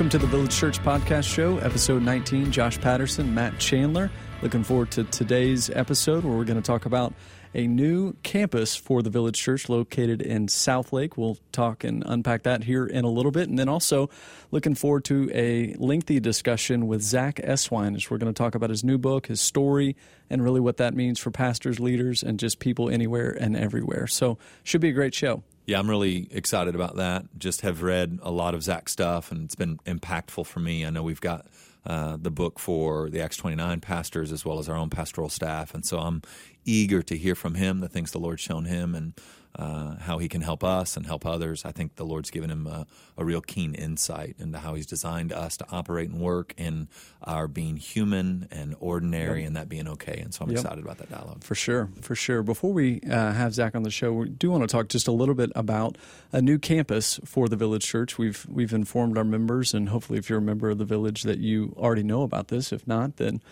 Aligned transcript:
Welcome 0.00 0.18
to 0.18 0.26
the 0.26 0.34
Village 0.34 0.56
Church 0.56 0.78
Podcast 0.78 1.24
Show, 1.24 1.58
episode 1.58 2.02
19. 2.02 2.52
Josh 2.52 2.80
Patterson, 2.80 3.34
Matt 3.34 3.58
Chandler. 3.58 4.10
Looking 4.40 4.64
forward 4.64 4.90
to 4.92 5.04
today's 5.04 5.68
episode 5.68 6.24
where 6.24 6.34
we're 6.34 6.46
going 6.46 6.56
to 6.56 6.66
talk 6.66 6.86
about 6.86 7.12
a 7.52 7.66
new 7.66 8.14
campus 8.22 8.74
for 8.74 9.02
the 9.02 9.10
Village 9.10 9.38
Church 9.38 9.68
located 9.68 10.22
in 10.22 10.46
Southlake. 10.46 11.18
We'll 11.18 11.36
talk 11.52 11.84
and 11.84 12.02
unpack 12.06 12.44
that 12.44 12.64
here 12.64 12.86
in 12.86 13.04
a 13.04 13.10
little 13.10 13.30
bit. 13.30 13.50
And 13.50 13.58
then 13.58 13.68
also 13.68 14.08
looking 14.50 14.74
forward 14.74 15.04
to 15.04 15.30
a 15.34 15.74
lengthy 15.74 16.18
discussion 16.18 16.86
with 16.86 17.02
Zach 17.02 17.36
Eswine 17.36 17.94
as 17.94 18.10
we're 18.10 18.16
going 18.16 18.32
to 18.32 18.38
talk 18.38 18.54
about 18.54 18.70
his 18.70 18.82
new 18.82 18.96
book, 18.96 19.26
his 19.26 19.42
story, 19.42 19.96
and 20.30 20.42
really 20.42 20.60
what 20.60 20.78
that 20.78 20.94
means 20.94 21.20
for 21.20 21.30
pastors, 21.30 21.78
leaders, 21.78 22.22
and 22.22 22.38
just 22.38 22.58
people 22.58 22.88
anywhere 22.88 23.36
and 23.38 23.54
everywhere. 23.54 24.06
So, 24.06 24.38
should 24.64 24.80
be 24.80 24.88
a 24.88 24.92
great 24.92 25.14
show. 25.14 25.42
Yeah, 25.66 25.78
I'm 25.78 25.88
really 25.88 26.28
excited 26.32 26.74
about 26.74 26.96
that. 26.96 27.26
Just 27.38 27.60
have 27.60 27.82
read 27.82 28.18
a 28.22 28.30
lot 28.30 28.54
of 28.54 28.62
Zach's 28.62 28.92
stuff, 28.92 29.30
and 29.30 29.44
it's 29.44 29.54
been 29.54 29.78
impactful 29.86 30.46
for 30.46 30.60
me. 30.60 30.84
I 30.84 30.90
know 30.90 31.02
we've 31.02 31.20
got 31.20 31.46
uh, 31.86 32.16
the 32.20 32.30
book 32.30 32.58
for 32.58 33.08
the 33.08 33.20
Acts 33.20 33.36
29 33.36 33.80
pastors 33.80 34.32
as 34.32 34.44
well 34.44 34.58
as 34.58 34.68
our 34.68 34.76
own 34.76 34.90
pastoral 34.90 35.28
staff, 35.28 35.74
and 35.74 35.84
so 35.84 35.98
I'm 35.98 36.22
eager 36.64 37.02
to 37.02 37.16
hear 37.16 37.34
from 37.34 37.54
him 37.54 37.80
the 37.80 37.88
things 37.88 38.10
the 38.10 38.18
Lord's 38.18 38.42
shown 38.42 38.64
him 38.64 38.94
and 38.94 39.14
uh, 39.56 39.96
how 39.96 40.18
he 40.18 40.28
can 40.28 40.40
help 40.40 40.62
us 40.62 40.96
and 40.96 41.06
help 41.06 41.26
others. 41.26 41.64
I 41.64 41.72
think 41.72 41.96
the 41.96 42.04
Lord's 42.04 42.30
given 42.30 42.50
him 42.50 42.66
a, 42.66 42.86
a, 43.18 43.24
real 43.24 43.40
keen 43.40 43.74
insight 43.74 44.36
into 44.38 44.58
how 44.58 44.74
he's 44.74 44.86
designed 44.86 45.32
us 45.32 45.56
to 45.56 45.66
operate 45.70 46.08
and 46.08 46.20
work 46.20 46.54
in 46.56 46.88
our 47.24 47.48
being 47.48 47.76
human 47.76 48.46
and 48.52 48.76
ordinary 48.78 49.40
yep. 49.40 49.48
and 49.48 49.56
that 49.56 49.68
being 49.68 49.88
okay. 49.88 50.20
And 50.20 50.32
so 50.32 50.44
I'm 50.44 50.50
yep. 50.50 50.60
excited 50.60 50.84
about 50.84 50.98
that 50.98 51.10
dialogue. 51.10 51.42
For 51.42 51.56
sure, 51.56 51.90
for 52.00 52.14
sure. 52.14 52.42
Before 52.44 52.72
we 52.72 53.00
uh, 53.02 53.32
have 53.32 53.52
Zach 53.52 53.74
on 53.74 53.82
the 53.82 53.90
show, 53.90 54.12
we 54.12 54.28
do 54.28 54.50
want 54.50 54.62
to 54.62 54.68
talk 54.68 54.88
just 54.88 55.08
a 55.08 55.12
little 55.12 55.34
bit 55.34 55.50
about 55.56 55.98
a 56.32 56.40
new 56.40 56.58
campus 56.58 57.18
for 57.24 57.48
the 57.48 57.56
Village 57.56 57.84
Church. 57.84 58.18
We've 58.18 58.46
we've 58.48 58.72
informed 58.72 59.18
our 59.18 59.24
members, 59.24 59.74
and 59.74 59.88
hopefully, 59.88 60.20
if 60.20 60.30
you're 60.30 60.38
a 60.38 60.42
member 60.42 60.70
of 60.70 60.78
the 60.78 60.84
Village, 60.84 61.24
that 61.24 61.38
you 61.38 61.74
already 61.76 62.04
know 62.04 62.22
about 62.22 62.48
this. 62.48 62.72
If 62.72 62.86
not, 62.86 63.16
then 63.16 63.42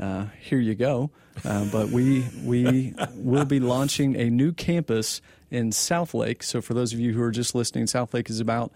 uh, 0.00 0.26
here 0.40 0.60
you 0.60 0.74
go. 0.74 1.10
Uh, 1.44 1.64
but 1.66 1.90
we 1.90 2.26
we 2.44 2.94
will 3.14 3.44
be 3.44 3.60
launching 3.60 4.16
a 4.16 4.30
new 4.30 4.52
campus 4.52 5.20
in 5.52 5.70
Southlake. 5.70 6.42
So 6.42 6.60
for 6.60 6.74
those 6.74 6.92
of 6.92 6.98
you 6.98 7.12
who 7.12 7.22
are 7.22 7.30
just 7.30 7.54
listening, 7.54 7.84
Southlake 7.86 8.30
is 8.30 8.40
about 8.40 8.72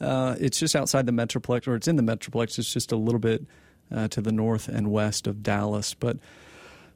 uh, 0.00 0.36
it's 0.38 0.58
just 0.58 0.76
outside 0.76 1.06
the 1.06 1.12
metroplex, 1.12 1.66
or 1.66 1.74
it's 1.74 1.88
in 1.88 1.96
the 1.96 2.02
metroplex. 2.02 2.58
It's 2.58 2.72
just 2.72 2.92
a 2.92 2.96
little 2.96 3.18
bit 3.18 3.44
uh, 3.94 4.08
to 4.08 4.20
the 4.20 4.32
north 4.32 4.68
and 4.68 4.90
west 4.90 5.26
of 5.26 5.42
Dallas, 5.42 5.94
but. 5.94 6.18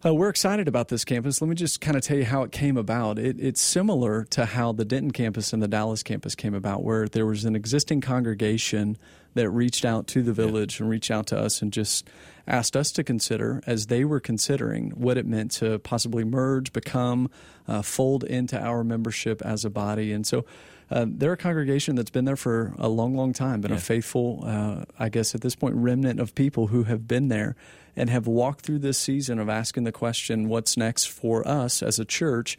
Uh, 0.03 0.15
we're 0.15 0.31
excited 0.31 0.67
about 0.67 0.89
this 0.89 1.05
campus. 1.05 1.43
Let 1.43 1.49
me 1.49 1.55
just 1.55 1.83
kind 1.83 1.95
of 1.95 2.03
tell 2.03 2.17
you 2.17 2.25
how 2.25 2.43
it 2.43 2.53
came 2.53 2.79
about. 2.79 3.19
It, 3.19 3.39
it's 3.39 3.61
similar 3.61 4.25
to 4.31 4.47
how 4.47 4.73
the 4.73 4.87
Denton 4.87 5.11
campus 5.11 5.53
and 5.53 5.63
the 5.63 5.69
Dallas 5.69 6.03
campus 6.03 6.35
came 6.35 6.55
about, 6.55 6.83
where 6.83 7.07
there 7.07 7.27
was 7.27 7.45
an 7.45 7.55
existing 7.55 8.01
congregation 8.01 8.97
that 9.35 9.51
reached 9.51 9.85
out 9.85 10.07
to 10.09 10.23
the 10.23 10.33
village 10.33 10.77
yeah. 10.77 10.85
and 10.85 10.91
reached 10.91 11.11
out 11.11 11.27
to 11.27 11.39
us 11.39 11.61
and 11.61 11.71
just 11.71 12.09
asked 12.47 12.77
us 12.77 12.91
to 12.93 13.05
consider 13.05 13.63
as 13.67 13.89
they 13.89 14.07
were 14.07 14.21
considering 14.21 14.91
what 14.93 15.19
it 15.19 15.27
meant 15.27 15.51
to 15.51 15.79
possibly 15.81 16.25
merge, 16.25 16.73
become, 16.73 17.31
uh, 17.69 17.83
fold 17.83 18.25
into 18.25 18.59
our 18.59 18.83
membership 18.83 19.43
as 19.43 19.67
a 19.67 19.71
body. 19.71 20.13
And 20.13 20.27
so 20.27 20.47
uh, 20.91 21.05
they're 21.07 21.35
a 21.35 21.37
congregation 21.37 21.95
that's 21.95 22.11
been 22.11 22.25
there 22.25 22.37
for 22.37 22.73
a 22.79 22.89
long, 22.89 23.15
long 23.15 23.35
time, 23.35 23.61
been 23.61 23.71
yeah. 23.71 23.77
a 23.77 23.81
faithful, 23.81 24.45
uh, 24.47 24.85
I 24.99 25.11
guess 25.11 25.35
at 25.35 25.43
this 25.43 25.55
point, 25.55 25.75
remnant 25.75 26.21
of 26.21 26.35
people 26.35 26.69
who 26.69 26.85
have 26.85 27.07
been 27.07 27.29
there 27.29 27.55
and 27.97 28.11
have 28.11 28.27
walked 28.27 28.65
through 28.65 28.79
this 28.79 28.99
season 28.99 29.39
of 29.39 29.49
asking 29.49 29.85
the 29.85 29.93
question, 29.93 30.49
what's 30.49 30.77
next 30.77 31.07
for 31.07 31.47
us 31.47 31.83
as 31.83 31.99
a 31.99 32.05
church? 32.05 32.59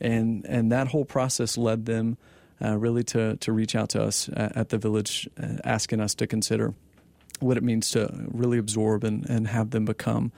And, 0.00 0.44
and 0.46 0.72
that 0.72 0.88
whole 0.88 1.04
process 1.04 1.56
led 1.56 1.86
them 1.86 2.16
uh, 2.64 2.76
really 2.76 3.04
to, 3.04 3.36
to 3.36 3.52
reach 3.52 3.74
out 3.74 3.90
to 3.90 4.02
us 4.02 4.28
at, 4.32 4.56
at 4.56 4.68
the 4.70 4.78
village, 4.78 5.28
uh, 5.40 5.58
asking 5.64 6.00
us 6.00 6.14
to 6.16 6.26
consider 6.26 6.74
what 7.40 7.56
it 7.56 7.62
means 7.62 7.90
to 7.90 8.08
really 8.28 8.58
absorb 8.58 9.04
and, 9.04 9.28
and 9.28 9.48
have 9.48 9.70
them 9.70 9.84
become 9.84 10.32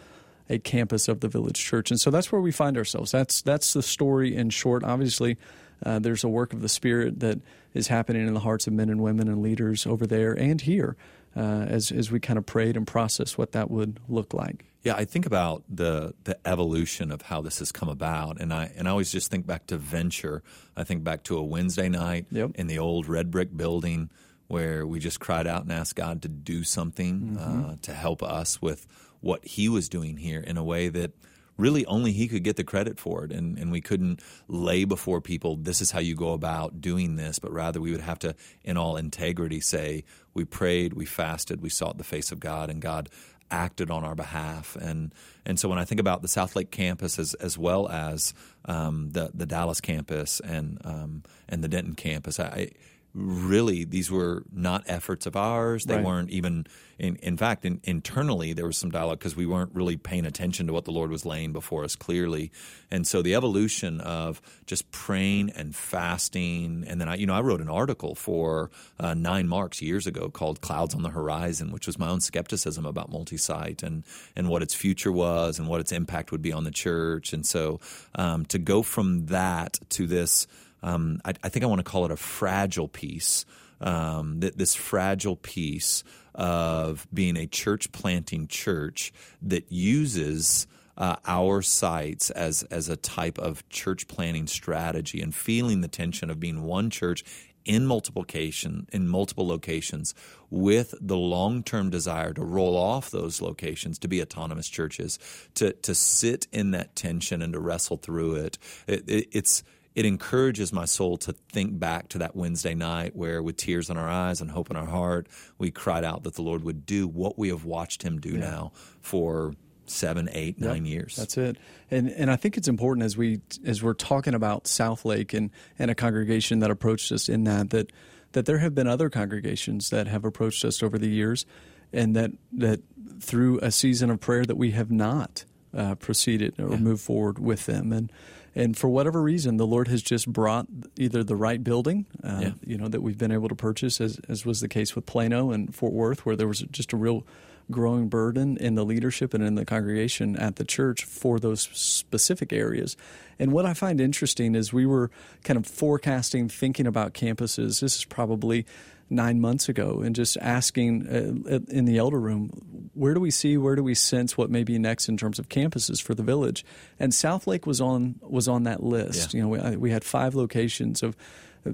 a 0.49 0.59
campus 0.59 1.09
of 1.09 1.21
the 1.21 1.29
village 1.29 1.59
church. 1.59 1.91
And 1.91 2.01
so 2.01 2.11
that's 2.11 2.31
where 2.31 2.41
we 2.41 2.53
find 2.53 2.77
ourselves. 2.77 3.11
That's 3.11 3.43
that's 3.43 3.73
the 3.73 3.83
story 3.83 4.37
in 4.37 4.51
short. 4.51 4.85
Obviously, 4.85 5.39
uh, 5.85 5.99
there's 5.99 6.25
a 6.25 6.29
work 6.29 6.53
of 6.53 6.61
the 6.61 6.69
Spirit 6.69 7.21
that 7.21 7.41
is 7.73 7.89
happening 7.89 8.27
in 8.27 8.35
the 8.35 8.41
hearts 8.41 8.67
of 8.67 8.73
men 8.73 8.89
and 8.89 9.03
women 9.03 9.29
and 9.29 9.43
leaders 9.43 9.87
over 9.87 10.07
there 10.07 10.33
and 10.33 10.61
here 10.61 10.97
uh, 11.37 11.67
as 11.69 11.91
as 11.91 12.11
we 12.11 12.21
kind 12.21 12.39
of 12.39 12.47
prayed 12.47 12.77
and 12.77 12.87
process 12.87 13.37
what 13.37 13.53
that 13.53 13.71
would 13.71 14.01
look 14.09 14.35
like. 14.35 14.67
Yeah, 14.83 14.95
I 14.97 15.05
think 15.05 15.25
about 15.25 15.65
the 15.69 16.15
the 16.25 16.39
evolution 16.47 17.11
of 17.11 17.23
how 17.23 17.41
this 17.41 17.59
has 17.59 17.73
come 17.73 17.89
about, 17.89 18.41
and 18.41 18.53
I 18.53 18.73
and 18.77 18.87
I 18.87 18.91
always 18.91 19.11
just 19.11 19.31
think 19.31 19.47
back 19.47 19.67
to 19.69 19.77
venture. 19.77 20.43
I 20.77 20.85
think 20.85 21.03
back 21.03 21.23
to 21.25 21.39
a 21.39 21.43
Wednesday 21.43 21.89
night 21.89 22.27
yep. 22.31 22.51
in 22.55 22.67
the 22.67 22.79
old 22.79 23.09
red 23.09 23.31
brick 23.31 23.57
building 23.57 24.11
where 24.47 24.87
we 24.87 24.99
just 24.99 25.21
cried 25.21 25.47
out 25.47 25.63
and 25.63 25.73
asked 25.73 25.97
God 25.97 26.21
to 26.23 26.29
do 26.29 26.65
something 26.65 27.37
mm-hmm. 27.39 27.71
uh, 27.71 27.77
to 27.83 27.95
help 27.95 28.23
us 28.23 28.61
with 28.61 28.87
what 29.21 29.45
He 29.45 29.69
was 29.71 29.89
doing 29.89 30.19
here 30.19 30.41
in 30.41 30.59
a 30.59 30.65
way 30.65 30.89
that 30.91 31.13
really 31.57 31.87
only 31.87 32.13
He 32.13 32.29
could 32.29 32.43
get 32.43 32.57
the 32.57 32.65
credit 32.65 32.99
for 32.99 33.25
it. 33.25 33.33
And, 33.33 33.59
and 33.59 33.71
we 33.71 33.81
couldn't 33.81 34.21
lay 34.49 34.85
before 34.85 35.21
people, 35.21 35.57
this 35.57 35.81
is 35.81 35.91
how 35.91 36.01
you 36.01 36.15
go 36.15 36.33
about 36.33 36.81
doing 36.81 37.17
this, 37.17 37.39
but 37.39 37.53
rather 37.53 37.81
we 37.81 37.93
would 37.93 38.01
have 38.01 38.19
to, 38.21 38.35
in 38.63 38.77
all 38.77 38.97
integrity, 38.97 39.61
say, 39.61 40.05
we 40.35 40.45
prayed, 40.45 40.95
we 40.95 41.05
fasted, 41.05 41.61
we 41.61 41.69
sought 41.69 41.99
the 41.99 42.05
face 42.05 42.33
of 42.33 42.41
God, 42.41 42.71
and 42.71 42.83
God 42.83 43.09
acted 43.51 43.91
on 43.91 44.05
our 44.05 44.15
behalf. 44.15 44.77
And 44.77 45.13
and 45.47 45.61
so 45.61 45.69
when 45.69 45.79
I 45.79 45.85
think 45.85 46.01
about 46.01 46.23
the 46.23 46.29
Southlake 46.29 46.71
campus 46.71 47.19
as 47.19 47.35
as 47.35 47.57
well 47.59 47.89
as 47.89 48.35
um, 48.65 49.11
the 49.11 49.31
the 49.33 49.47
Dallas 49.47 49.81
campus 49.81 50.41
and 50.41 50.81
um, 50.85 51.23
and 51.49 51.63
the 51.63 51.69
Denton 51.69 51.95
campus, 51.95 52.41
I 52.41 52.71
really 53.15 53.85
these 53.85 54.11
were 54.11 54.43
not 54.53 54.83
efforts 54.87 55.27
of 55.27 55.37
ours. 55.37 55.85
They 55.85 55.97
right. 55.97 56.05
weren't 56.05 56.31
even, 56.31 56.67
in, 56.99 57.17
in 57.17 57.37
fact, 57.37 57.65
in, 57.65 57.81
internally 57.85 58.53
there 58.53 58.67
was 58.67 58.77
some 58.77 58.91
dialogue 58.91 59.21
because 59.21 59.37
we 59.37 59.47
weren't 59.47 59.71
really 59.73 59.97
paying 59.97 60.27
attention 60.27 60.67
to 60.67 60.73
what 60.73 60.85
the 60.85 60.91
Lord 60.91 61.11
was 61.11 61.25
laying 61.25 61.53
before 61.53 61.85
us 61.85 61.95
clearly. 61.95 62.51
And 62.91 63.07
so 63.07 63.23
the 63.23 63.35
evolution 63.35 64.01
of 64.01 64.43
just 64.67 64.91
praying 64.91 65.51
and 65.51 65.75
fasting, 65.75 66.85
and 66.87 67.01
then 67.01 67.09
I, 67.09 67.15
you 67.15 67.27
know, 67.27 67.35
I 67.35 67.41
wrote 67.41 67.61
an 67.61 67.69
article 67.69 68.15
for 68.15 68.71
uh, 68.99 69.15
Nine 69.15 69.49
Marks 69.49 69.81
years 69.81 70.07
ago 70.07 70.29
called 70.29 70.61
"Clouds 70.61 70.95
on 70.95 71.03
the 71.03 71.11
Horizon," 71.11 71.71
which 71.73 71.87
was 71.87 71.99
my 71.99 72.09
own 72.09 72.21
skepticism 72.21 72.85
about 72.85 73.11
multi-site 73.11 73.83
and 73.83 74.05
and 74.35 74.49
what 74.49 74.63
its 74.63 74.75
future 74.75 75.13
was 75.13 75.59
and 75.59 75.69
what 75.69 75.81
its 75.81 75.93
impact 75.93 76.33
would 76.33 76.43
be 76.43 76.53
on 76.53 76.65
the 76.65 76.71
church. 76.71 77.33
And 77.33 77.47
so 77.47 77.81
um, 78.15 78.45
to 78.47 78.59
go 78.59 78.83
from 78.83 79.27
that 79.27 79.79
to 79.91 80.07
this 80.07 80.47
um, 80.85 81.21
I, 81.25 81.33
I, 81.43 81.49
think 81.49 81.65
I 81.65 81.67
want 81.67 81.81
to 81.81 81.91
call 81.91 82.05
it 82.05 82.11
a 82.11 82.17
fragile 82.17 82.89
piece. 82.89 83.45
Um, 83.81 84.41
that 84.41 84.57
this 84.57 84.75
fragile 84.75 85.37
piece 85.37 86.05
of 86.35 87.07
being 87.13 87.37
a 87.37 87.47
church 87.47 87.91
planting 87.91 88.47
church 88.47 89.13
that 89.43 89.71
uses 89.71 90.67
uh, 90.97 91.17
our 91.27 91.61
sites 91.61 92.31
as 92.31 92.63
as 92.65 92.89
a 92.89 92.97
type 92.97 93.39
of 93.39 93.69
church 93.69 94.07
planning 94.07 94.47
strategy 94.47 95.21
and 95.21 95.35
feeling 95.35 95.81
the 95.81 95.89
tension 95.89 96.31
of 96.31 96.39
being 96.39 96.63
one 96.63 96.89
church 96.89 97.25
in 97.65 97.87
multiplication 97.87 98.87
in 98.93 99.09
multiple 99.09 99.47
locations 99.47 100.15
with 100.51 100.95
the 101.01 101.17
long-term 101.17 101.91
desire 101.91 102.33
to 102.33 102.45
roll 102.45 102.77
off 102.77 103.11
those 103.11 103.41
locations 103.41 103.99
to 103.99 104.07
be 104.07 104.23
autonomous 104.23 104.69
churches 104.69 105.19
to 105.55 105.73
to 105.73 105.95
sit 105.95 106.47
in 106.53 106.71
that 106.73 106.95
tension 106.95 107.43
and 107.43 107.55
to 107.55 107.59
wrestle 107.59 107.97
through 107.97 108.37
it, 108.37 108.59
it, 108.87 109.09
it 109.09 109.29
it's 109.33 109.65
it 109.95 110.05
encourages 110.05 110.73
my 110.73 110.85
soul 110.85 111.17
to 111.19 111.33
think 111.33 111.79
back 111.79 112.09
to 112.09 112.19
that 112.19 112.35
Wednesday 112.35 112.75
night 112.75 113.15
where, 113.15 113.43
with 113.43 113.57
tears 113.57 113.91
in 113.91 113.97
our 113.97 114.09
eyes 114.09 114.41
and 114.41 114.51
hope 114.51 114.71
in 114.71 114.77
our 114.77 114.87
heart, 114.87 115.29
we 115.59 115.71
cried 115.71 116.05
out 116.05 116.25
that 116.25 116.35
the 116.35 116.43
Lord 116.43 116.65
would 116.65 116.85
do 116.85 117.07
what 117.07 117.39
we 117.39 117.49
have 117.49 117.65
watched 117.65 118.03
Him 118.03 118.21
do 118.21 118.31
yeah. 118.31 118.41
now 118.41 118.73
for 119.01 119.55
seven, 119.87 120.29
eight, 120.33 120.57
yep, 120.59 120.71
nine 120.71 120.85
years. 120.85 121.17
That's 121.17 121.37
it. 121.37 121.59
And 121.91 122.11
and 122.11 122.31
I 122.31 122.37
think 122.37 122.57
it's 122.57 122.69
important 122.69 123.05
as 123.05 123.17
we 123.17 123.41
as 123.65 123.83
we're 123.83 123.95
talking 123.95 124.35
about 124.35 124.65
Southlake 124.65 125.33
and 125.33 125.51
and 125.79 125.91
a 125.91 125.95
congregation 125.95 126.59
that 126.61 126.71
approached 126.71 127.13
us 127.13 127.29
in 127.29 127.45
that 127.45 127.71
that 127.71 127.93
that 128.33 128.47
there 128.47 128.59
have 128.59 128.75
been 128.75 128.89
other 128.89 129.09
congregations 129.09 129.91
that 129.91 130.09
have 130.09 130.25
approached 130.25 130.65
us 130.65 130.83
over 130.83 130.99
the 130.99 131.09
years, 131.09 131.47
and 131.93 132.17
that 132.17 132.33
that 132.53 132.81
through 133.21 133.61
a 133.61 133.71
season 133.71 134.11
of 134.11 134.19
prayer 134.19 134.45
that 134.45 134.57
we 134.57 134.73
have 134.73 134.91
not 134.91 135.45
uh, 135.73 135.95
proceeded 135.95 136.55
or 136.59 136.71
yeah. 136.71 136.77
moved 136.77 137.03
forward 137.03 137.39
with 137.39 137.67
them 137.67 137.93
and 137.93 138.11
and 138.55 138.77
for 138.77 138.89
whatever 138.89 139.21
reason, 139.21 139.57
the 139.57 139.67
Lord 139.67 139.89
has 139.89 140.03
just 140.03 140.33
brought 140.33 140.67
either 140.97 141.25
the 141.25 141.37
right 141.37 141.63
building, 141.63 142.07
uh, 142.23 142.39
yeah. 142.41 142.53
you 142.65 142.79
know, 142.79 142.89
that 142.89 143.03
we've 143.03 143.19
been 143.19 143.33
able 143.33 143.49
to 143.49 143.55
purchase, 143.55 144.01
as, 144.01 144.21
as 144.29 144.47
was 144.47 144.61
the 144.61 144.69
case 144.69 144.95
with 144.95 145.07
Plano 145.07 145.51
and 145.51 145.75
Fort 145.75 145.93
Worth, 145.93 146.25
where 146.25 146.37
there 146.37 146.49
was 146.49 146.61
just 146.71 146.93
a 146.93 146.97
real 146.97 147.27
growing 147.71 148.09
burden 148.09 148.57
in 148.59 148.75
the 148.75 148.85
leadership 148.85 149.35
and 149.35 149.43
in 149.43 149.55
the 149.55 149.65
congregation 149.65 150.37
at 150.37 150.57
the 150.57 150.65
church 150.65 151.05
for 151.05 151.41
those 151.41 151.63
specific 151.73 152.53
areas. 152.53 152.97
And 153.39 153.53
what 153.53 153.67
I 153.67 153.75
find 153.75 154.01
interesting 154.01 154.55
is 154.55 154.73
we 154.73 154.87
were 154.87 155.11
kind 155.43 155.57
of 155.57 155.67
forecasting, 155.67 156.49
thinking 156.49 156.87
about 156.87 157.15
campuses. 157.15 157.81
This 157.81 157.97
is 157.97 158.05
probably 158.05 158.67
nine 159.11 159.41
months 159.41 159.69
ago 159.69 160.01
and 160.01 160.15
just 160.15 160.37
asking 160.39 161.07
uh, 161.07 161.59
in 161.69 161.85
the 161.85 161.99
elder 161.99 162.19
room, 162.19 162.91
where 162.95 163.15
do 163.15 163.21
we 163.21 163.31
see, 163.31 163.57
where 163.57 163.77
do 163.77 163.83
we 163.83 163.95
sense 163.95 164.37
what 164.37 164.51
may 164.51 164.65
be 164.65 164.79
next 164.79 165.09
in 165.09 165.17
terms 165.17 165.39
of 165.39 165.49
campuses 165.49 166.03
for 166.03 166.15
the 166.15 166.23
village? 166.23 166.65
And 166.99 167.13
Southlake 167.13 167.67
was 167.67 167.81
on 167.81 168.17
was 168.21 168.49
on 168.49 168.65
that 168.65 168.83
list. 168.83 169.35
Yeah. 169.35 169.39
You 169.39 169.43
know, 169.43 169.71
we, 169.71 169.77
we 169.77 169.91
had 169.91 170.05
five 170.05 170.35
locations 170.35 171.03
of 171.03 171.17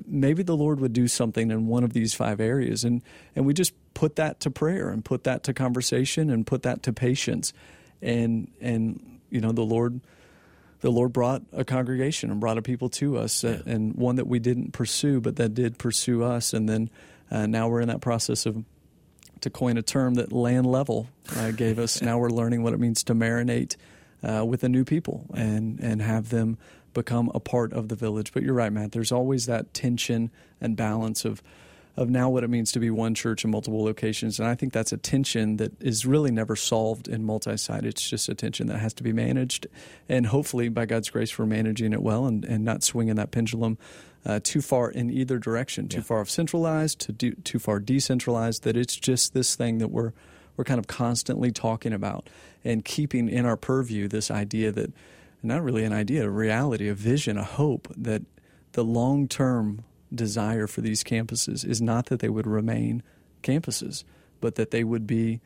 maybe 0.07 0.43
the 0.43 0.57
Lord 0.57 0.81
would 0.81 0.93
do 0.93 1.09
something 1.09 1.51
in 1.51 1.67
one 1.67 1.85
of 1.85 1.93
these 1.93 2.15
five 2.15 2.41
areas, 2.41 2.85
and 2.85 3.03
and 3.35 3.47
we 3.47 3.55
just 3.55 3.73
put 3.95 4.17
that 4.17 4.41
to 4.41 4.51
prayer 4.51 4.91
and 4.91 5.05
put 5.05 5.25
that 5.25 5.45
to 5.45 5.53
conversation 5.53 6.31
and 6.31 6.47
put 6.47 6.63
that 6.63 6.83
to 6.85 6.93
patience. 6.93 7.53
And 8.03 8.51
and 8.61 9.21
you 9.31 9.41
know 9.41 9.53
the 9.53 9.63
Lord 9.63 10.01
the 10.81 10.91
Lord 10.91 11.13
brought 11.13 11.43
a 11.53 11.65
congregation 11.65 12.31
and 12.31 12.41
brought 12.41 12.59
a 12.59 12.63
people 12.63 12.89
to 12.91 13.19
us, 13.19 13.45
uh, 13.45 13.63
yeah. 13.67 13.73
and 13.75 13.95
one 13.95 14.17
that 14.17 14.27
we 14.27 14.39
didn't 14.39 14.73
pursue, 14.73 15.21
but 15.21 15.37
that 15.37 15.55
did 15.55 15.79
pursue 15.79 16.23
us. 16.23 16.55
And 16.55 16.69
then 16.69 16.91
uh, 17.31 17.47
now 17.47 17.69
we're 17.69 17.81
in 17.81 17.89
that 17.89 18.01
process 18.01 18.47
of, 18.47 18.65
to 19.41 19.51
coin 19.51 19.77
a 19.77 19.83
term 19.83 20.15
that 20.15 20.33
Land 20.33 20.67
Level 20.67 21.09
uh, 21.37 21.51
gave 21.53 21.79
us. 21.79 22.03
now 22.03 22.19
we're 22.19 22.31
learning 22.31 22.63
what 22.63 22.73
it 22.73 22.81
means 22.81 23.05
to 23.05 23.15
marinate 23.15 23.77
uh, 24.23 24.45
with 24.45 24.65
a 24.65 24.69
new 24.69 24.85
people 24.85 25.27
and 25.35 25.81
and 25.81 26.03
have 26.03 26.29
them 26.29 26.59
become 26.93 27.31
a 27.35 27.41
part 27.41 27.73
of 27.73 27.89
the 27.89 27.97
village. 27.97 28.33
But 28.33 28.43
you're 28.43 28.55
right, 28.55 28.73
Matt. 28.73 28.93
There's 28.93 29.13
always 29.13 29.47
that 29.47 29.73
tension 29.73 30.31
and 30.61 30.77
balance 30.77 31.25
of 31.25 31.43
of 31.97 32.09
now 32.09 32.31
what 32.31 32.45
it 32.45 32.49
means 32.49 32.73
to 32.73 32.81
be 32.81 32.89
one 32.89 33.15
church 33.15 33.45
in 33.45 33.51
multiple 33.51 33.85
locations. 33.85 34.39
And 34.39 34.49
I 34.49 34.55
think 34.55 34.73
that's 34.73 34.93
a 34.93 34.97
tension 34.97 35.57
that 35.57 35.73
is 35.83 36.07
really 36.07 36.31
never 36.31 36.57
solved 36.57 37.09
in 37.09 37.25
multi 37.25 37.57
site. 37.57 37.85
It's 37.85 38.09
just 38.09 38.29
a 38.29 38.35
tension 38.35 38.69
that 38.69 38.79
has 38.79 38.95
to 38.95 39.03
be 39.03 39.13
managed. 39.13 39.67
And 40.09 40.27
hopefully, 40.27 40.69
by 40.69 40.87
God's 40.87 41.11
grace, 41.11 41.37
we're 41.39 41.47
managing 41.47 41.93
it 41.93 42.03
well 42.03 42.27
and, 42.27 42.45
and 42.45 42.65
not 42.65 42.83
swinging 42.83 43.17
that 43.17 43.31
pendulum 43.33 43.77
uh, 44.25 44.41
too 44.43 44.61
far 44.61 44.91
in 44.91 45.11
either 45.11 45.39
direction, 45.39 45.89
too 45.89 45.99
yeah. 45.99 46.05
far 46.05 46.25
centralized, 46.27 46.99
to 47.01 47.13
do, 47.13 47.33
too 47.33 47.59
far 47.59 47.79
decentralized, 47.79 48.63
that 48.65 48.77
it's 48.77 48.97
just 48.97 49.35
this 49.35 49.55
thing 49.57 49.79
that 49.79 49.89
we're, 49.89 50.13
we're 50.57 50.65
kind 50.65 50.79
of 50.79 50.87
constantly 50.87 51.51
talking 51.51 51.93
about 51.93 52.29
and 52.65 52.85
keeping 52.85 53.29
in 53.29 53.47
our 53.47 53.57
purview 53.57 54.09
this 54.09 54.31
idea 54.31 54.71
that, 54.73 54.93
not 55.43 55.63
really 55.63 55.85
an 55.85 55.93
idea, 55.93 56.27
a 56.27 56.31
reality, 56.31 56.89
a 56.89 56.95
vision, 56.95 57.39
a 57.39 57.45
hope 57.45 57.89
that 57.97 58.23
the 58.73 58.85
long 58.85 59.27
term 59.27 59.85
desire 60.15 60.67
for 60.67 60.81
these 60.81 61.03
campuses 61.03 61.65
is 61.65 61.81
not 61.81 62.07
that 62.07 62.21
they 62.21 62.29
would 62.29 62.47
remain 62.47 63.03
campuses, 63.43 64.05
but 64.41 64.57
that 64.57 64.71
they 64.71 64.85
would 64.85 65.07
be 65.07 65.41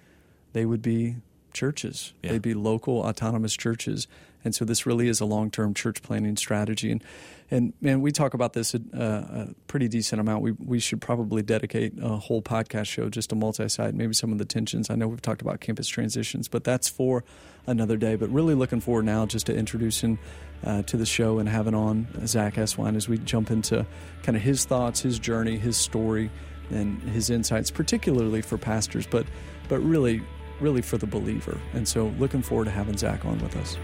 they 0.53 0.65
would 0.65 0.83
be 0.83 1.17
churches. 1.53 2.13
Yeah. 2.23 2.33
They'd 2.33 2.43
be 2.43 2.55
local 2.55 2.99
autonomous 2.99 3.55
churches. 3.55 4.07
And 4.45 4.55
so 4.55 4.65
this 4.65 4.87
really 4.87 5.09
is 5.09 5.21
a 5.21 5.25
long-term 5.25 5.75
church 5.75 6.03
planning 6.03 6.37
strategy. 6.37 6.91
And 6.91 7.03
and 7.51 7.73
man, 7.81 8.01
we 8.01 8.11
talk 8.11 8.35
about 8.35 8.55
this 8.55 8.75
a, 8.75 8.81
a, 8.95 9.55
pretty 9.67 9.87
decent 9.87 10.21
amount. 10.21 10.43
We 10.43 10.53
we 10.53 10.79
should 10.79 11.01
probably 11.01 11.43
dedicate 11.43 11.93
a 12.01 12.17
whole 12.17 12.43
podcast 12.43 12.87
show 12.87 13.09
just 13.09 13.31
to 13.31 13.37
multi-site, 13.37 13.95
maybe 13.95 14.15
some 14.15 14.33
of 14.33 14.39
the 14.39 14.45
tensions. 14.45 14.91
I 14.91 14.95
know 14.95 15.09
we've 15.09 15.23
talked 15.23 15.43
about 15.43 15.61
campus 15.61 15.87
transitions, 15.87 16.49
but 16.49 16.65
that's 16.65 16.89
for 16.89 17.25
another 17.67 17.97
day. 17.97 18.17
But 18.17 18.31
really 18.31 18.55
looking 18.55 18.81
forward 18.81 19.05
now 19.05 19.27
just 19.27 19.47
to 19.47 19.55
introducing 19.55 20.19
uh, 20.65 20.83
to 20.83 20.97
the 20.97 21.07
show 21.07 21.39
and 21.39 21.49
having 21.49 21.75
on 21.75 22.09
Zach 22.27 22.55
Eswine 22.55 22.97
as 22.97 23.09
we 23.09 23.19
jump 23.19 23.51
into 23.51 23.87
kind 24.23 24.37
of 24.37 24.43
his 24.43 24.65
thoughts, 24.65 25.01
his 25.01 25.19
journey, 25.19 25.59
his 25.59 25.77
story, 25.77 26.31
and 26.71 27.03
his 27.03 27.29
insights, 27.29 27.71
particularly 27.71 28.41
for 28.41 28.57
pastors, 28.57 29.07
but 29.07 29.27
but 29.69 29.81
really 29.81 30.23
really 30.61 30.83
for 30.83 30.97
the 30.97 31.07
believer. 31.07 31.61
And 31.73 31.87
so, 31.87 32.07
looking 32.19 32.43
forward 32.43 32.65
to 32.67 32.71
having 32.71 32.97
Zach 32.97 33.25
on 33.25 33.39
with 33.41 33.57
us. 33.57 33.77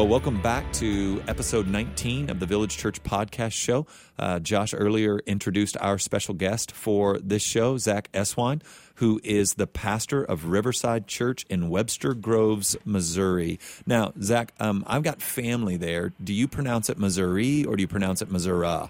Well, 0.00 0.08
welcome 0.08 0.40
back 0.40 0.72
to 0.72 1.22
episode 1.28 1.68
19 1.68 2.30
of 2.30 2.40
the 2.40 2.46
Village 2.46 2.78
Church 2.78 3.02
Podcast 3.02 3.52
Show. 3.52 3.86
Uh, 4.18 4.38
Josh 4.38 4.72
earlier 4.72 5.18
introduced 5.26 5.76
our 5.78 5.98
special 5.98 6.32
guest 6.32 6.72
for 6.72 7.18
this 7.18 7.42
show, 7.42 7.76
Zach 7.76 8.10
Eswine, 8.12 8.62
who 8.94 9.20
is 9.22 9.56
the 9.56 9.66
pastor 9.66 10.24
of 10.24 10.46
Riverside 10.46 11.06
Church 11.06 11.44
in 11.50 11.68
Webster 11.68 12.14
Groves, 12.14 12.78
Missouri. 12.86 13.60
Now, 13.84 14.14
Zach, 14.22 14.54
um, 14.58 14.84
I've 14.86 15.02
got 15.02 15.20
family 15.20 15.76
there. 15.76 16.14
Do 16.24 16.32
you 16.32 16.48
pronounce 16.48 16.88
it 16.88 16.96
Missouri 16.96 17.66
or 17.66 17.76
do 17.76 17.82
you 17.82 17.88
pronounce 17.88 18.22
it 18.22 18.30
Missouri? 18.30 18.88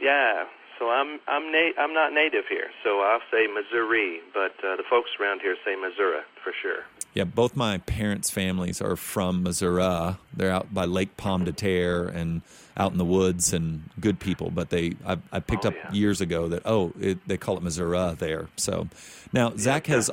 Yeah, 0.00 0.44
so 0.78 0.90
I'm 0.90 1.18
I'm 1.26 1.50
na- 1.50 1.74
I'm 1.76 1.92
not 1.92 2.12
native 2.12 2.44
here, 2.48 2.70
so 2.84 3.00
I'll 3.00 3.18
say 3.32 3.48
Missouri, 3.52 4.20
but 4.32 4.54
uh, 4.64 4.76
the 4.76 4.84
folks 4.88 5.10
around 5.20 5.40
here 5.40 5.56
say 5.64 5.74
Missouri 5.74 6.20
for 6.44 6.52
sure. 6.62 6.84
Yeah, 7.12 7.24
both 7.24 7.56
my 7.56 7.78
parents' 7.78 8.30
families 8.30 8.80
are 8.80 8.96
from 8.96 9.42
Missouri. 9.42 10.16
They're 10.32 10.50
out 10.50 10.72
by 10.72 10.84
Lake 10.84 11.16
Pomme 11.16 11.44
de 11.44 11.52
Terre 11.52 12.06
and 12.06 12.42
out 12.76 12.92
in 12.92 12.98
the 12.98 13.04
woods 13.04 13.52
and 13.52 13.90
good 13.98 14.20
people. 14.20 14.50
But 14.50 14.70
they, 14.70 14.94
I, 15.04 15.18
I 15.32 15.40
picked 15.40 15.64
oh, 15.64 15.68
up 15.68 15.74
yeah. 15.74 15.92
years 15.92 16.20
ago 16.20 16.48
that 16.48 16.62
oh, 16.64 16.92
it, 17.00 17.26
they 17.26 17.36
call 17.36 17.56
it 17.56 17.62
Missouri 17.62 18.14
there. 18.14 18.48
So 18.56 18.88
now 19.32 19.52
Zach 19.56 19.86
has 19.88 20.10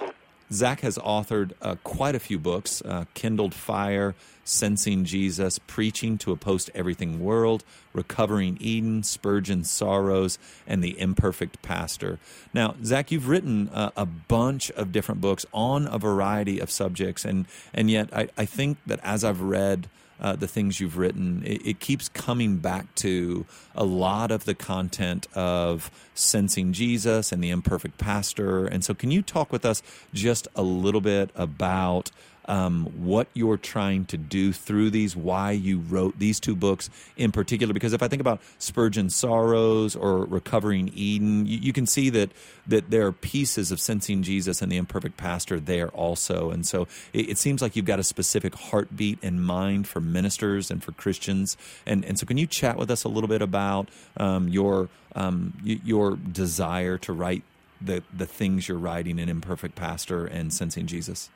Zach 0.52 0.82
has 0.82 0.98
authored 0.98 1.52
uh, 1.62 1.76
quite 1.84 2.16
a 2.16 2.20
few 2.20 2.40
books: 2.40 2.82
uh, 2.84 3.06
Kindled 3.14 3.54
Fire, 3.54 4.16
Sensing 4.44 5.04
Jesus, 5.04 5.60
Preaching 5.68 6.18
to 6.20 6.32
a 6.32 6.38
Post 6.38 6.70
Everything 6.74 7.20
World, 7.20 7.64
Recovering 7.94 8.58
Eden, 8.62 9.04
Spurgeon's 9.04 9.70
Sorrows, 9.70 10.40
and 10.66 10.84
The 10.84 11.00
Imperfect 11.00 11.62
Pastor. 11.62 12.18
Now, 12.54 12.76
Zach, 12.84 13.12
you've 13.12 13.28
written 13.28 13.70
uh, 13.70 13.92
a 13.98 14.06
bunch 14.06 14.72
of 14.72 14.92
different 14.92 15.20
books 15.20 15.46
on 15.54 15.88
a 15.88 15.98
variety 15.98 16.60
of 16.60 16.72
subjects, 16.72 17.26
and, 17.26 17.46
and 17.74 17.92
yet 17.92 18.10
I, 18.14 18.30
I 18.38 18.46
think 18.46 18.78
that 18.86 19.00
as 19.04 19.24
I've 19.24 19.42
read 19.42 19.90
uh, 20.20 20.36
the 20.36 20.48
things 20.48 20.80
you've 20.80 20.98
written, 20.98 21.44
it, 21.46 21.66
it, 21.66 21.80
keeps 21.80 22.10
coming 22.10 22.58
back 22.58 22.94
to 22.96 23.46
a 23.76 23.84
lot 23.84 24.32
of 24.32 24.46
the 24.46 24.56
content 24.56 25.28
of 25.36 25.92
sensing 26.16 26.74
Jesus 26.74 27.32
and 27.32 27.44
the 27.44 27.50
imperfect 27.50 27.98
pastor. 27.98 28.66
And 28.66 28.84
so, 28.84 28.94
can 28.94 29.12
you 29.12 29.22
talk 29.22 29.52
with 29.52 29.66
us 29.66 29.84
just 30.14 30.48
a 30.56 30.64
little 30.64 31.02
bit 31.02 31.30
about 31.36 32.12
um, 32.48 32.86
what 32.98 33.28
you're 33.34 33.58
trying 33.58 34.06
to 34.06 34.18
do 34.18 34.54
through 34.54 34.90
these, 34.90 35.16
why 35.16 35.52
you 35.52 35.80
wrote 35.80 36.18
these 36.18 36.40
two 36.40 36.56
books 36.56 36.90
in 37.18 37.32
particular. 37.32 37.74
Because 37.74 37.94
if 37.94 38.02
I 38.02 38.08
think 38.08 38.22
about 38.22 38.42
Spurgeon's 38.58 39.16
Sorrows 39.16 39.96
or 39.96 40.26
Recovering 40.26 40.92
Eden, 40.94 41.46
you, 41.46 41.58
you, 41.58 41.74
can 41.74 41.86
see 41.86 42.10
that 42.10 42.32
that 42.66 42.90
there 42.90 43.06
are 43.06 43.12
pieces 43.12 43.72
of 43.72 43.80
sensing 43.80 44.24
Jesus 44.24 44.62
and 44.62 44.72
the 44.72 44.78
imperfect 44.78 45.18
pastor 45.18 45.60
there 45.60 45.90
also. 45.90 46.50
And 46.50 46.66
so 46.66 46.88
it, 47.14 47.30
it 47.32 47.38
seems 47.38 47.62
like 47.62 47.76
you've 47.76 47.86
got 47.86 48.00
a 48.00 48.04
specific 48.04 48.56
heartbeat 48.56 49.20
in 49.22 49.42
mind 49.42 49.88
for 49.88 50.00
ministers 50.00 50.72
and 50.72 50.84
for 50.84 50.94
Christians. 50.94 51.58
And 51.86 52.06
and 52.06 52.18
so 52.18 52.26
can 52.26 52.38
you 52.38 52.48
chat 52.48 52.78
with 52.78 52.90
us 52.90 53.04
a 53.04 53.10
little 53.10 53.28
bit 53.28 53.42
about 53.42 53.90
um, 54.16 54.48
your 54.48 54.90
um, 55.16 55.54
your 55.64 56.16
desire 56.16 56.98
to 57.00 57.12
write 57.12 57.44
the 57.82 58.04
the 58.16 58.26
things 58.26 58.70
you're 58.70 58.78
writing 58.78 59.20
in 59.20 59.28
imperfect 59.28 59.76
pastor 59.76 60.26
and 60.26 60.54
sensing 60.54 60.88
Jesus? 60.88 61.30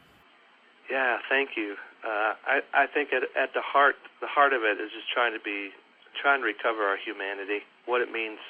Yeah, 0.92 1.24
thank 1.32 1.56
you. 1.56 1.80
Uh, 2.04 2.36
I 2.44 2.60
I 2.76 2.86
think 2.92 3.16
at 3.16 3.24
at 3.40 3.56
the 3.56 3.64
heart 3.64 3.96
the 4.20 4.28
heart 4.28 4.52
of 4.52 4.68
it 4.68 4.76
is 4.76 4.92
just 4.92 5.08
trying 5.08 5.32
to 5.32 5.40
be 5.40 5.72
trying 6.20 6.44
to 6.44 6.48
recover 6.52 6.84
our 6.84 7.00
humanity, 7.00 7.64
what 7.88 8.04
it 8.04 8.12
means 8.12 8.44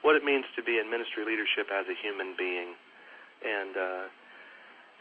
what 0.00 0.16
it 0.16 0.24
means 0.24 0.48
to 0.56 0.64
be 0.64 0.80
in 0.80 0.88
ministry 0.88 1.28
leadership 1.28 1.68
as 1.68 1.84
a 1.92 1.96
human 2.00 2.32
being, 2.32 2.72
and 3.44 3.76
uh, 3.76 4.04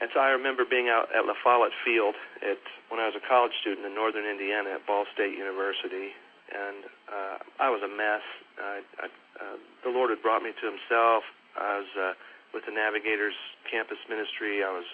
and 0.03 0.11
so 0.11 0.19
I 0.19 0.35
remember 0.35 0.67
being 0.67 0.91
out 0.91 1.07
at 1.15 1.23
La 1.23 1.37
Follette 1.39 1.77
Field 1.87 2.19
at 2.43 2.59
when 2.91 2.99
I 2.99 3.07
was 3.07 3.15
a 3.15 3.23
college 3.23 3.55
student 3.63 3.87
in 3.87 3.95
northern 3.95 4.27
Indiana 4.27 4.75
at 4.75 4.83
Ball 4.83 5.07
State 5.15 5.31
University, 5.37 6.11
and 6.51 6.91
uh, 7.07 7.37
I 7.63 7.71
was 7.71 7.79
a 7.85 7.91
mess. 7.91 8.25
I, 8.59 8.83
I, 8.99 9.05
uh, 9.39 9.57
the 9.87 9.93
Lord 9.95 10.11
had 10.11 10.19
brought 10.19 10.43
me 10.43 10.51
to 10.51 10.65
Himself. 10.67 11.23
I 11.55 11.79
was 11.79 11.91
uh, 11.95 12.13
with 12.51 12.67
the 12.67 12.75
Navigators 12.75 13.37
campus 13.69 14.01
ministry. 14.11 14.59
I 14.59 14.75
was 14.75 14.89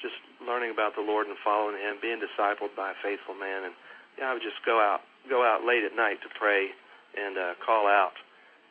just 0.00 0.16
learning 0.42 0.70
about 0.70 0.94
the 0.94 1.04
Lord 1.04 1.26
and 1.26 1.36
following 1.42 1.76
Him, 1.76 1.98
being 2.00 2.22
discipled 2.22 2.74
by 2.76 2.94
a 2.94 2.98
faithful 3.02 3.34
man, 3.34 3.70
and 3.70 3.74
yeah, 4.18 4.30
I 4.30 4.32
would 4.34 4.42
just 4.42 4.58
go 4.66 4.78
out, 4.78 5.02
go 5.30 5.46
out 5.46 5.62
late 5.62 5.84
at 5.86 5.94
night 5.94 6.18
to 6.22 6.30
pray 6.34 6.74
and 7.14 7.38
uh, 7.38 7.54
call 7.62 7.86
out. 7.86 8.18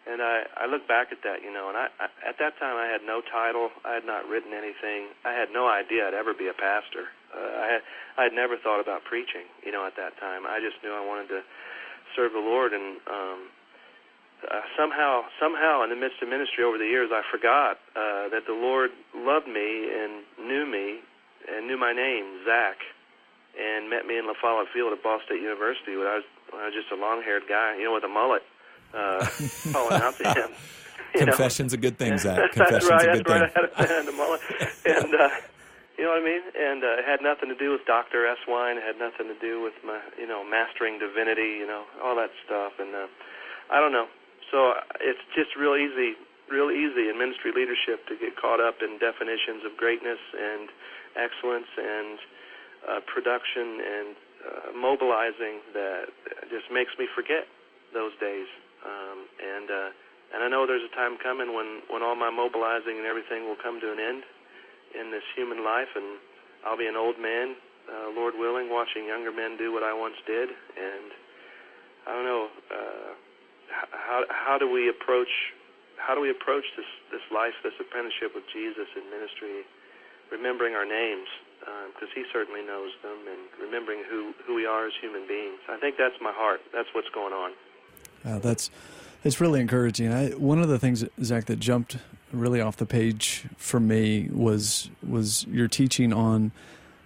And 0.08 0.24
I, 0.24 0.48
I 0.56 0.66
look 0.72 0.88
back 0.88 1.12
at 1.12 1.20
that, 1.28 1.44
you 1.44 1.52
know, 1.52 1.68
and 1.68 1.76
I, 1.76 1.92
I 2.00 2.08
at 2.24 2.40
that 2.40 2.56
time 2.60 2.80
I 2.80 2.88
had 2.88 3.04
no 3.04 3.20
title, 3.20 3.72
I 3.84 4.00
had 4.00 4.08
not 4.08 4.24
written 4.28 4.56
anything, 4.56 5.12
I 5.28 5.36
had 5.36 5.52
no 5.52 5.68
idea 5.68 6.08
I'd 6.08 6.16
ever 6.16 6.32
be 6.32 6.48
a 6.48 6.56
pastor. 6.56 7.12
Uh, 7.28 7.60
I 7.60 7.68
had 7.68 7.82
I 8.16 8.22
had 8.32 8.34
never 8.34 8.56
thought 8.56 8.80
about 8.80 9.04
preaching, 9.04 9.52
you 9.68 9.72
know, 9.76 9.84
at 9.84 10.00
that 10.00 10.16
time. 10.18 10.48
I 10.48 10.64
just 10.64 10.80
knew 10.80 10.96
I 10.96 11.04
wanted 11.04 11.28
to 11.36 11.42
serve 12.16 12.32
the 12.32 12.40
Lord, 12.40 12.72
and 12.72 13.04
um, 13.04 13.40
uh, 14.46 14.62
somehow, 14.78 15.26
somehow, 15.42 15.84
in 15.84 15.90
the 15.90 16.00
midst 16.00 16.22
of 16.22 16.30
ministry 16.30 16.64
over 16.64 16.78
the 16.78 16.86
years, 16.86 17.10
I 17.12 17.22
forgot 17.30 17.82
uh, 17.98 18.30
that 18.30 18.46
the 18.46 18.54
Lord 18.54 18.92
loved 19.16 19.48
me 19.48 19.90
and 19.92 20.24
knew 20.40 20.66
me 20.66 21.02
and 21.46 21.68
knew 21.68 21.78
my 21.78 21.94
name, 21.94 22.42
Zach, 22.46 22.78
and 23.58 23.90
met 23.90 24.06
me 24.06 24.18
in 24.18 24.28
La 24.28 24.34
Follette 24.42 24.68
Field 24.74 24.94
at 24.94 25.02
Ball 25.04 25.20
State 25.26 25.42
University 25.42 25.98
when 25.98 26.08
I 26.08 26.22
was 26.22 26.28
when 26.52 26.62
I 26.62 26.66
was 26.66 26.74
just 26.74 26.92
a 26.92 26.96
long-haired 26.96 27.44
guy, 27.50 27.76
you 27.78 27.84
know, 27.86 27.94
with 27.94 28.04
a 28.04 28.08
mullet, 28.08 28.44
uh, 28.94 29.28
calling 29.74 30.02
out 30.02 30.16
to 30.18 30.34
him. 30.34 30.50
Confession's 31.14 31.74
know? 31.74 31.78
a 31.78 31.82
good 31.82 31.98
thing, 31.98 32.18
Zach. 32.18 32.52
Confession's 32.52 32.88
that's 32.88 32.90
right. 32.90 33.10
a 33.10 33.18
good 33.18 33.26
that's 33.26 33.54
thing. 33.54 33.64
right. 33.64 33.72
I 33.76 33.86
had 33.86 34.06
a, 34.06 34.10
a 34.10 34.16
mullet, 34.16 34.42
and 34.86 35.12
uh, 35.16 35.30
you 35.98 36.06
know 36.06 36.14
what 36.14 36.22
I 36.22 36.26
mean. 36.26 36.44
And 36.54 36.84
uh, 36.84 37.02
it 37.02 37.06
had 37.06 37.22
nothing 37.22 37.50
to 37.50 37.58
do 37.58 37.72
with 37.72 37.86
Doctor 37.86 38.30
Eswine. 38.30 38.78
It 38.78 38.84
had 38.84 39.00
nothing 39.00 39.28
to 39.28 39.38
do 39.40 39.62
with 39.62 39.74
my, 39.84 40.00
you 40.18 40.28
know, 40.28 40.46
mastering 40.46 41.00
divinity. 41.00 41.58
You 41.58 41.68
know, 41.68 41.84
all 42.04 42.16
that 42.16 42.32
stuff. 42.46 42.74
And 42.80 42.94
uh, 42.94 43.08
I 43.72 43.80
don't 43.80 43.92
know. 43.92 44.08
So 44.52 44.74
it's 45.02 45.20
just 45.36 45.56
real 45.58 45.76
easy, 45.76 46.16
real 46.48 46.72
easy 46.72 47.10
in 47.10 47.18
ministry 47.18 47.52
leadership 47.52 48.08
to 48.08 48.16
get 48.16 48.38
caught 48.40 48.62
up 48.62 48.80
in 48.80 49.00
definitions 49.00 49.66
of 49.66 49.76
greatness 49.76 50.20
and 50.38 50.70
excellence 51.18 51.70
and 51.76 52.18
uh, 52.88 53.00
production 53.10 53.68
and 53.82 54.10
uh, 54.38 54.70
mobilizing 54.78 55.60
that 55.74 56.08
just 56.48 56.70
makes 56.72 56.94
me 56.96 57.10
forget 57.12 57.50
those 57.94 58.14
days. 58.22 58.48
Um, 58.86 59.26
and 59.42 59.68
uh, 59.68 59.90
and 60.34 60.44
I 60.44 60.48
know 60.52 60.68
there's 60.68 60.86
a 60.86 60.94
time 60.96 61.18
coming 61.18 61.56
when 61.56 61.82
when 61.90 62.04
all 62.04 62.16
my 62.16 62.30
mobilizing 62.30 63.02
and 63.02 63.06
everything 63.06 63.50
will 63.50 63.60
come 63.60 63.80
to 63.82 63.90
an 63.92 64.00
end 64.00 64.24
in 64.96 65.12
this 65.12 65.26
human 65.36 65.64
life, 65.64 65.92
and 65.96 66.22
I'll 66.64 66.80
be 66.80 66.88
an 66.88 66.96
old 66.96 67.20
man, 67.20 67.56
uh, 67.90 68.12
Lord 68.16 68.36
willing, 68.38 68.70
watching 68.70 69.08
younger 69.08 69.32
men 69.32 69.58
do 69.58 69.74
what 69.74 69.84
I 69.84 69.94
once 69.94 70.16
did. 70.26 70.50
And 70.50 71.08
I 72.08 72.10
don't 72.16 72.28
know 72.28 72.46
uh, 72.72 73.10
how 73.92 74.24
how 74.30 74.56
do 74.58 74.70
we 74.70 74.88
approach 74.88 75.32
how 75.98 76.14
do 76.16 76.22
we 76.22 76.30
approach 76.30 76.64
this 76.78 76.88
this 77.12 77.26
life, 77.34 77.56
this 77.64 77.76
apprenticeship 77.80 78.32
with 78.36 78.46
Jesus 78.54 78.88
in 78.96 79.04
ministry, 79.10 79.66
remembering 80.32 80.76
our 80.76 80.86
names 80.86 81.28
because 81.94 82.10
um, 82.10 82.16
He 82.16 82.24
certainly 82.32 82.62
knows 82.62 82.92
them, 83.04 83.18
and 83.28 83.40
remembering 83.62 84.04
who 84.10 84.34
who 84.46 84.56
we 84.56 84.66
are 84.66 84.88
as 84.88 84.94
human 85.02 85.28
beings. 85.28 85.60
I 85.70 85.78
think 85.78 85.96
that's 85.98 86.16
my 86.22 86.32
heart. 86.32 86.62
That's 86.74 86.90
what's 86.94 87.10
going 87.10 87.34
on. 87.34 87.52
Uh, 88.26 88.40
that's 88.40 88.70
it's 89.24 89.42
really 89.42 89.60
encouraging. 89.60 90.12
I, 90.12 90.30
one 90.30 90.60
of 90.60 90.70
the 90.70 90.80
things, 90.80 91.04
Zach, 91.22 91.46
that 91.46 91.60
jumped 91.60 91.98
really 92.32 92.62
off 92.62 92.78
the 92.78 92.86
page 92.86 93.46
for 93.58 93.80
me 93.80 94.30
was 94.32 94.90
was 95.08 95.46
your 95.48 95.68
teaching 95.68 96.14
on 96.14 96.52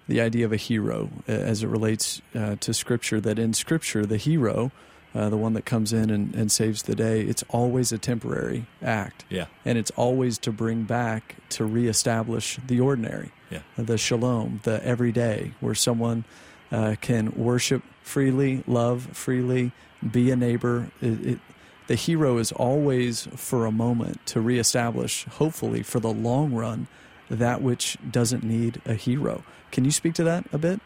the 0.07 0.21
idea 0.21 0.45
of 0.45 0.51
a 0.51 0.57
hero 0.57 1.09
as 1.27 1.63
it 1.63 1.67
relates 1.67 2.21
uh, 2.35 2.55
to 2.59 2.73
Scripture. 2.73 3.21
That 3.21 3.39
in 3.39 3.53
Scripture, 3.53 4.05
the 4.05 4.17
hero, 4.17 4.71
uh, 5.13 5.29
the 5.29 5.37
one 5.37 5.53
that 5.53 5.65
comes 5.65 5.91
in 5.93 6.09
and, 6.09 6.33
and, 6.35 6.51
saves 6.51 6.83
the 6.83 6.95
day, 6.95 7.21
it's 7.21 7.43
always 7.49 7.91
a 7.91 7.97
temporary 7.97 8.65
act. 8.81 9.25
Yeah, 9.29 9.47
and 9.65 9.77
it's 9.77 9.91
always 9.91 10.37
to 10.39 10.51
bring 10.51 10.83
back 10.83 11.35
to 11.49 11.65
reestablish 11.65 12.57
the 12.65 12.79
ordinary. 12.79 13.31
Yeah, 13.49 13.61
the 13.77 13.97
shalom, 13.97 14.61
the 14.63 14.83
everyday, 14.85 15.53
where 15.59 15.75
someone 15.75 16.23
uh, 16.71 16.95
can 17.01 17.31
worship 17.35 17.83
freely, 18.01 18.63
love 18.67 19.09
freely, 19.13 19.71
be 20.09 20.31
a 20.31 20.35
neighbor. 20.35 20.91
It, 21.01 21.25
it, 21.25 21.39
the 21.87 21.95
hero 21.95 22.37
is 22.37 22.53
always 22.53 23.27
for 23.35 23.65
a 23.65 23.71
moment 23.71 24.25
to 24.27 24.39
reestablish, 24.39 25.25
hopefully 25.25 25.83
for 25.83 25.99
the 25.99 26.11
long 26.11 26.53
run, 26.53 26.87
that 27.29 27.61
which 27.61 27.97
doesn't 28.09 28.43
need 28.43 28.81
a 28.85 28.93
hero. 28.93 29.43
Can 29.71 29.83
you 29.85 29.91
speak 29.91 30.13
to 30.15 30.23
that 30.23 30.45
a 30.53 30.57
bit? 30.57 30.79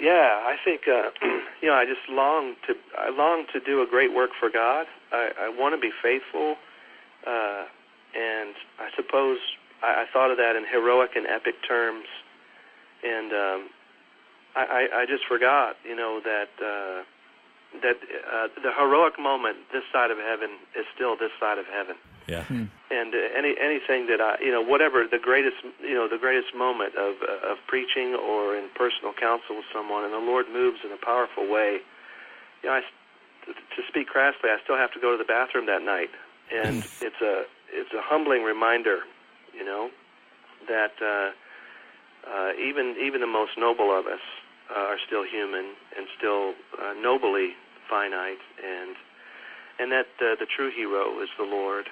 Yeah, 0.00 0.44
I 0.46 0.56
think 0.64 0.82
uh, 0.86 1.10
you 1.60 1.68
know 1.68 1.74
I 1.74 1.84
just 1.84 2.08
long 2.08 2.54
to 2.66 2.74
I 2.96 3.10
long 3.10 3.46
to 3.52 3.60
do 3.60 3.82
a 3.82 3.86
great 3.86 4.14
work 4.14 4.30
for 4.38 4.50
God. 4.50 4.86
I, 5.12 5.30
I 5.40 5.48
want 5.48 5.74
to 5.74 5.80
be 5.80 5.90
faithful, 6.02 6.56
uh, 7.26 7.64
and 8.14 8.54
I 8.78 8.88
suppose 8.96 9.38
I, 9.82 10.02
I 10.02 10.04
thought 10.12 10.30
of 10.30 10.36
that 10.38 10.56
in 10.56 10.64
heroic 10.70 11.10
and 11.16 11.26
epic 11.26 11.54
terms, 11.66 12.06
and 13.02 13.32
um, 13.32 13.60
I, 14.56 14.64
I, 14.64 14.82
I 15.02 15.06
just 15.06 15.24
forgot, 15.28 15.76
you 15.84 15.96
know, 15.96 16.20
that. 16.24 16.50
Uh, 16.58 17.04
that 17.82 18.00
uh, 18.00 18.48
the 18.64 18.72
heroic 18.72 19.20
moment 19.20 19.58
this 19.72 19.84
side 19.92 20.10
of 20.10 20.16
heaven 20.16 20.56
is 20.72 20.86
still 20.94 21.16
this 21.20 21.28
side 21.38 21.58
of 21.58 21.66
heaven. 21.66 21.96
Yeah. 22.28 22.44
Hmm. 22.44 22.64
And 22.90 23.14
uh, 23.14 23.18
any 23.36 23.56
anything 23.58 24.06
that 24.06 24.20
I, 24.20 24.36
you 24.44 24.52
know, 24.52 24.62
whatever 24.62 25.04
the 25.10 25.18
greatest, 25.18 25.56
you 25.80 25.94
know, 25.94 26.08
the 26.08 26.18
greatest 26.18 26.54
moment 26.54 26.94
of 26.94 27.16
uh, 27.24 27.52
of 27.52 27.58
preaching 27.66 28.14
or 28.14 28.54
in 28.54 28.68
personal 28.76 29.12
counsel 29.12 29.56
with 29.56 29.64
someone, 29.72 30.04
and 30.04 30.12
the 30.12 30.18
Lord 30.18 30.46
moves 30.52 30.78
in 30.84 30.92
a 30.92 31.00
powerful 31.00 31.48
way. 31.48 31.80
You 32.62 32.68
know, 32.68 32.76
I, 32.76 32.80
to 33.46 33.82
speak 33.88 34.08
crassly, 34.08 34.50
I 34.50 34.58
still 34.62 34.76
have 34.76 34.92
to 34.92 35.00
go 35.00 35.12
to 35.12 35.18
the 35.18 35.24
bathroom 35.24 35.66
that 35.66 35.82
night, 35.82 36.10
and 36.52 36.84
it's 37.00 37.20
a 37.22 37.44
it's 37.72 37.92
a 37.92 38.02
humbling 38.02 38.44
reminder, 38.44 39.00
you 39.56 39.64
know, 39.64 39.90
that 40.68 40.92
uh, 41.00 41.32
uh, 42.28 42.52
even 42.60 42.96
even 43.00 43.20
the 43.20 43.26
most 43.26 43.52
noble 43.56 43.96
of 43.96 44.06
us 44.06 44.20
uh, 44.70 44.78
are 44.78 44.98
still 45.06 45.24
human 45.24 45.72
and 45.96 46.06
still 46.16 46.52
uh, 46.76 46.92
nobly 47.00 47.56
finite, 47.88 48.44
and 48.60 48.96
and 49.78 49.92
that 49.92 50.08
uh, 50.20 50.36
the 50.38 50.46
true 50.46 50.70
hero 50.70 51.22
is 51.22 51.28
the 51.38 51.44
Lord. 51.44 51.88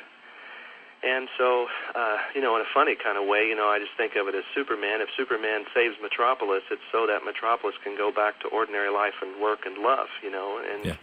And 1.07 1.31
so, 1.39 1.71
uh, 1.95 2.19
you 2.35 2.43
know, 2.43 2.59
in 2.59 2.67
a 2.67 2.71
funny 2.75 2.99
kind 2.99 3.15
of 3.15 3.31
way, 3.31 3.47
you 3.47 3.55
know, 3.55 3.71
I 3.71 3.79
just 3.79 3.95
think 3.95 4.19
of 4.19 4.27
it 4.27 4.35
as 4.35 4.43
Superman. 4.59 4.99
If 4.99 5.07
Superman 5.15 5.63
saves 5.71 5.95
Metropolis, 6.03 6.67
it's 6.67 6.83
so 6.91 7.07
that 7.07 7.23
Metropolis 7.23 7.79
can 7.79 7.95
go 7.95 8.11
back 8.11 8.43
to 8.43 8.51
ordinary 8.51 8.91
life 8.91 9.15
and 9.23 9.39
work 9.39 9.71
and 9.71 9.79
love, 9.79 10.11
you 10.19 10.35
know. 10.35 10.59
And 10.59 10.83
yeah. 10.83 10.99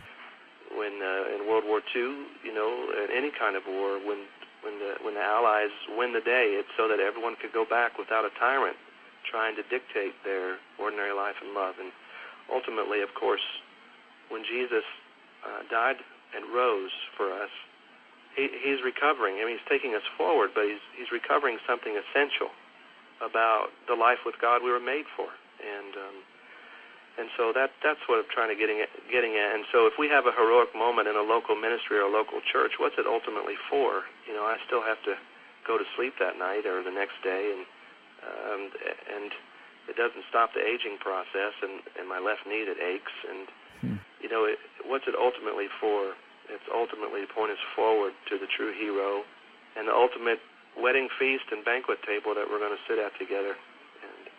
when 0.76 1.00
uh, 1.00 1.32
in 1.32 1.48
World 1.48 1.64
War 1.64 1.80
II, 1.96 2.28
you 2.44 2.52
know, 2.52 2.92
in 3.00 3.16
any 3.16 3.32
kind 3.32 3.56
of 3.56 3.64
war, 3.64 3.96
when 4.04 4.28
when 4.60 4.76
the 4.84 5.00
when 5.08 5.16
the 5.16 5.24
Allies 5.24 5.72
win 5.96 6.12
the 6.12 6.20
day, 6.20 6.60
it's 6.60 6.72
so 6.76 6.92
that 6.92 7.00
everyone 7.00 7.40
could 7.40 7.56
go 7.56 7.64
back 7.64 7.96
without 7.96 8.28
a 8.28 8.32
tyrant 8.36 8.76
trying 9.24 9.56
to 9.56 9.64
dictate 9.72 10.20
their 10.28 10.60
ordinary 10.76 11.16
life 11.16 11.40
and 11.40 11.56
love. 11.56 11.80
And 11.80 11.96
ultimately, 12.52 13.00
of 13.00 13.16
course, 13.16 13.44
when 14.28 14.44
Jesus 14.44 14.84
uh, 15.48 15.64
died 15.72 16.04
and 16.36 16.44
rose 16.52 16.92
for 17.16 17.32
us, 17.32 17.52
he, 18.36 18.50
he's 18.62 18.82
recovering. 18.84 19.42
I 19.42 19.46
mean, 19.46 19.58
he's 19.58 19.70
taking 19.70 19.94
us 19.96 20.06
forward, 20.18 20.52
but 20.54 20.66
he's 20.66 20.84
he's 20.98 21.12
recovering 21.12 21.58
something 21.66 21.94
essential 21.94 22.50
about 23.22 23.72
the 23.88 23.96
life 23.96 24.22
with 24.26 24.36
God 24.42 24.62
we 24.62 24.72
were 24.72 24.84
made 24.84 25.06
for. 25.16 25.30
And 25.62 25.94
um, 25.96 26.18
and 27.14 27.28
so 27.38 27.54
that 27.54 27.72
that's 27.86 28.02
what 28.10 28.20
I'm 28.20 28.32
trying 28.34 28.50
to 28.50 28.58
getting 28.58 28.82
at, 28.82 28.90
getting 29.08 29.38
at. 29.38 29.54
And 29.54 29.66
so 29.70 29.86
if 29.86 29.96
we 30.02 30.10
have 30.10 30.26
a 30.26 30.34
heroic 30.34 30.74
moment 30.74 31.08
in 31.08 31.16
a 31.16 31.26
local 31.26 31.54
ministry 31.56 32.02
or 32.02 32.10
a 32.10 32.14
local 32.14 32.42
church, 32.42 32.82
what's 32.82 32.98
it 32.98 33.06
ultimately 33.06 33.56
for? 33.70 34.06
You 34.26 34.34
know, 34.34 34.44
I 34.44 34.58
still 34.66 34.82
have 34.82 34.98
to 35.06 35.14
go 35.64 35.78
to 35.78 35.86
sleep 35.96 36.18
that 36.20 36.36
night 36.36 36.66
or 36.66 36.84
the 36.84 36.92
next 36.92 37.22
day 37.24 37.54
and 37.54 37.64
um, 38.24 38.62
and 39.14 39.32
it 39.88 39.96
doesn't 40.00 40.24
stop 40.32 40.56
the 40.56 40.64
aging 40.64 40.96
process, 41.04 41.52
and, 41.60 41.84
and 42.00 42.08
my 42.08 42.20
left 42.20 42.48
knee 42.48 42.64
that 42.64 42.80
aches, 42.80 43.12
and 43.28 43.44
hmm. 43.84 43.98
you 44.24 44.30
know, 44.32 44.48
it, 44.48 44.56
what's 44.88 45.08
it 45.08 45.16
ultimately 45.16 45.68
for? 45.80 46.16
It's 46.50 46.68
ultimately 46.74 47.22
to 47.22 47.34
point 47.34 47.52
us 47.52 47.64
forward 47.76 48.14
to 48.30 48.38
the 48.38 48.48
true 48.48 48.74
hero, 48.74 49.24
and 49.78 49.88
the 49.88 49.94
ultimate 49.94 50.40
wedding 50.80 51.08
feast 51.20 51.46
and 51.52 51.64
banquet 51.64 52.00
table 52.06 52.34
that 52.36 52.50
we're 52.50 52.60
going 52.60 52.76
to 52.76 52.84
sit 52.88 53.00
at 53.00 53.18
together, 53.18 53.56
and 54.04 54.32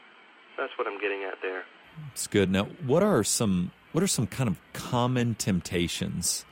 that's 0.59 0.73
what 0.79 0.87
I'm 0.87 1.01
getting 1.01 1.23
at 1.25 1.41
there. 1.43 1.65
It's 2.13 2.27
good. 2.27 2.51
Now, 2.51 2.65
what 2.85 3.03
are 3.03 3.23
some 3.25 3.71
what 3.93 4.03
are 4.03 4.09
some 4.09 4.27
kind 4.27 4.49
of 4.49 4.59
common 4.73 5.35
temptations? 5.35 6.45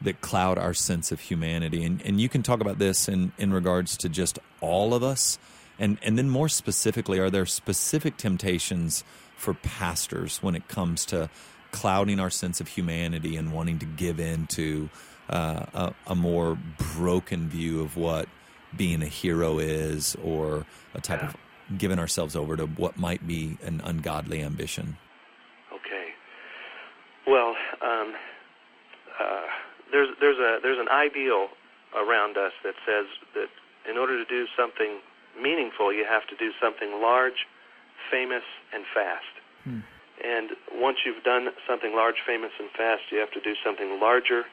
that 0.00 0.20
cloud 0.20 0.58
our 0.58 0.74
sense 0.74 1.10
of 1.12 1.20
humanity. 1.20 1.82
And, 1.84 2.00
and 2.02 2.20
you 2.20 2.28
can 2.28 2.42
talk 2.42 2.60
about 2.60 2.78
this 2.78 3.08
in, 3.08 3.32
in 3.38 3.52
regards 3.52 3.96
to 3.98 4.08
just 4.08 4.38
all 4.60 4.94
of 4.94 5.02
us, 5.02 5.38
and 5.78 5.98
and 6.02 6.16
then 6.16 6.28
more 6.30 6.48
specifically, 6.48 7.18
are 7.18 7.30
there 7.30 7.46
specific 7.46 8.16
temptations 8.16 9.02
for 9.36 9.54
pastors 9.54 10.42
when 10.42 10.54
it 10.54 10.68
comes 10.68 11.04
to 11.06 11.28
clouding 11.74 12.20
our 12.20 12.30
sense 12.30 12.60
of 12.60 12.68
humanity 12.68 13.36
and 13.36 13.52
wanting 13.52 13.80
to 13.80 13.86
give 13.86 14.20
in 14.20 14.46
to 14.46 14.88
uh, 15.28 15.66
a, 15.74 15.94
a, 16.06 16.14
more 16.14 16.56
broken 16.94 17.48
view 17.48 17.80
of 17.80 17.96
what 17.96 18.28
being 18.76 19.02
a 19.02 19.06
hero 19.06 19.58
is, 19.58 20.16
or 20.22 20.64
a 20.94 21.00
type 21.00 21.20
yeah. 21.20 21.28
of 21.30 21.36
giving 21.78 21.98
ourselves 21.98 22.36
over 22.36 22.56
to 22.56 22.66
what 22.66 22.96
might 22.96 23.26
be 23.26 23.58
an 23.64 23.80
ungodly 23.84 24.42
ambition? 24.42 24.96
Okay. 25.72 26.10
Well, 27.26 27.56
um, 27.82 28.14
uh, 29.18 29.46
there's 29.90 30.08
there's 30.20 30.38
a 30.38 30.58
there's 30.62 30.78
an 30.78 30.88
ideal 30.88 31.48
around 31.96 32.36
us 32.36 32.52
that 32.62 32.74
says 32.86 33.06
that 33.34 33.48
in 33.90 33.96
order 33.96 34.22
to 34.22 34.28
do 34.28 34.46
something 34.56 35.00
meaningful, 35.40 35.92
you 35.92 36.04
have 36.04 36.26
to 36.28 36.36
do 36.36 36.52
something 36.62 37.00
large, 37.00 37.46
famous, 38.10 38.44
and 38.72 38.84
fast. 38.94 39.24
Hmm. 39.64 39.80
And 40.24 40.56
once 40.80 41.04
you've 41.04 41.22
done 41.22 41.48
something 41.68 41.94
large, 41.94 42.16
famous, 42.26 42.50
and 42.58 42.70
fast, 42.72 43.02
you 43.12 43.18
have 43.18 43.30
to 43.32 43.40
do 43.40 43.52
something 43.60 44.00
larger, 44.00 44.44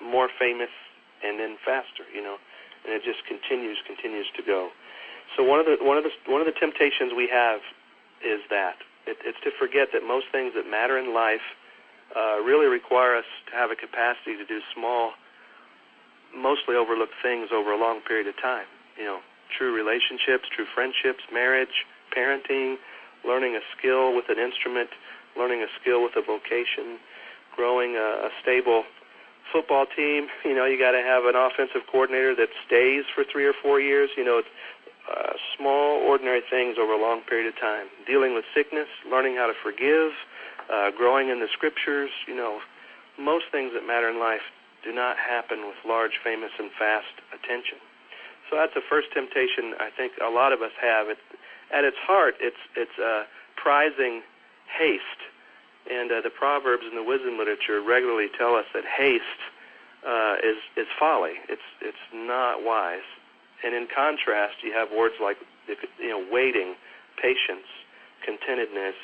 more 0.00 0.28
famous, 0.38 0.72
and 1.22 1.38
then 1.38 1.58
faster. 1.64 2.08
You 2.08 2.22
know, 2.22 2.36
and 2.84 2.94
it 2.96 3.04
just 3.04 3.20
continues, 3.28 3.76
continues 3.86 4.26
to 4.36 4.42
go. 4.42 4.70
So 5.36 5.44
one 5.44 5.60
of 5.60 5.66
the 5.66 5.76
one 5.84 5.98
of 5.98 6.04
the 6.04 6.14
one 6.24 6.40
of 6.40 6.46
the 6.48 6.56
temptations 6.56 7.12
we 7.14 7.28
have 7.28 7.60
is 8.24 8.40
that 8.48 8.80
it, 9.06 9.18
it's 9.24 9.38
to 9.44 9.50
forget 9.58 9.88
that 9.92 10.02
most 10.02 10.26
things 10.32 10.52
that 10.56 10.64
matter 10.64 10.96
in 10.96 11.12
life 11.12 11.44
uh, 12.16 12.40
really 12.40 12.66
require 12.66 13.16
us 13.16 13.28
to 13.50 13.52
have 13.52 13.70
a 13.70 13.76
capacity 13.76 14.36
to 14.36 14.44
do 14.44 14.60
small, 14.74 15.12
mostly 16.34 16.76
overlooked 16.76 17.16
things 17.22 17.50
over 17.52 17.72
a 17.72 17.78
long 17.78 18.00
period 18.00 18.26
of 18.26 18.40
time. 18.40 18.66
You 18.96 19.04
know, 19.04 19.20
true 19.52 19.74
relationships, 19.74 20.48
true 20.48 20.66
friendships, 20.74 21.20
marriage, 21.32 21.84
parenting, 22.16 22.76
learning 23.28 23.54
a 23.54 23.60
skill 23.76 24.16
with 24.16 24.24
an 24.32 24.38
instrument, 24.40 24.88
learning 25.36 25.60
a 25.60 25.68
skill 25.80 26.02
with 26.02 26.16
a 26.16 26.24
vocation, 26.24 26.96
growing 27.54 27.94
a, 27.96 28.26
a 28.26 28.30
stable 28.40 28.84
football 29.52 29.84
team. 29.84 30.28
You 30.44 30.56
know, 30.56 30.64
you 30.64 30.78
got 30.78 30.92
to 30.92 31.04
have 31.04 31.24
an 31.24 31.36
offensive 31.36 31.84
coordinator 31.92 32.34
that 32.36 32.48
stays 32.66 33.04
for 33.14 33.24
three 33.24 33.44
or 33.44 33.52
four 33.52 33.80
years. 33.80 34.10
You 34.16 34.24
know, 34.24 34.38
it's 34.38 34.48
uh, 35.08 35.32
small, 35.56 36.00
ordinary 36.00 36.42
things 36.48 36.76
over 36.80 36.92
a 36.92 37.00
long 37.00 37.20
period 37.22 37.46
of 37.48 37.60
time. 37.60 37.86
Dealing 38.06 38.34
with 38.34 38.44
sickness, 38.54 38.88
learning 39.10 39.36
how 39.36 39.46
to 39.46 39.56
forgive, 39.62 40.12
uh, 40.72 40.90
growing 40.96 41.28
in 41.28 41.40
the 41.40 41.48
scriptures. 41.52 42.10
You 42.26 42.36
know, 42.36 42.60
most 43.18 43.46
things 43.52 43.72
that 43.74 43.86
matter 43.86 44.08
in 44.08 44.18
life 44.18 44.44
do 44.84 44.92
not 44.92 45.16
happen 45.16 45.66
with 45.66 45.76
large, 45.86 46.20
famous, 46.22 46.52
and 46.58 46.70
fast 46.78 47.12
attention. 47.32 47.78
So 48.48 48.56
that's 48.56 48.72
the 48.72 48.84
first 48.88 49.08
temptation 49.12 49.74
I 49.80 49.90
think 49.92 50.12
a 50.24 50.30
lot 50.30 50.52
of 50.52 50.62
us 50.62 50.72
have. 50.80 51.08
It, 51.08 51.18
at 51.72 51.84
its 51.84 51.96
heart, 52.00 52.34
it's 52.40 52.60
it's 52.76 52.98
uh, 52.98 53.24
prizing 53.56 54.22
haste, 54.78 55.22
and 55.90 56.10
uh, 56.12 56.20
the 56.20 56.30
proverbs 56.30 56.84
in 56.88 56.96
the 56.96 57.02
wisdom 57.02 57.38
literature 57.38 57.80
regularly 57.80 58.28
tell 58.36 58.54
us 58.54 58.64
that 58.74 58.84
haste 58.84 59.42
uh, 60.06 60.36
is 60.42 60.58
is 60.76 60.86
folly. 60.98 61.34
It's 61.48 61.68
it's 61.80 62.04
not 62.12 62.62
wise. 62.62 63.06
And 63.64 63.74
in 63.74 63.88
contrast, 63.90 64.62
you 64.62 64.72
have 64.72 64.88
words 64.94 65.14
like 65.20 65.36
you 65.98 66.08
know 66.08 66.24
waiting, 66.30 66.74
patience, 67.20 67.66
contentedness, 68.24 68.94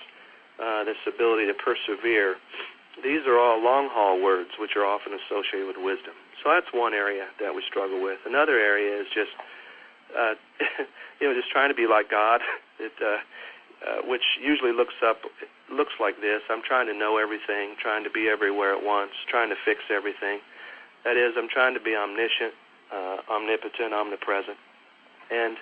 uh, 0.63 0.85
this 0.85 0.99
ability 1.07 1.47
to 1.47 1.55
persevere. 1.55 2.37
These 3.03 3.27
are 3.27 3.39
all 3.39 3.59
long 3.59 3.91
haul 3.91 4.23
words 4.23 4.51
which 4.59 4.77
are 4.77 4.87
often 4.87 5.19
associated 5.19 5.67
with 5.67 5.77
wisdom. 5.83 6.15
So 6.43 6.51
that's 6.51 6.71
one 6.73 6.95
area 6.95 7.27
that 7.41 7.55
we 7.55 7.63
struggle 7.67 8.01
with. 8.01 8.21
Another 8.25 8.55
area 8.55 9.01
is 9.01 9.09
just 9.11 9.35
uh, 10.17 10.35
you 11.21 11.29
know 11.29 11.35
just 11.35 11.51
trying 11.51 11.69
to 11.69 11.75
be 11.75 11.87
like 11.87 12.11
God. 12.11 12.41
It 12.81 12.91
uh, 13.01 13.23
uh, 13.87 14.03
which 14.09 14.25
usually 14.43 14.73
looks 14.73 14.95
up 15.05 15.19
looks 15.71 15.93
like 16.01 16.21
this. 16.21 16.41
I'm 16.51 16.63
trying 16.63 16.87
to 16.87 16.95
know 16.95 17.19
everything, 17.19 17.77
trying 17.81 18.03
to 18.05 18.11
be 18.11 18.29
everywhere 18.29 18.75
at 18.75 18.83
once, 18.83 19.13
trying 19.29 19.51
to 19.51 19.57
fix 19.65 19.81
everything. 19.91 20.41
That 21.05 21.17
is, 21.17 21.35
I'm 21.37 21.49
trying 21.49 21.75
to 21.75 21.81
be 21.81 21.95
omniscient, 21.95 22.55
uh, 22.93 23.19
omnipotent, 23.31 23.93
omnipresent, 23.93 24.57
and 25.31 25.57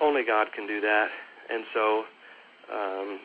only 0.00 0.24
God 0.24 0.52
can 0.52 0.66
do 0.66 0.80
that. 0.80 1.08
And 1.50 1.64
so, 1.74 2.04
um, 2.72 3.20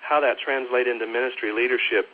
how 0.00 0.20
that 0.20 0.38
translates 0.38 0.88
into 0.88 1.06
ministry 1.06 1.52
leadership 1.52 2.06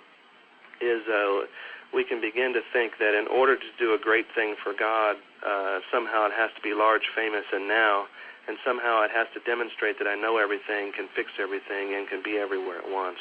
is 0.81 1.03
uh, 1.09 1.45
we 1.93 2.05
can 2.05 2.21
begin 2.21 2.55
to 2.55 2.63
think 2.73 2.99
that 3.03 3.19
in 3.19 3.27
order 3.27 3.57
to 3.57 3.71
do 3.79 3.95
a 3.95 3.99
great 3.99 4.27
thing 4.35 4.55
for 4.63 4.73
God, 4.73 5.17
uh, 5.43 5.83
somehow 5.91 6.27
it 6.27 6.35
has 6.37 6.51
to 6.55 6.63
be 6.63 6.75
large, 6.75 7.11
famous, 7.15 7.45
and 7.53 7.67
now, 7.67 8.07
and 8.47 8.57
somehow 8.65 9.03
it 9.03 9.11
has 9.11 9.27
to 9.35 9.41
demonstrate 9.43 9.99
that 9.99 10.07
I 10.07 10.15
know 10.15 10.39
everything, 10.39 10.93
can 10.95 11.11
fix 11.15 11.35
everything, 11.39 11.95
and 11.95 12.09
can 12.09 12.23
be 12.23 12.39
everywhere 12.39 12.79
at 12.79 12.89
once. 12.89 13.19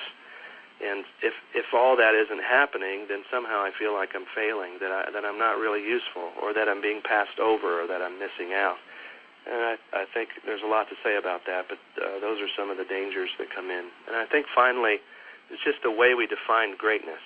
And 0.80 1.04
if 1.20 1.36
if 1.52 1.74
all 1.76 2.00
that 2.00 2.16
isn't 2.16 2.40
happening, 2.40 3.04
then 3.12 3.28
somehow 3.28 3.60
I 3.60 3.72
feel 3.76 3.92
like 3.92 4.16
I'm 4.16 4.30
failing, 4.32 4.80
that 4.80 4.92
I 4.94 5.12
that 5.12 5.26
I'm 5.28 5.38
not 5.38 5.60
really 5.60 5.84
useful, 5.84 6.32
or 6.40 6.54
that 6.54 6.70
I'm 6.70 6.80
being 6.80 7.02
passed 7.04 7.36
over, 7.36 7.84
or 7.84 7.86
that 7.88 8.00
I'm 8.00 8.16
missing 8.16 8.56
out. 8.56 8.80
And 9.44 9.60
I 9.60 9.76
I 9.92 10.06
think 10.14 10.30
there's 10.48 10.64
a 10.64 10.72
lot 10.72 10.88
to 10.88 10.96
say 11.04 11.20
about 11.20 11.44
that, 11.52 11.68
but 11.68 11.82
uh, 12.00 12.24
those 12.24 12.40
are 12.40 12.48
some 12.56 12.72
of 12.72 12.78
the 12.80 12.88
dangers 12.88 13.28
that 13.44 13.52
come 13.52 13.68
in. 13.68 13.92
And 14.08 14.16
I 14.16 14.24
think 14.24 14.48
finally, 14.56 15.04
it's 15.52 15.64
just 15.68 15.84
the 15.84 15.92
way 15.92 16.16
we 16.16 16.32
define 16.32 16.80
greatness. 16.80 17.20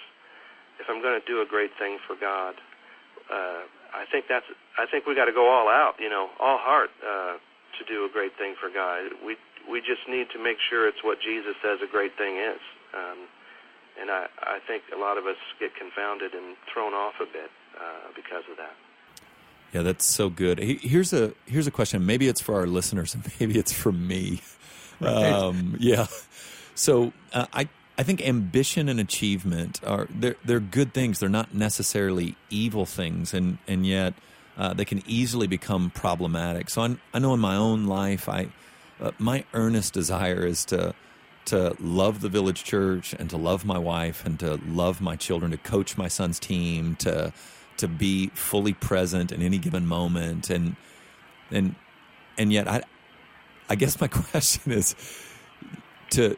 If 0.80 0.90
I'm 0.90 1.02
going 1.02 1.20
to 1.20 1.26
do 1.26 1.42
a 1.42 1.46
great 1.46 1.72
thing 1.78 1.98
for 2.06 2.16
God, 2.16 2.56
uh, 3.32 3.64
I 3.94 4.06
think 4.12 4.26
that's 4.28 4.46
I 4.78 4.86
think 4.90 5.06
we 5.06 5.16
got 5.16 5.26
to 5.26 5.34
go 5.34 5.50
all 5.50 5.70
out, 5.70 5.96
you 6.00 6.10
know, 6.10 6.30
all 6.40 6.58
heart 6.58 6.90
uh, 7.06 7.38
to 7.38 7.82
do 7.88 8.06
a 8.06 8.10
great 8.10 8.36
thing 8.38 8.56
for 8.60 8.70
God. 8.70 9.14
We 9.26 9.38
we 9.70 9.80
just 9.80 10.10
need 10.10 10.28
to 10.34 10.40
make 10.42 10.58
sure 10.60 10.88
it's 10.88 11.04
what 11.04 11.22
Jesus 11.22 11.56
says 11.62 11.80
a 11.84 11.90
great 11.90 12.18
thing 12.18 12.38
is. 12.38 12.60
Um, 12.94 13.30
and 14.00 14.10
I, 14.10 14.26
I 14.42 14.60
think 14.66 14.84
a 14.94 14.98
lot 14.98 15.18
of 15.18 15.26
us 15.26 15.38
get 15.60 15.76
confounded 15.76 16.34
and 16.34 16.58
thrown 16.72 16.94
off 16.94 17.14
a 17.22 17.26
bit 17.26 17.52
uh, 17.78 18.10
because 18.16 18.44
of 18.50 18.58
that. 18.58 18.74
Yeah, 19.74 19.82
that's 19.82 20.06
so 20.06 20.30
good. 20.30 20.60
Here's 20.60 21.14
a 21.14 21.34
here's 21.46 21.68
a 21.68 21.72
question. 21.72 22.06
Maybe 22.06 22.28
it's 22.28 22.42
for 22.42 22.56
our 22.56 22.68
listeners, 22.68 23.16
and 23.16 23.24
maybe 23.40 23.58
it's 23.58 23.74
for 23.74 23.92
me. 23.92 24.42
Right. 25.00 25.32
Um, 25.32 25.76
yeah. 25.80 26.08
So 26.76 27.14
uh, 27.34 27.48
I 27.54 27.70
I 27.98 28.04
think 28.04 28.26
ambition 28.28 28.90
and 28.90 29.00
achievement 29.00 29.80
are 29.84 30.08
they're 30.10 30.36
they're 30.44 30.60
good 30.60 30.94
things. 30.94 31.20
They're 31.20 31.30
not 31.30 31.54
necessarily 31.54 32.36
evil 32.50 32.86
things, 32.86 33.34
and 33.34 33.60
and 33.68 33.86
yet 33.86 34.14
uh, 34.58 34.74
they 34.74 34.86
can 34.86 35.04
easily 35.06 35.48
become 35.48 35.92
problematic. 35.92 36.70
So 36.70 36.82
I, 36.82 36.96
I 37.14 37.20
know 37.20 37.34
in 37.34 37.40
my 37.40 37.56
own 37.56 37.86
life, 37.86 38.28
I 38.28 38.50
uh, 39.00 39.12
my 39.20 39.46
earnest 39.54 39.94
desire 39.94 40.46
is 40.46 40.66
to 40.66 40.96
to 41.46 41.76
love 41.80 42.22
the 42.22 42.30
village 42.30 42.64
church 42.64 43.14
and 43.14 43.30
to 43.30 43.38
love 43.38 43.66
my 43.66 43.78
wife 43.78 44.26
and 44.26 44.40
to 44.40 44.60
love 44.66 45.02
my 45.02 45.16
children, 45.16 45.52
to 45.52 45.58
coach 45.58 45.98
my 45.98 46.08
son's 46.08 46.40
team, 46.40 46.96
to 46.98 47.32
to 47.78 47.88
be 47.88 48.28
fully 48.30 48.74
present 48.74 49.32
in 49.32 49.42
any 49.42 49.58
given 49.60 49.86
moment, 49.86 50.50
and 50.50 50.76
and 51.52 51.76
and 52.40 52.52
yet 52.52 52.68
I 52.68 52.82
I 53.70 53.76
guess 53.76 54.02
my 54.02 54.08
question 54.32 54.72
is 54.72 54.96
to 56.12 56.38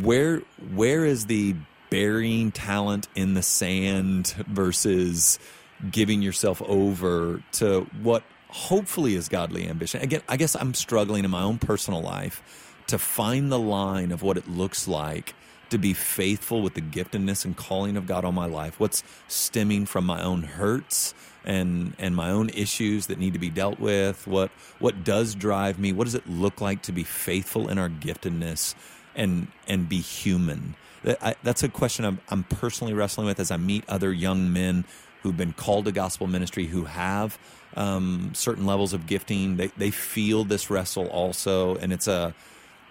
where 0.00 0.42
where 0.74 1.04
is 1.04 1.26
the 1.26 1.54
burying 1.90 2.52
talent 2.52 3.08
in 3.14 3.34
the 3.34 3.42
sand 3.42 4.28
versus 4.46 5.38
giving 5.90 6.22
yourself 6.22 6.62
over 6.62 7.42
to 7.52 7.80
what 8.02 8.22
hopefully 8.48 9.14
is 9.14 9.28
godly 9.28 9.68
ambition. 9.68 10.00
Again, 10.02 10.22
I 10.28 10.36
guess 10.36 10.54
I'm 10.54 10.74
struggling 10.74 11.24
in 11.24 11.30
my 11.30 11.42
own 11.42 11.58
personal 11.58 12.00
life 12.00 12.42
to 12.88 12.98
find 12.98 13.50
the 13.50 13.58
line 13.58 14.12
of 14.12 14.22
what 14.22 14.36
it 14.36 14.48
looks 14.48 14.88
like 14.88 15.34
to 15.70 15.78
be 15.78 15.92
faithful 15.92 16.62
with 16.62 16.74
the 16.74 16.80
giftedness 16.80 17.44
and 17.44 17.56
calling 17.56 17.96
of 17.96 18.06
God 18.06 18.24
on 18.24 18.34
my 18.34 18.46
life. 18.46 18.80
What's 18.80 19.04
stemming 19.28 19.86
from 19.86 20.04
my 20.04 20.22
own 20.22 20.42
hurts 20.42 21.14
and 21.44 21.94
and 21.98 22.14
my 22.14 22.30
own 22.30 22.50
issues 22.50 23.06
that 23.06 23.18
need 23.18 23.32
to 23.34 23.38
be 23.38 23.50
dealt 23.50 23.78
with? 23.78 24.26
What 24.26 24.50
what 24.80 25.04
does 25.04 25.34
drive 25.34 25.78
me? 25.78 25.92
What 25.92 26.04
does 26.04 26.16
it 26.16 26.28
look 26.28 26.60
like 26.60 26.82
to 26.82 26.92
be 26.92 27.04
faithful 27.04 27.68
in 27.68 27.78
our 27.78 27.88
giftedness 27.88 28.74
and 29.14 29.48
and 29.66 29.88
be 29.88 30.00
human? 30.00 30.74
I, 31.04 31.34
that's 31.42 31.62
a 31.62 31.68
question 31.68 32.04
I'm, 32.04 32.20
I'm 32.28 32.44
personally 32.44 32.92
wrestling 32.92 33.26
with 33.26 33.40
as 33.40 33.50
I 33.50 33.56
meet 33.56 33.84
other 33.88 34.12
young 34.12 34.52
men 34.52 34.84
who've 35.22 35.36
been 35.36 35.52
called 35.52 35.86
to 35.86 35.92
gospel 35.92 36.26
ministry 36.26 36.66
who 36.66 36.84
have 36.84 37.38
um, 37.76 38.32
certain 38.34 38.66
levels 38.66 38.92
of 38.92 39.06
gifting. 39.06 39.56
They 39.56 39.68
they 39.68 39.90
feel 39.90 40.44
this 40.44 40.70
wrestle 40.70 41.06
also, 41.08 41.76
and 41.76 41.92
it's 41.92 42.08
a 42.08 42.34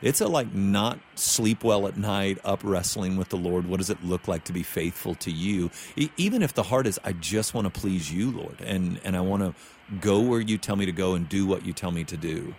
it's 0.01 0.21
a 0.21 0.27
like 0.27 0.53
not 0.53 0.99
sleep 1.15 1.63
well 1.63 1.88
at 1.88 1.97
night, 1.97 2.39
up 2.43 2.62
wrestling 2.63 3.17
with 3.17 3.29
the 3.29 3.38
Lord. 3.38 3.67
What 3.67 3.77
does 3.77 3.89
it 3.89 4.03
look 4.03 4.27
like 4.27 4.45
to 4.45 4.53
be 4.53 4.63
faithful 4.63 5.15
to 5.15 5.32
you? 5.32 5.69
E- 5.95 6.10
even 6.17 6.41
if 6.41 6.53
the 6.53 6.63
heart 6.63 6.88
is, 6.88 6.99
I 7.03 7.12
just 7.13 7.53
want 7.53 7.71
to 7.71 7.79
please 7.79 8.12
you, 8.12 8.32
Lord, 8.32 8.62
and 8.62 8.99
and 9.03 9.17
I 9.17 9.21
want 9.21 9.43
to 9.43 9.53
go 9.99 10.19
where 10.21 10.39
you 10.39 10.58
tell 10.58 10.75
me 10.75 10.86
to 10.86 10.91
go 10.91 11.15
and 11.15 11.27
do 11.27 11.45
what 11.45 11.65
you 11.65 11.73
tell 11.73 11.91
me 11.91 12.03
to 12.05 12.17
do. 12.17 12.55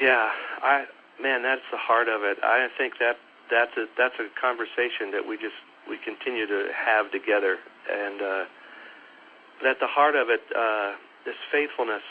Yeah, 0.00 0.30
I 0.62 0.86
man, 1.22 1.42
that's 1.42 1.64
the 1.70 1.78
heart 1.78 2.08
of 2.08 2.24
it. 2.24 2.38
I 2.42 2.68
think 2.76 2.94
that 2.98 3.16
that's 3.50 3.76
a 3.76 3.86
that's 3.96 4.16
a 4.18 4.28
conversation 4.40 5.10
that 5.12 5.26
we 5.26 5.36
just 5.36 5.58
we 5.88 5.98
continue 6.02 6.46
to 6.46 6.70
have 6.72 7.10
together, 7.10 7.58
and 7.90 8.20
uh, 8.20 9.68
at 9.68 9.78
the 9.80 9.90
heart 9.90 10.16
of 10.16 10.30
it, 10.30 10.40
uh, 10.56 10.96
this 11.24 11.36
faithfulness. 11.52 12.02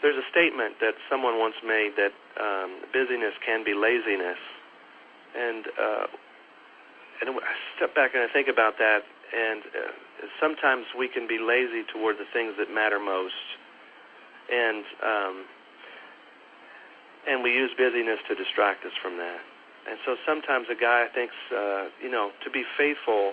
There's 0.00 0.16
a 0.16 0.24
statement 0.32 0.80
that 0.80 0.96
someone 1.12 1.36
once 1.38 1.60
made 1.60 1.92
that 2.00 2.16
um, 2.40 2.80
busyness 2.88 3.36
can 3.44 3.64
be 3.64 3.76
laziness, 3.76 4.40
and 5.36 5.66
uh, 5.76 6.06
and 7.20 7.36
I 7.36 7.54
step 7.76 7.94
back 7.94 8.14
and 8.14 8.24
I 8.24 8.32
think 8.32 8.48
about 8.48 8.78
that, 8.78 9.04
and 9.36 9.60
uh, 9.60 9.92
sometimes 10.40 10.86
we 10.96 11.08
can 11.08 11.28
be 11.28 11.38
lazy 11.38 11.84
toward 11.92 12.16
the 12.16 12.24
things 12.32 12.54
that 12.56 12.72
matter 12.72 12.98
most, 12.98 13.44
and 14.48 14.84
um, 15.04 15.36
and 17.28 17.42
we 17.42 17.52
use 17.52 17.70
busyness 17.76 18.18
to 18.28 18.34
distract 18.34 18.84
us 18.84 18.92
from 19.02 19.16
that. 19.18 19.40
And 19.88 19.98
so 20.04 20.16
sometimes 20.26 20.66
a 20.70 20.74
guy 20.74 21.06
thinks, 21.14 21.34
uh, 21.52 21.88
you 22.02 22.10
know, 22.10 22.30
to 22.44 22.50
be 22.50 22.64
faithful, 22.76 23.32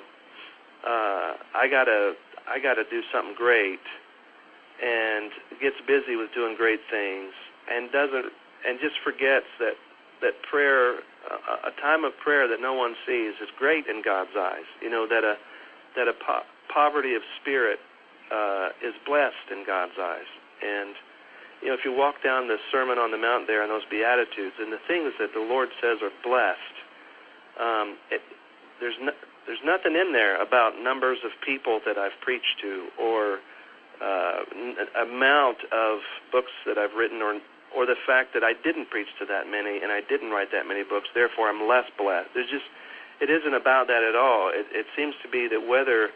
uh, 0.86 1.36
I 1.56 1.68
gotta 1.70 2.16
I 2.48 2.60
gotta 2.60 2.84
do 2.90 3.02
something 3.12 3.36
great 3.36 3.84
and 4.82 5.32
gets 5.60 5.76
busy 5.88 6.16
with 6.16 6.34
doing 6.34 6.56
great 6.56 6.82
things 6.90 7.34
and 7.70 7.92
doesn't 7.92 8.32
and 8.66 8.80
just 8.80 8.96
forgets 9.04 9.48
that 9.60 9.76
that 10.22 10.42
prayer 10.44 11.00
a, 11.30 11.70
a 11.70 11.82
time 11.82 12.04
of 12.04 12.14
prayer 12.18 12.48
that 12.48 12.62
no 12.62 12.74
one 12.74 12.96
sees 13.06 13.34
is 13.42 13.50
great 13.58 13.88
in 13.88 14.02
God's 14.04 14.36
eyes 14.38 14.70
you 14.82 14.90
know 14.90 15.08
that 15.08 15.24
a 15.24 15.36
that 15.96 16.08
a 16.08 16.14
po- 16.14 16.46
poverty 16.74 17.16
of 17.16 17.22
spirit 17.42 17.80
uh, 18.32 18.70
is 18.84 18.94
blessed 19.06 19.50
in 19.52 19.66
God's 19.66 19.98
eyes 20.00 20.30
and 20.62 20.96
you 21.62 21.68
know 21.70 21.74
if 21.74 21.84
you 21.84 21.94
walk 21.94 22.22
down 22.24 22.48
the 22.48 22.58
sermon 22.72 22.98
on 22.98 23.12
the 23.12 23.18
mount 23.18 23.48
there 23.48 23.62
and 23.62 23.72
those 23.72 23.86
beatitudes 23.90 24.56
and 24.60 24.72
the 24.72 24.82
things 24.88 25.14
that 25.20 25.34
the 25.34 25.42
Lord 25.42 25.70
says 25.82 26.00
are 26.02 26.14
blessed 26.24 26.78
um, 27.60 27.98
it, 28.12 28.22
there's 28.80 28.98
no, 29.02 29.12
there's 29.46 29.64
nothing 29.66 29.96
in 29.96 30.14
there 30.14 30.40
about 30.42 30.78
numbers 30.78 31.20
of 31.26 31.32
people 31.42 31.80
that 31.86 31.98
I've 31.98 32.20
preached 32.22 32.62
to 32.62 32.88
or 33.00 33.40
uh, 34.02 34.46
amount 35.02 35.58
of 35.72 36.00
books 36.32 36.52
that 36.66 36.78
I've 36.78 36.94
written, 36.94 37.22
or 37.22 37.40
or 37.76 37.86
the 37.86 37.98
fact 38.06 38.34
that 38.34 38.44
I 38.44 38.54
didn't 38.54 38.90
preach 38.90 39.08
to 39.20 39.26
that 39.26 39.50
many 39.50 39.82
and 39.82 39.92
I 39.92 40.02
didn't 40.02 40.30
write 40.30 40.52
that 40.52 40.68
many 40.68 40.84
books, 40.84 41.10
therefore 41.14 41.50
I'm 41.50 41.68
less 41.68 41.86
blessed. 41.98 42.30
There's 42.34 42.50
just 42.50 42.66
it 43.20 43.30
isn't 43.30 43.54
about 43.54 43.88
that 43.88 44.04
at 44.04 44.16
all. 44.16 44.52
It, 44.54 44.68
it 44.72 44.86
seems 44.96 45.16
to 45.24 45.30
be 45.30 45.48
that 45.50 45.66
whether 45.66 46.10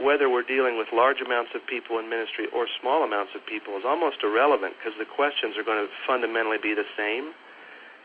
whether 0.00 0.28
we're 0.28 0.46
dealing 0.46 0.76
with 0.76 0.88
large 0.92 1.20
amounts 1.24 1.54
of 1.54 1.62
people 1.66 1.98
in 1.98 2.10
ministry 2.10 2.46
or 2.50 2.66
small 2.80 3.04
amounts 3.04 3.32
of 3.34 3.46
people 3.46 3.76
is 3.78 3.86
almost 3.86 4.18
irrelevant 4.22 4.74
because 4.78 4.96
the 4.98 5.06
questions 5.06 5.54
are 5.56 5.62
going 5.62 5.78
to 5.78 5.90
fundamentally 6.06 6.58
be 6.58 6.74
the 6.74 6.86
same, 6.98 7.30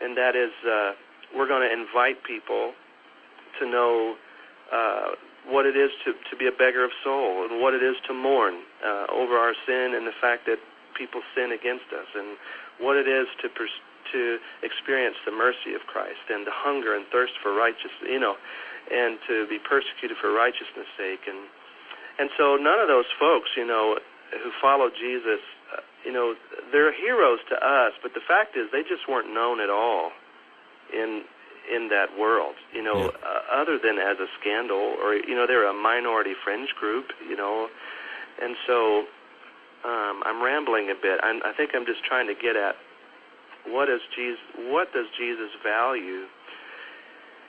and 0.00 0.16
that 0.16 0.36
is 0.38 0.54
uh, 0.62 0.92
we're 1.34 1.48
going 1.48 1.66
to 1.66 1.72
invite 1.72 2.22
people 2.22 2.72
to 3.58 3.66
know 3.66 4.14
uh, 4.70 5.18
what 5.48 5.66
it 5.66 5.76
is 5.76 5.90
to, 6.04 6.12
to 6.30 6.36
be 6.36 6.46
a 6.46 6.54
beggar 6.54 6.84
of 6.84 6.90
soul 7.02 7.46
and 7.48 7.60
what 7.60 7.74
it 7.74 7.82
is 7.82 7.96
to 8.06 8.14
mourn 8.14 8.62
uh, 8.84 9.06
over 9.10 9.34
our 9.38 9.54
sin 9.66 9.94
and 9.96 10.06
the 10.06 10.14
fact 10.20 10.46
that 10.46 10.58
people 10.94 11.22
sin 11.34 11.50
against 11.50 11.88
us. 11.90 12.06
And 12.14 12.36
what 12.78 12.96
it 12.96 13.08
is 13.08 13.26
to 13.42 13.48
pers- 13.48 13.82
to 14.12 14.38
experience 14.62 15.16
the 15.24 15.32
mercy 15.32 15.74
of 15.74 15.86
Christ 15.86 16.22
and 16.28 16.46
the 16.46 16.54
hunger 16.54 16.94
and 16.94 17.06
thirst 17.12 17.34
for 17.42 17.54
righteousness, 17.54 18.10
you 18.10 18.18
know, 18.18 18.34
and 18.90 19.18
to 19.28 19.46
be 19.46 19.58
persecuted 19.58 20.18
for 20.18 20.32
righteousness' 20.32 20.90
sake, 20.98 21.24
and 21.30 21.46
and 22.20 22.28
so 22.36 22.60
none 22.60 22.78
of 22.78 22.88
those 22.88 23.08
folks, 23.18 23.48
you 23.56 23.64
know, 23.64 23.96
who 24.44 24.50
followed 24.60 24.92
Jesus, 25.00 25.40
uh, 25.72 25.80
you 26.04 26.12
know, 26.12 26.34
they're 26.70 26.92
heroes 26.92 27.40
to 27.48 27.56
us, 27.56 27.96
but 28.02 28.12
the 28.12 28.20
fact 28.20 28.56
is 28.56 28.68
they 28.70 28.84
just 28.84 29.08
weren't 29.08 29.32
known 29.32 29.60
at 29.60 29.70
all 29.70 30.12
in 30.92 31.24
in 31.72 31.88
that 31.88 32.18
world, 32.18 32.56
you 32.74 32.82
know, 32.82 33.08
yeah. 33.08 33.24
uh, 33.24 33.62
other 33.62 33.78
than 33.78 33.96
as 33.96 34.18
a 34.18 34.26
scandal 34.40 34.96
or 35.00 35.14
you 35.14 35.34
know 35.34 35.46
they're 35.46 35.68
a 35.68 35.72
minority 35.72 36.34
fringe 36.44 36.68
group, 36.78 37.06
you 37.24 37.36
know, 37.36 37.68
and 38.42 38.56
so 38.66 39.04
um, 39.84 40.20
I'm 40.26 40.42
rambling 40.42 40.90
a 40.90 40.98
bit. 41.00 41.20
I'm, 41.22 41.40
I 41.44 41.52
think 41.56 41.70
I'm 41.72 41.86
just 41.86 42.04
trying 42.04 42.26
to 42.26 42.34
get 42.34 42.56
at 42.56 42.76
what 43.66 43.88
is 43.88 44.00
Jesus, 44.16 44.40
what 44.68 44.92
does 44.92 45.06
Jesus 45.16 45.50
value? 45.62 46.24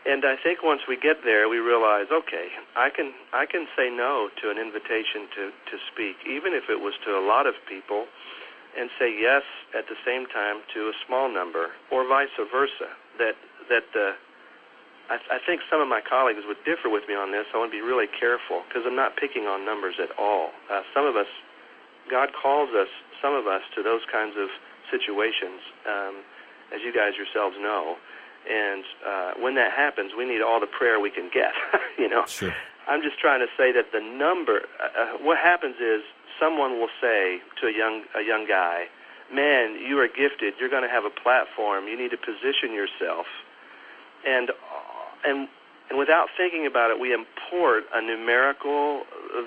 And 0.06 0.26
I 0.26 0.34
think 0.36 0.64
once 0.64 0.82
we 0.90 0.98
get 0.98 1.22
there, 1.24 1.48
we 1.48 1.60
realize, 1.60 2.10
okay, 2.12 2.50
I 2.76 2.90
can 2.90 3.14
I 3.34 3.46
can 3.46 3.68
say 3.78 3.90
no 3.90 4.30
to 4.42 4.50
an 4.50 4.58
invitation 4.58 5.30
to 5.38 5.44
to 5.70 5.76
speak, 5.94 6.18
even 6.26 6.54
if 6.54 6.70
it 6.70 6.82
was 6.82 6.94
to 7.06 7.14
a 7.14 7.22
lot 7.22 7.46
of 7.46 7.54
people, 7.70 8.06
and 8.78 8.90
say 8.98 9.14
yes 9.14 9.44
at 9.78 9.86
the 9.88 9.96
same 10.06 10.26
time 10.26 10.66
to 10.74 10.90
a 10.90 10.96
small 11.06 11.30
number, 11.30 11.70
or 11.92 12.08
vice 12.08 12.34
versa. 12.52 12.90
That 13.20 13.38
that 13.70 13.86
uh, 13.94 14.18
I, 15.12 15.38
I 15.38 15.40
think 15.46 15.62
some 15.70 15.84
of 15.84 15.88
my 15.92 16.02
colleagues 16.02 16.48
would 16.48 16.64
differ 16.64 16.90
with 16.90 17.04
me 17.08 17.14
on 17.14 17.32
this. 17.36 17.46
I 17.54 17.60
want 17.60 17.70
to 17.70 17.78
be 17.78 17.84
really 17.84 18.08
careful 18.08 18.64
because 18.68 18.88
I'm 18.88 18.96
not 18.96 19.20
picking 19.20 19.44
on 19.46 19.66
numbers 19.68 20.02
at 20.02 20.10
all. 20.18 20.50
Uh, 20.72 20.82
some 20.96 21.06
of 21.06 21.16
us, 21.20 21.28
God 22.10 22.30
calls 22.32 22.72
us, 22.72 22.88
some 23.22 23.36
of 23.36 23.46
us, 23.46 23.62
to 23.76 23.84
those 23.84 24.02
kinds 24.12 24.34
of 24.40 24.48
situations, 24.90 25.60
um, 25.86 26.24
as 26.72 26.80
you 26.82 26.96
guys 26.96 27.20
yourselves 27.20 27.60
know. 27.60 28.00
And 28.50 28.84
uh, 29.06 29.32
when 29.40 29.56
that 29.56 29.72
happens, 29.72 30.12
we 30.18 30.26
need 30.26 30.42
all 30.42 30.60
the 30.60 30.68
prayer 30.68 31.00
we 31.00 31.12
can 31.12 31.30
get. 31.34 31.54
you 31.98 32.10
know, 32.10 32.26
sure. 32.26 32.54
I'm 32.88 33.02
just 33.02 33.20
trying 33.20 33.40
to 33.40 33.48
say 33.58 33.72
that 33.72 33.92
the 33.92 34.02
number. 34.02 34.66
Uh, 34.82 35.02
uh, 35.02 35.18
what 35.22 35.38
happens 35.38 35.76
is 35.80 36.02
someone 36.40 36.80
will 36.80 36.94
say 37.00 37.42
to 37.62 37.68
a 37.68 37.72
young 37.72 38.04
a 38.18 38.22
young 38.22 38.48
guy, 38.48 38.86
"Man, 39.32 39.76
you 39.76 40.00
are 40.00 40.08
gifted. 40.08 40.56
You're 40.60 40.70
going 40.70 40.84
to 40.84 40.90
have 40.90 41.06
a 41.06 41.14
platform. 41.14 41.88
You 41.88 41.98
need 41.98 42.12
to 42.12 42.18
position 42.18 42.74
yourself." 42.74 43.28
And 44.26 44.50
uh, 44.50 44.54
and 45.24 45.48
and 45.90 46.00
without 46.00 46.30
thinking 46.36 46.66
about 46.66 46.90
it, 46.90 47.00
we 47.00 47.14
import 47.14 47.84
a 47.94 48.02
numerical 48.02 49.04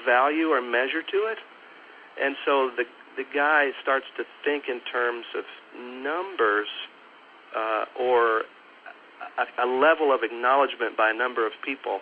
value 0.06 0.48
or 0.48 0.60
measure 0.60 1.02
to 1.02 1.16
it. 1.26 1.38
And 2.20 2.36
so 2.44 2.70
the 2.76 2.84
the 3.16 3.24
guy 3.24 3.70
starts 3.82 4.06
to 4.16 4.24
think 4.44 4.64
in 4.68 4.80
terms 4.80 5.26
of 5.36 5.44
numbers 5.78 6.68
uh, 7.56 7.84
or 7.98 8.42
a, 9.38 9.66
a 9.66 9.68
level 9.68 10.12
of 10.14 10.22
acknowledgement 10.22 10.96
by 10.96 11.10
a 11.10 11.14
number 11.14 11.46
of 11.46 11.52
people. 11.64 12.00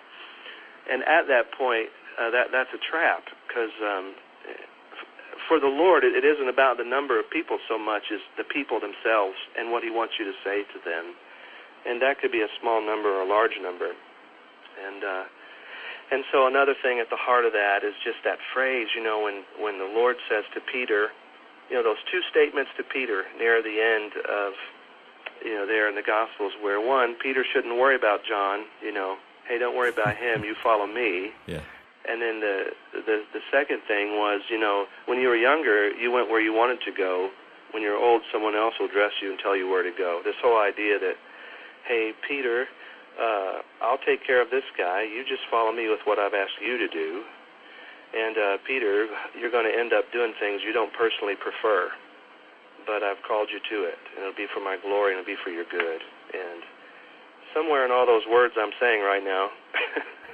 And 0.91 1.03
at 1.05 1.29
that 1.29 1.53
point, 1.53 1.89
uh, 2.21 2.31
that 2.31 2.53
that's 2.53 2.71
a 2.75 2.83
trap 2.83 3.25
because 3.47 3.73
um, 3.81 4.15
for 5.49 5.61
the 5.61 5.71
Lord, 5.71 6.05
it, 6.05 6.15
it 6.15 6.25
isn't 6.25 6.49
about 6.49 6.77
the 6.77 6.85
number 6.85 7.19
of 7.19 7.29
people 7.31 7.59
so 7.69 7.79
much 7.79 8.11
as 8.13 8.21
the 8.37 8.45
people 8.45 8.81
themselves 8.81 9.37
and 9.57 9.71
what 9.71 9.83
He 9.83 9.91
wants 9.91 10.15
you 10.19 10.25
to 10.25 10.37
say 10.45 10.65
to 10.75 10.79
them. 10.85 11.15
And 11.87 12.01
that 12.03 12.21
could 12.21 12.31
be 12.31 12.43
a 12.43 12.51
small 12.61 12.85
number 12.85 13.11
or 13.11 13.23
a 13.23 13.29
large 13.29 13.59
number. 13.61 13.91
And 13.93 15.05
uh, 15.05 15.25
and 16.13 16.25
so 16.31 16.47
another 16.47 16.75
thing 16.77 17.01
at 17.01 17.09
the 17.09 17.17
heart 17.17 17.45
of 17.45 17.53
that 17.53 17.81
is 17.85 17.95
just 18.05 18.21
that 18.25 18.39
phrase, 18.53 18.89
you 18.95 19.03
know, 19.03 19.25
when 19.25 19.45
when 19.59 19.79
the 19.79 19.89
Lord 19.89 20.17
says 20.29 20.45
to 20.55 20.61
Peter, 20.61 21.09
you 21.71 21.77
know, 21.77 21.83
those 21.83 22.03
two 22.11 22.21
statements 22.31 22.71
to 22.77 22.85
Peter 22.85 23.25
near 23.39 23.63
the 23.63 23.81
end 23.81 24.13
of, 24.29 24.53
you 25.45 25.55
know, 25.55 25.67
there 25.67 25.89
in 25.89 25.95
the 25.95 26.03
Gospels, 26.03 26.53
where 26.61 26.81
one, 26.81 27.17
Peter 27.23 27.45
shouldn't 27.53 27.77
worry 27.77 27.97
about 27.97 28.21
John, 28.29 28.65
you 28.83 28.93
know, 28.93 29.17
hey, 29.49 29.59
don't 29.59 29.77
worry 29.77 29.91
about 29.91 30.17
him, 30.17 30.45
you 30.45 30.55
follow 30.63 30.87
me. 30.87 31.31
Yeah. 31.47 31.61
And 32.09 32.21
then 32.21 32.41
the 32.41 32.75
the 32.93 33.23
the 33.33 33.41
second 33.53 33.81
thing 33.87 34.19
was, 34.19 34.43
you 34.51 34.59
know, 34.59 34.87
when 35.07 35.21
you 35.21 35.29
were 35.29 35.37
younger, 35.37 35.91
you 35.91 36.11
went 36.11 36.29
where 36.29 36.41
you 36.41 36.53
wanted 36.53 36.81
to 36.83 36.93
go. 36.93 37.31
When 37.71 37.83
you're 37.83 37.97
old, 37.97 38.23
someone 38.33 38.55
else 38.55 38.75
will 38.79 38.89
dress 38.89 39.13
you 39.23 39.31
and 39.31 39.39
tell 39.39 39.57
you 39.57 39.71
where 39.71 39.83
to 39.83 39.93
go. 39.97 40.21
This 40.25 40.35
whole 40.43 40.61
idea 40.61 40.99
that, 40.99 41.15
hey, 41.89 42.13
Peter, 42.27 42.67
uh, 43.17 43.63
I'll 43.81 44.03
take 44.05 44.27
care 44.27 44.43
of 44.43 44.51
this 44.51 44.65
guy. 44.77 45.03
You 45.03 45.25
just 45.25 45.43
follow 45.51 45.73
me 45.73 45.89
with 45.89 46.01
what 46.05 46.19
I've 46.19 46.35
asked 46.35 46.61
you 46.61 46.77
to 46.77 46.89
do. 46.89 47.23
And 48.13 48.37
uh, 48.37 48.57
Peter, 48.67 49.09
you're 49.39 49.51
going 49.51 49.65
to 49.65 49.73
end 49.73 49.93
up 49.93 50.05
doing 50.13 50.35
things 50.39 50.61
you 50.67 50.73
don't 50.73 50.93
personally 50.93 51.35
prefer, 51.35 51.89
but 52.87 53.03
I've 53.03 53.23
called 53.27 53.49
you 53.53 53.59
to 53.59 53.85
it, 53.85 53.99
and 54.15 54.25
it'll 54.25 54.37
be 54.37 54.47
for 54.53 54.61
my 54.61 54.77
glory 54.81 55.13
and 55.13 55.21
it'll 55.21 55.33
be 55.35 55.41
for 55.43 55.51
your 55.51 55.65
good. 55.65 56.01
And 56.33 56.63
somewhere 57.55 57.85
in 57.85 57.91
all 57.91 58.07
those 58.07 58.23
words 58.31 58.55
I'm 58.59 58.73
saying 58.81 59.03
right 59.03 59.23
now, 59.23 59.51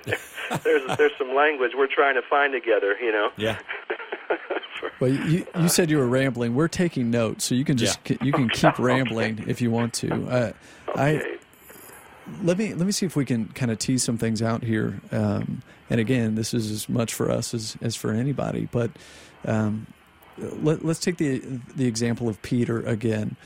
there's 0.64 0.96
there's 0.96 1.12
some 1.18 1.34
language 1.34 1.72
we're 1.76 1.92
trying 1.92 2.14
to 2.14 2.22
find 2.28 2.52
together. 2.52 2.96
You 3.00 3.12
know. 3.12 3.30
Yeah. 3.36 3.58
well, 5.00 5.10
you 5.10 5.46
you 5.58 5.68
said 5.68 5.90
you 5.90 5.98
were 5.98 6.08
rambling. 6.08 6.54
We're 6.54 6.68
taking 6.68 7.10
notes, 7.10 7.44
so 7.44 7.54
you 7.54 7.64
can 7.64 7.76
just 7.76 7.98
yeah. 8.08 8.16
you 8.20 8.32
can 8.32 8.48
keep 8.52 8.78
rambling 8.78 9.44
if 9.46 9.60
you 9.60 9.70
want 9.70 9.94
to. 9.94 10.12
Uh, 10.12 10.52
okay. 10.90 11.18
I 11.18 11.38
let 12.42 12.58
me 12.58 12.74
let 12.74 12.86
me 12.86 12.92
see 12.92 13.06
if 13.06 13.16
we 13.16 13.24
can 13.24 13.48
kind 13.48 13.70
of 13.70 13.78
tease 13.78 14.02
some 14.04 14.18
things 14.18 14.42
out 14.42 14.62
here. 14.62 15.00
Um, 15.10 15.62
and 15.90 16.00
again, 16.00 16.34
this 16.34 16.52
is 16.52 16.70
as 16.70 16.88
much 16.88 17.14
for 17.14 17.30
us 17.30 17.54
as, 17.54 17.76
as 17.80 17.96
for 17.96 18.12
anybody. 18.12 18.68
But 18.70 18.90
um, 19.44 19.86
let, 20.38 20.84
us 20.84 20.98
take 20.98 21.16
the 21.16 21.38
the 21.74 21.86
example 21.86 22.28
of 22.28 22.40
Peter 22.42 22.80
again. 22.80 23.36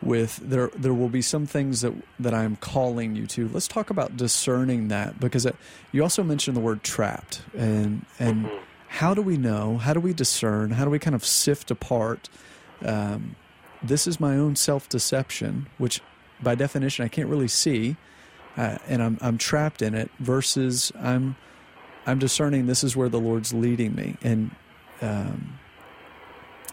With 0.00 0.36
there, 0.36 0.70
there 0.76 0.94
will 0.94 1.08
be 1.08 1.22
some 1.22 1.44
things 1.44 1.80
that 1.80 1.92
that 2.20 2.32
I'm 2.32 2.56
calling 2.56 3.16
you 3.16 3.26
to. 3.28 3.48
Let's 3.48 3.66
talk 3.66 3.90
about 3.90 4.16
discerning 4.16 4.88
that 4.88 5.18
because 5.18 5.46
you 5.90 6.02
also 6.02 6.22
mentioned 6.22 6.56
the 6.56 6.60
word 6.60 6.84
trapped, 6.84 7.42
and 7.56 8.06
and 8.20 8.46
mm-hmm. 8.46 8.56
how 8.86 9.12
do 9.12 9.22
we 9.22 9.36
know? 9.36 9.76
How 9.78 9.94
do 9.94 10.00
we 10.00 10.12
discern? 10.12 10.70
How 10.70 10.84
do 10.84 10.90
we 10.90 11.00
kind 11.00 11.16
of 11.16 11.24
sift 11.24 11.72
apart? 11.72 12.28
Um, 12.84 13.34
this 13.82 14.06
is 14.06 14.20
my 14.20 14.36
own 14.36 14.54
self 14.54 14.88
deception, 14.88 15.66
which 15.78 16.00
by 16.40 16.54
definition 16.54 17.04
I 17.04 17.08
can't 17.08 17.28
really 17.28 17.48
see 17.48 17.96
uh, 18.58 18.76
and 18.88 19.02
I'm 19.02 19.18
I'm 19.20 19.38
trapped 19.38 19.80
in 19.80 19.94
it 19.94 20.10
versus 20.18 20.92
I'm 21.00 21.36
I'm 22.06 22.18
discerning 22.18 22.66
this 22.66 22.82
is 22.82 22.96
where 22.96 23.08
the 23.08 23.20
Lord's 23.20 23.54
leading 23.54 23.94
me 23.94 24.16
and 24.20 24.50
um, 25.00 25.58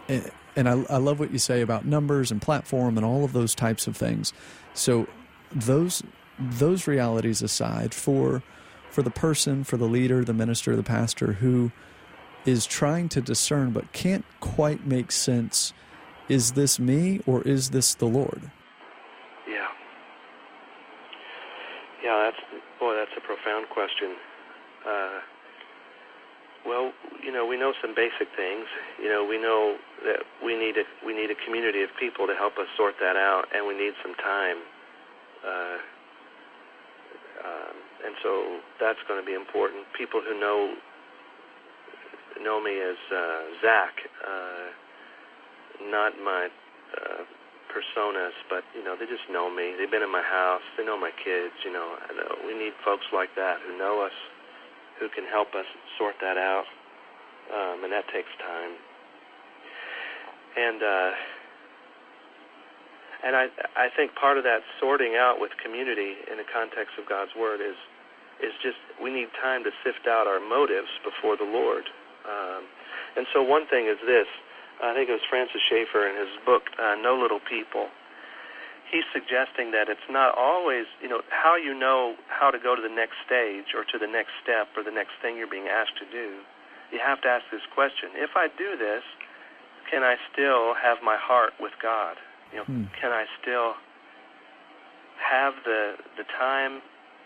and, 0.08 0.68
I, 0.68 0.72
I 0.88 0.96
love 0.96 1.18
what 1.18 1.30
you 1.30 1.38
say 1.38 1.60
about 1.60 1.84
numbers 1.84 2.30
and 2.30 2.40
platform 2.40 2.96
and 2.96 3.04
all 3.04 3.24
of 3.24 3.32
those 3.32 3.54
types 3.54 3.86
of 3.86 3.96
things. 3.96 4.32
So 4.74 5.06
those 5.52 6.02
those 6.38 6.86
realities 6.86 7.42
aside, 7.42 7.94
for 7.94 8.42
for 8.90 9.02
the 9.02 9.10
person, 9.10 9.64
for 9.64 9.76
the 9.76 9.86
leader, 9.86 10.24
the 10.24 10.34
minister, 10.34 10.76
the 10.76 10.82
pastor 10.82 11.34
who 11.34 11.72
is 12.44 12.66
trying 12.66 13.08
to 13.10 13.20
discern 13.20 13.72
but 13.72 13.92
can't 13.92 14.24
quite 14.40 14.86
make 14.86 15.10
sense, 15.12 15.72
is 16.28 16.52
this 16.52 16.78
me 16.78 17.20
or 17.26 17.42
is 17.42 17.70
this 17.70 17.94
the 17.94 18.06
Lord? 18.06 18.50
Yeah. 19.48 19.68
Yeah, 22.04 22.30
that's 22.30 22.62
boy, 22.78 22.94
that's 22.94 23.10
a 23.16 23.20
profound 23.20 23.68
question. 23.70 24.14
Uh, 24.86 25.20
well, 26.66 26.92
you 27.22 27.32
know, 27.32 27.46
we 27.46 27.56
know 27.56 27.72
some 27.80 27.94
basic 27.94 28.28
things. 28.36 28.66
You 29.00 29.08
know, 29.08 29.24
we 29.24 29.38
know 29.38 29.76
that 30.04 30.26
we 30.44 30.58
need 30.58 30.76
a 30.76 30.84
we 31.06 31.14
need 31.14 31.30
a 31.30 31.38
community 31.46 31.82
of 31.82 31.90
people 31.98 32.26
to 32.26 32.34
help 32.34 32.58
us 32.58 32.66
sort 32.76 32.94
that 33.00 33.16
out, 33.16 33.46
and 33.54 33.66
we 33.66 33.74
need 33.74 33.94
some 34.02 34.14
time. 34.18 34.58
Uh, 35.46 35.78
um, 37.46 37.74
and 38.06 38.14
so 38.22 38.60
that's 38.80 38.98
going 39.08 39.20
to 39.20 39.26
be 39.26 39.34
important. 39.34 39.86
People 39.96 40.20
who 40.20 40.38
know 40.38 40.74
know 42.42 42.62
me 42.62 42.78
as 42.78 42.98
uh, 43.10 43.40
Zach, 43.62 43.94
uh, 44.22 44.66
not 45.90 46.12
my 46.22 46.48
uh, 46.94 47.22
personas, 47.72 48.34
but 48.48 48.62
you 48.74 48.84
know 48.84 48.96
they 48.98 49.06
just 49.06 49.26
know 49.30 49.50
me. 49.50 49.74
They've 49.78 49.90
been 49.90 50.02
in 50.02 50.12
my 50.12 50.24
house. 50.24 50.62
They 50.76 50.84
know 50.84 50.98
my 50.98 51.12
kids. 51.12 51.54
You 51.64 51.72
know, 51.72 51.96
uh, 51.96 52.46
we 52.46 52.56
need 52.56 52.72
folks 52.84 53.06
like 53.12 53.30
that 53.36 53.58
who 53.66 53.76
know 53.78 54.04
us, 54.04 54.14
who 55.00 55.08
can 55.08 55.24
help 55.28 55.54
us 55.54 55.66
sort 55.98 56.16
that 56.20 56.36
out, 56.36 56.64
um, 57.52 57.84
and 57.84 57.92
that 57.92 58.08
takes 58.12 58.30
time. 58.40 58.72
And 60.56 60.80
uh, 60.82 61.10
and 63.24 63.36
I 63.36 63.44
I 63.76 63.88
think 63.96 64.14
part 64.14 64.38
of 64.38 64.44
that 64.44 64.60
sorting 64.80 65.16
out 65.16 65.40
with 65.40 65.52
community 65.62 66.16
in 66.30 66.36
the 66.36 66.48
context 66.48 66.96
of 66.98 67.08
God's 67.08 67.32
Word 67.36 67.60
is 67.60 67.76
is 68.40 68.52
just 68.62 68.76
we 69.00 69.12
need 69.12 69.28
time 69.40 69.64
to 69.64 69.72
sift 69.84 70.08
out 70.08 70.26
our 70.26 70.40
motives 70.40 70.92
before 71.04 71.36
the 71.36 71.48
Lord. 71.48 71.84
Um, 72.24 72.64
and 73.16 73.24
so 73.32 73.42
one 73.42 73.66
thing 73.68 73.86
is 73.86 73.96
this 74.04 74.28
I 74.82 74.92
think 74.92 75.08
it 75.08 75.16
was 75.16 75.24
Francis 75.28 75.60
Schaeffer 75.68 76.04
in 76.08 76.16
his 76.16 76.32
book 76.44 76.68
uh, 76.76 76.96
No 77.00 77.16
Little 77.16 77.40
People. 77.40 77.88
He's 78.90 79.06
suggesting 79.12 79.74
that 79.74 79.90
it's 79.90 80.06
not 80.08 80.38
always, 80.38 80.86
you 81.02 81.08
know, 81.08 81.20
how 81.30 81.56
you 81.56 81.74
know 81.74 82.14
how 82.28 82.50
to 82.50 82.58
go 82.58 82.76
to 82.76 82.82
the 82.82 82.92
next 82.92 83.18
stage 83.26 83.74
or 83.74 83.82
to 83.82 83.98
the 83.98 84.06
next 84.06 84.30
step 84.42 84.68
or 84.76 84.82
the 84.86 84.94
next 84.94 85.18
thing 85.20 85.36
you're 85.36 85.50
being 85.50 85.66
asked 85.66 85.98
to 85.98 86.06
do. 86.06 86.38
You 86.94 87.02
have 87.02 87.20
to 87.22 87.28
ask 87.28 87.44
this 87.50 87.66
question: 87.74 88.14
If 88.14 88.38
I 88.38 88.46
do 88.46 88.78
this, 88.78 89.02
can 89.90 90.02
I 90.02 90.14
still 90.30 90.74
have 90.78 90.98
my 91.02 91.16
heart 91.18 91.54
with 91.58 91.74
God? 91.82 92.16
You 92.54 92.62
know, 92.62 92.64
hmm. 92.64 92.84
can 92.94 93.10
I 93.10 93.26
still 93.42 93.74
have 95.18 95.54
the 95.64 95.98
the 96.16 96.24
time 96.38 96.78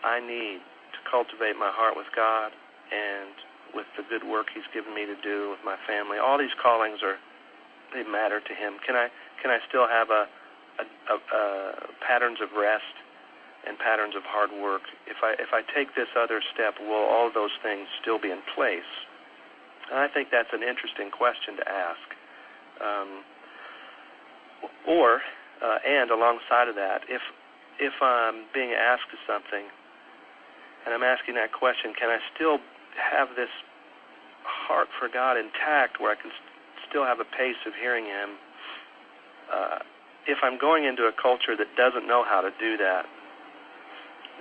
I 0.03 0.17
need 0.19 0.65
to 0.97 0.99
cultivate 1.05 1.57
my 1.57 1.69
heart 1.69 1.93
with 1.93 2.09
God 2.15 2.51
and 2.89 3.37
with 3.73 3.85
the 3.95 4.03
good 4.09 4.25
work 4.25 4.49
He's 4.53 4.67
given 4.73 4.93
me 4.97 5.05
to 5.05 5.17
do 5.21 5.53
with 5.53 5.61
my 5.61 5.77
family? 5.85 6.17
All 6.17 6.41
these 6.41 6.57
callings 6.57 7.05
are 7.05 7.21
they 7.93 8.03
matter 8.03 8.39
to 8.39 8.53
Him. 8.53 8.81
Can 8.85 8.95
I 8.95 9.13
can 9.41 9.51
I 9.51 9.59
still 9.67 9.87
have 9.87 10.09
a, 10.09 10.25
a, 10.79 11.15
a 11.15 11.43
patterns 12.05 12.39
of 12.41 12.53
rest 12.55 12.95
and 13.67 13.77
patterns 13.77 14.15
of 14.15 14.23
hard 14.23 14.51
work? 14.51 14.83
If 15.07 15.17
I 15.23 15.33
if 15.39 15.51
I 15.51 15.61
take 15.75 15.95
this 15.95 16.09
other 16.15 16.41
step, 16.53 16.79
will 16.79 17.05
all 17.09 17.31
those 17.33 17.53
things 17.63 17.87
still 18.01 18.19
be 18.19 18.31
in 18.31 18.41
place? 18.55 18.87
And 19.91 19.99
I 19.99 20.07
think 20.07 20.29
that's 20.31 20.53
an 20.53 20.63
interesting 20.63 21.11
question 21.11 21.57
to 21.57 21.65
ask. 21.67 22.07
Um, 22.81 23.09
or 24.87 25.21
uh, 25.61 25.77
and 25.85 26.09
alongside 26.09 26.67
of 26.67 26.75
that, 26.75 27.03
if 27.09 27.21
if 27.79 27.93
I'm 28.01 28.45
being 28.53 28.73
asked 28.73 29.09
something 29.27 29.65
and 30.85 30.93
I'm 30.93 31.03
asking 31.03 31.35
that 31.35 31.53
question, 31.53 31.93
can 31.93 32.09
I 32.09 32.17
still 32.33 32.57
have 32.97 33.29
this 33.35 33.51
heart 34.43 34.87
for 34.97 35.07
God 35.07 35.37
intact 35.37 36.01
where 36.01 36.11
I 36.11 36.17
can 36.17 36.31
still 36.89 37.05
have 37.05 37.19
a 37.19 37.29
pace 37.37 37.59
of 37.65 37.73
hearing 37.77 38.05
Him? 38.05 38.29
Uh, 39.51 39.79
if 40.31 40.39
I'm 40.41 40.55
going 40.55 40.87
into 40.87 41.11
a 41.11 41.11
culture 41.11 41.59
that 41.59 41.67
doesn't 41.75 42.07
know 42.07 42.23
how 42.23 42.39
to 42.39 42.51
do 42.55 42.79
that, 42.79 43.03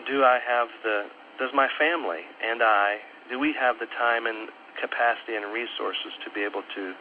do 0.06 0.22
I 0.22 0.38
have 0.38 0.70
the, 0.86 1.10
does 1.42 1.50
my 1.52 1.66
family 1.74 2.22
and 2.38 2.62
I, 2.62 3.02
do 3.28 3.38
we 3.42 3.52
have 3.58 3.82
the 3.82 3.90
time 3.98 4.30
and 4.30 4.48
capacity 4.78 5.34
and 5.34 5.50
resources 5.50 6.14
to 6.22 6.30
be 6.30 6.46
able 6.46 6.62
to 6.62 6.94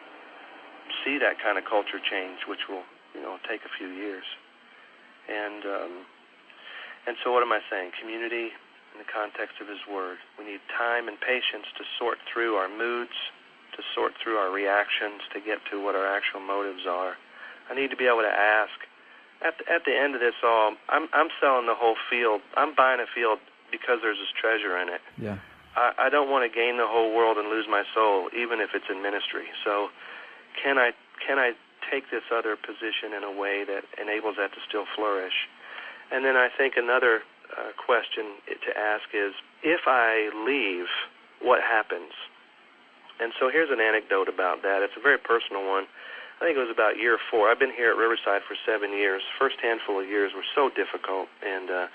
see 1.06 1.22
that 1.22 1.38
kind 1.38 1.62
of 1.62 1.70
culture 1.70 2.02
change, 2.02 2.50
which 2.50 2.66
will, 2.66 2.84
you 3.14 3.22
know, 3.22 3.38
take 3.46 3.62
a 3.62 3.72
few 3.78 3.94
years? 3.94 4.26
And, 5.30 5.62
um, 5.70 5.94
and 7.06 7.14
so 7.22 7.30
what 7.30 7.46
am 7.46 7.54
I 7.54 7.62
saying? 7.70 7.94
Community 8.02 8.50
in 8.94 8.98
the 8.98 9.06
context 9.06 9.62
of 9.62 9.70
His 9.70 9.80
Word. 9.86 10.18
We 10.42 10.50
need 10.50 10.66
time 10.74 11.06
and 11.08 11.16
patience 11.22 11.70
to 11.78 11.86
sort 12.02 12.18
through 12.26 12.58
our 12.58 12.68
moods, 12.68 13.14
to 13.78 13.86
sort 13.94 14.18
through 14.18 14.42
our 14.42 14.50
reactions, 14.50 15.22
to 15.34 15.40
get 15.40 15.62
to 15.70 15.78
what 15.78 15.94
our 15.94 16.10
actual 16.10 16.42
motives 16.42 16.90
are. 16.90 17.14
I 17.70 17.76
need 17.76 17.90
to 17.92 17.98
be 17.98 18.06
able 18.06 18.26
to 18.26 18.34
ask. 18.34 18.74
At 19.40 19.56
the, 19.58 19.72
at 19.72 19.86
the 19.86 19.96
end 19.96 20.16
of 20.16 20.22
this 20.22 20.36
all, 20.44 20.76
I'm 20.90 21.08
I'm 21.14 21.30
selling 21.40 21.66
the 21.66 21.76
whole 21.76 21.96
field. 22.10 22.42
I'm 22.58 22.76
buying 22.76 23.00
a 23.00 23.08
field 23.08 23.40
because 23.72 24.00
there's 24.02 24.18
this 24.18 24.34
treasure 24.36 24.76
in 24.78 24.90
it. 24.90 25.02
Yeah. 25.16 25.38
I, 25.78 26.08
I 26.08 26.10
don't 26.10 26.30
want 26.30 26.44
to 26.44 26.52
gain 26.52 26.78
the 26.78 26.88
whole 26.88 27.16
world 27.16 27.38
and 27.38 27.48
lose 27.48 27.66
my 27.70 27.84
soul, 27.94 28.28
even 28.36 28.60
if 28.60 28.72
it's 28.74 28.90
in 28.90 29.02
ministry. 29.02 29.48
So, 29.64 29.90
can 30.62 30.78
I 30.78 30.92
can 31.26 31.40
I 31.40 31.54
take 31.88 32.12
this 32.12 32.28
other 32.34 32.58
position 32.58 33.16
in 33.16 33.24
a 33.24 33.32
way 33.32 33.64
that 33.64 33.88
enables 33.96 34.36
that 34.36 34.52
to 34.54 34.60
still 34.68 34.86
flourish? 34.96 35.48
And 36.12 36.26
then 36.26 36.36
I 36.36 36.50
think 36.50 36.74
another 36.76 37.22
uh, 37.54 37.72
question 37.78 38.42
to 38.50 38.72
ask 38.78 39.14
is, 39.14 39.34
if 39.64 39.82
I 39.88 40.30
leave, 40.46 40.90
what 41.42 41.62
happens? 41.62 42.12
And 43.20 43.34
so 43.40 43.50
here's 43.50 43.70
an 43.70 43.80
anecdote 43.80 44.28
about 44.28 44.64
that. 44.64 44.82
It's 44.82 44.96
a 44.98 45.04
very 45.04 45.18
personal 45.18 45.68
one. 45.68 45.86
I 46.40 46.46
think 46.48 46.56
it 46.56 46.64
was 46.64 46.72
about 46.72 46.96
year 46.96 47.20
four. 47.30 47.52
I've 47.52 47.60
been 47.60 47.76
here 47.76 47.92
at 47.92 47.98
Riverside 48.00 48.48
for 48.48 48.56
seven 48.66 48.96
years. 48.96 49.22
First 49.38 49.60
handful 49.62 50.00
of 50.00 50.08
years 50.08 50.32
were 50.34 50.48
so 50.56 50.70
difficult, 50.72 51.28
and 51.44 51.70
uh, 51.70 51.88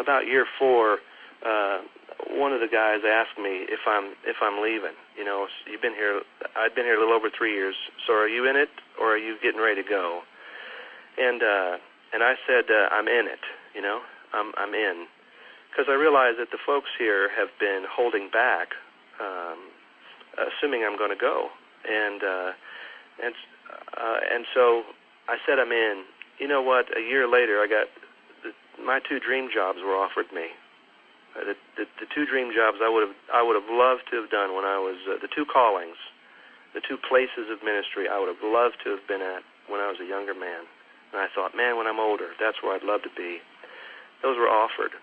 about 0.00 0.26
year 0.26 0.46
four, 0.58 1.04
uh, 1.44 1.84
one 2.32 2.52
of 2.52 2.60
the 2.60 2.68
guys 2.68 3.04
asked 3.04 3.36
me 3.36 3.68
if 3.68 3.84
I'm 3.86 4.16
if 4.24 4.40
I'm 4.40 4.62
leaving. 4.64 4.96
You 5.18 5.24
know, 5.24 5.48
you've 5.70 5.82
been 5.82 5.92
here. 5.92 6.22
I've 6.56 6.74
been 6.74 6.86
here 6.88 6.96
a 6.96 7.00
little 7.00 7.12
over 7.12 7.28
three 7.28 7.52
years. 7.52 7.76
So 8.06 8.14
are 8.14 8.28
you 8.28 8.48
in 8.48 8.56
it, 8.56 8.70
or 8.98 9.12
are 9.12 9.20
you 9.20 9.36
getting 9.42 9.60
ready 9.60 9.82
to 9.82 9.88
go? 9.88 10.22
And 11.20 11.42
uh, 11.42 11.76
and 12.16 12.22
I 12.24 12.40
said 12.48 12.72
uh, 12.72 12.88
I'm 12.88 13.06
in 13.06 13.28
it. 13.28 13.44
You 13.74 13.82
know, 13.82 14.00
I'm 14.32 14.52
I'm 14.56 14.72
in 14.72 15.06
because 15.68 15.92
I 15.92 15.94
realize 15.94 16.40
that 16.40 16.50
the 16.50 16.58
folks 16.64 16.88
here 16.98 17.28
have 17.36 17.52
been 17.60 17.84
holding 17.84 18.30
back, 18.32 18.72
um, 19.20 19.68
assuming 20.40 20.88
I'm 20.88 20.96
going 20.96 21.12
to 21.12 21.20
go, 21.20 21.52
and 21.84 22.24
uh, 22.24 22.52
and 23.22 23.34
uh, 23.96 24.18
and 24.32 24.44
so 24.54 24.82
I 25.28 25.36
said 25.46 25.58
I'm 25.58 25.72
in. 25.72 26.04
You 26.38 26.48
know 26.48 26.62
what? 26.62 26.88
A 26.96 27.00
year 27.00 27.28
later, 27.28 27.60
I 27.60 27.68
got 27.68 27.86
the, 28.42 28.50
my 28.82 29.00
two 29.00 29.20
dream 29.20 29.48
jobs 29.52 29.78
were 29.84 29.94
offered 29.94 30.32
me. 30.32 30.50
Uh, 31.36 31.54
the, 31.54 31.56
the 31.78 31.84
the 32.02 32.08
two 32.10 32.26
dream 32.26 32.50
jobs 32.50 32.82
I 32.82 32.90
would 32.90 33.06
have 33.06 33.16
I 33.30 33.42
would 33.42 33.54
have 33.54 33.70
loved 33.70 34.10
to 34.10 34.18
have 34.18 34.30
done 34.30 34.56
when 34.56 34.64
I 34.64 34.78
was 34.82 34.98
uh, 35.06 35.20
the 35.22 35.28
two 35.30 35.46
callings, 35.46 36.00
the 36.74 36.82
two 36.82 36.98
places 36.98 37.46
of 37.52 37.62
ministry 37.62 38.10
I 38.10 38.18
would 38.18 38.28
have 38.28 38.42
loved 38.42 38.82
to 38.84 38.90
have 38.96 39.04
been 39.06 39.22
at 39.22 39.46
when 39.70 39.78
I 39.78 39.86
was 39.86 40.02
a 40.02 40.08
younger 40.08 40.34
man. 40.34 40.66
And 41.12 41.20
I 41.22 41.26
thought, 41.34 41.54
man, 41.54 41.76
when 41.76 41.86
I'm 41.86 41.98
older, 41.98 42.34
that's 42.38 42.62
where 42.62 42.74
I'd 42.74 42.86
love 42.86 43.02
to 43.02 43.12
be. 43.14 43.38
Those 44.22 44.38
were 44.38 44.50
offered. 44.50 44.94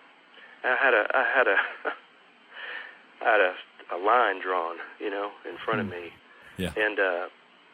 I 0.64 0.76
had 0.76 0.94
a 0.94 1.04
I 1.14 1.24
had 1.24 1.48
a 1.48 1.58
I 3.24 3.26
had 3.32 3.42
a, 3.42 3.54
a 3.96 3.98
line 4.04 4.42
drawn, 4.42 4.78
you 5.00 5.10
know, 5.10 5.32
in 5.48 5.56
front 5.64 5.80
of 5.80 5.88
hmm. 5.88 5.94
me. 5.94 6.04
Yeah. 6.58 6.74
And 6.76 7.00
uh 7.00 7.28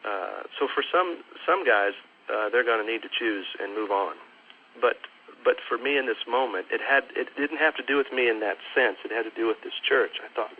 uh, 0.04 0.44
so 0.60 0.68
for 0.68 0.84
some 0.92 1.24
some 1.48 1.64
guys, 1.64 1.96
uh, 2.28 2.48
they're 2.52 2.64
going 2.64 2.84
to 2.84 2.90
need 2.90 3.02
to 3.02 3.12
choose 3.12 3.46
and 3.60 3.74
move 3.74 3.90
on. 3.90 4.16
But 4.80 5.00
but 5.44 5.56
for 5.68 5.76
me 5.76 5.96
in 5.96 6.06
this 6.06 6.24
moment, 6.28 6.68
it 6.70 6.80
had 6.80 7.04
it 7.16 7.28
didn't 7.36 7.58
have 7.58 7.74
to 7.76 7.84
do 7.84 7.96
with 7.96 8.12
me 8.12 8.28
in 8.28 8.40
that 8.40 8.60
sense. 8.76 9.00
It 9.04 9.12
had 9.12 9.24
to 9.24 9.34
do 9.34 9.46
with 9.48 9.60
this 9.64 9.76
church. 9.80 10.20
I 10.20 10.28
thought, 10.36 10.52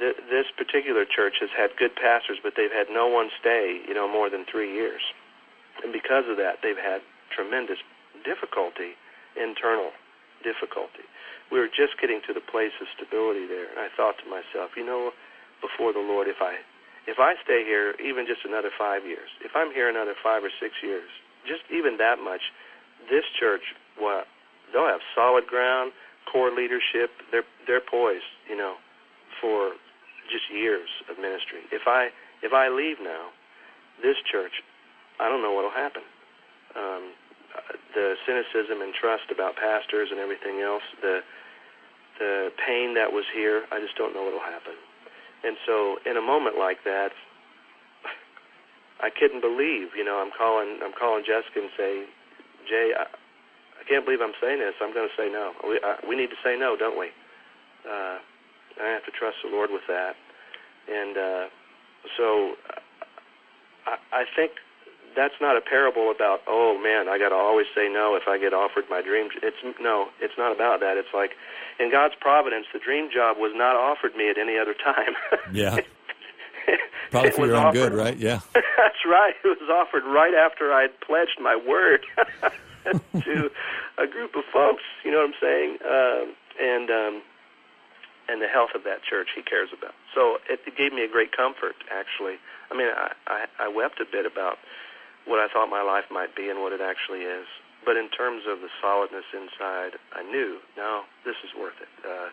th- 0.00 0.20
this 0.32 0.48
particular 0.56 1.04
church 1.04 1.36
has 1.40 1.50
had 1.52 1.76
good 1.76 1.96
pastors, 1.96 2.38
but 2.42 2.54
they've 2.56 2.72
had 2.72 2.88
no 2.88 3.06
one 3.06 3.28
stay, 3.40 3.80
you 3.86 3.92
know, 3.92 4.08
more 4.08 4.30
than 4.30 4.44
three 4.48 4.72
years, 4.72 5.02
and 5.84 5.92
because 5.92 6.24
of 6.28 6.36
that, 6.36 6.60
they've 6.62 6.80
had 6.80 7.00
tremendous 7.34 7.78
difficulty, 8.24 8.96
internal 9.36 9.92
difficulty. 10.42 11.04
We 11.52 11.58
were 11.58 11.68
just 11.68 11.96
getting 12.00 12.20
to 12.28 12.32
the 12.32 12.44
place 12.44 12.76
of 12.80 12.88
stability 12.92 13.46
there, 13.48 13.68
and 13.68 13.80
I 13.80 13.88
thought 13.96 14.16
to 14.24 14.26
myself, 14.28 14.76
you 14.76 14.84
know, 14.84 15.12
before 15.60 15.92
the 15.92 16.04
Lord, 16.04 16.28
if 16.28 16.40
I 16.40 16.60
if 17.08 17.16
I 17.16 17.40
stay 17.40 17.64
here 17.64 17.96
even 17.96 18.28
just 18.28 18.44
another 18.44 18.68
five 18.76 19.08
years, 19.08 19.32
if 19.40 19.56
I'm 19.56 19.72
here 19.72 19.88
another 19.88 20.12
five 20.20 20.44
or 20.44 20.52
six 20.60 20.76
years, 20.84 21.08
just 21.48 21.64
even 21.72 21.96
that 21.96 22.20
much, 22.20 22.52
this 23.08 23.24
church, 23.40 23.72
well, 23.96 24.28
they'll 24.72 24.92
have 24.92 25.00
solid 25.16 25.48
ground, 25.48 25.96
core 26.28 26.52
leadership. 26.52 27.08
They're 27.32 27.48
they're 27.64 27.80
poised, 27.80 28.28
you 28.44 28.56
know, 28.56 28.76
for 29.40 29.72
just 30.28 30.44
years 30.52 30.88
of 31.08 31.16
ministry. 31.16 31.64
If 31.72 31.88
I 31.88 32.12
if 32.44 32.52
I 32.52 32.68
leave 32.68 33.00
now, 33.00 33.32
this 34.04 34.20
church, 34.28 34.60
I 35.18 35.32
don't 35.32 35.40
know 35.40 35.56
what'll 35.56 35.72
happen. 35.72 36.04
Um, 36.76 37.16
the 37.96 38.20
cynicism 38.28 38.84
and 38.84 38.92
trust 38.92 39.32
about 39.32 39.56
pastors 39.56 40.12
and 40.12 40.20
everything 40.20 40.60
else, 40.60 40.84
the 41.00 41.24
the 42.20 42.52
pain 42.60 42.92
that 43.00 43.12
was 43.16 43.24
here, 43.32 43.64
I 43.72 43.80
just 43.80 43.96
don't 43.96 44.12
know 44.12 44.28
what'll 44.28 44.44
happen. 44.44 44.76
And 45.44 45.56
so, 45.66 45.96
in 46.04 46.16
a 46.16 46.22
moment 46.22 46.58
like 46.58 46.82
that, 46.84 47.10
I 49.00 49.10
couldn't 49.10 49.40
believe. 49.40 49.94
You 49.96 50.04
know, 50.04 50.18
I'm 50.18 50.34
calling, 50.36 50.80
I'm 50.82 50.92
calling 50.92 51.22
Jessica 51.22 51.62
and 51.62 51.70
say, 51.78 52.04
Jay, 52.68 52.92
I, 52.98 53.06
I 53.06 53.82
can't 53.88 54.04
believe 54.04 54.20
I'm 54.20 54.34
saying 54.42 54.58
this. 54.58 54.74
I'm 54.82 54.92
going 54.92 55.08
to 55.08 55.16
say 55.16 55.30
no. 55.30 55.54
We 55.62 55.78
I, 55.78 55.96
we 56.08 56.16
need 56.16 56.30
to 56.30 56.40
say 56.42 56.58
no, 56.58 56.76
don't 56.76 56.98
we? 56.98 57.14
Uh, 57.86 58.18
I 58.82 58.86
have 58.90 59.04
to 59.06 59.14
trust 59.14 59.38
the 59.42 59.50
Lord 59.50 59.70
with 59.70 59.86
that. 59.88 60.14
And 60.90 61.16
uh, 61.16 61.46
so, 62.16 62.54
I, 63.86 63.96
I 64.12 64.24
think 64.34 64.52
that's 65.16 65.34
not 65.40 65.56
a 65.56 65.60
parable 65.60 66.10
about 66.10 66.40
oh 66.46 66.78
man 66.78 67.08
I 67.08 67.18
got 67.18 67.30
to 67.30 67.34
always 67.34 67.66
say 67.74 67.88
no 67.88 68.14
if 68.16 68.28
I 68.28 68.38
get 68.38 68.52
offered 68.52 68.84
my 68.90 69.02
dream. 69.02 69.28
It's 69.42 69.56
no, 69.80 70.08
it's 70.20 70.34
not 70.38 70.54
about 70.54 70.80
that. 70.80 70.96
It's 70.96 71.12
like 71.14 71.32
in 71.78 71.90
God's 71.90 72.14
providence, 72.20 72.66
the 72.72 72.78
dream 72.78 73.10
job 73.12 73.36
was 73.38 73.52
not 73.54 73.76
offered 73.76 74.16
me 74.16 74.30
at 74.30 74.38
any 74.38 74.58
other 74.58 74.74
time. 74.74 75.14
yeah. 75.52 75.78
Probably 77.10 77.30
for 77.30 77.46
your 77.46 77.56
own 77.56 77.72
good, 77.72 77.94
right? 77.94 78.16
Yeah. 78.16 78.40
That's 78.54 79.02
right. 79.08 79.34
It 79.42 79.58
was 79.60 79.70
offered 79.70 80.04
right 80.04 80.34
after 80.34 80.72
I 80.72 80.82
had 80.82 81.00
pledged 81.00 81.40
my 81.40 81.56
word 81.56 82.04
to 83.24 83.50
a 83.96 84.06
group 84.06 84.36
of 84.36 84.44
folks. 84.52 84.82
You 85.04 85.12
know 85.12 85.18
what 85.18 85.28
I'm 85.28 85.40
saying? 85.40 85.78
Um, 85.88 86.34
and 86.60 86.90
um, 86.90 87.22
and 88.28 88.42
the 88.42 88.46
health 88.46 88.70
of 88.74 88.84
that 88.84 89.02
church 89.02 89.28
he 89.34 89.42
cares 89.42 89.70
about. 89.72 89.94
So 90.14 90.36
it, 90.48 90.60
it 90.66 90.76
gave 90.76 90.92
me 90.92 91.02
a 91.02 91.08
great 91.08 91.34
comfort, 91.34 91.76
actually. 91.90 92.36
I 92.70 92.76
mean, 92.76 92.88
I, 92.88 93.12
I, 93.26 93.46
I 93.58 93.68
wept 93.68 94.00
a 94.00 94.04
bit 94.04 94.26
about 94.26 94.58
what 95.28 95.38
I 95.38 95.46
thought 95.52 95.68
my 95.68 95.82
life 95.82 96.08
might 96.10 96.34
be 96.34 96.48
and 96.48 96.60
what 96.60 96.72
it 96.72 96.80
actually 96.80 97.28
is. 97.28 97.46
But 97.84 97.96
in 97.96 98.08
terms 98.08 98.42
of 98.48 98.60
the 98.60 98.68
solidness 98.80 99.28
inside, 99.32 100.00
I 100.12 100.24
knew, 100.24 100.58
no, 100.76 101.04
this 101.24 101.36
is 101.44 101.52
worth 101.54 101.78
it. 101.80 101.92
Uh, 102.02 102.32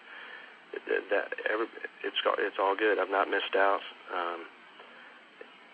that 1.12 1.32
every, 1.52 1.68
it's 2.04 2.18
it's 2.40 2.58
all 2.60 2.76
good. 2.76 3.00
I've 3.00 3.12
not 3.12 3.30
missed 3.30 3.56
out. 3.56 3.80
Um, 4.12 4.42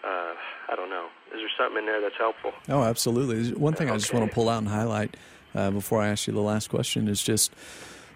uh, 0.03 0.34
I 0.69 0.75
don't 0.75 0.89
know. 0.89 1.07
Is 1.34 1.39
there 1.39 1.49
something 1.57 1.79
in 1.79 1.86
there 1.86 2.01
that's 2.01 2.17
helpful? 2.17 2.53
Oh, 2.69 2.84
absolutely. 2.84 3.53
One 3.53 3.73
thing 3.73 3.88
okay. 3.88 3.95
I 3.95 3.97
just 3.97 4.13
want 4.13 4.29
to 4.29 4.34
pull 4.34 4.49
out 4.49 4.60
and 4.60 4.67
highlight 4.67 5.15
uh, 5.55 5.71
before 5.71 6.01
I 6.01 6.10
ask 6.10 6.27
you 6.27 6.34
the 6.34 6.41
last 6.41 6.69
question 6.69 7.07
is 7.07 7.21
just, 7.23 7.53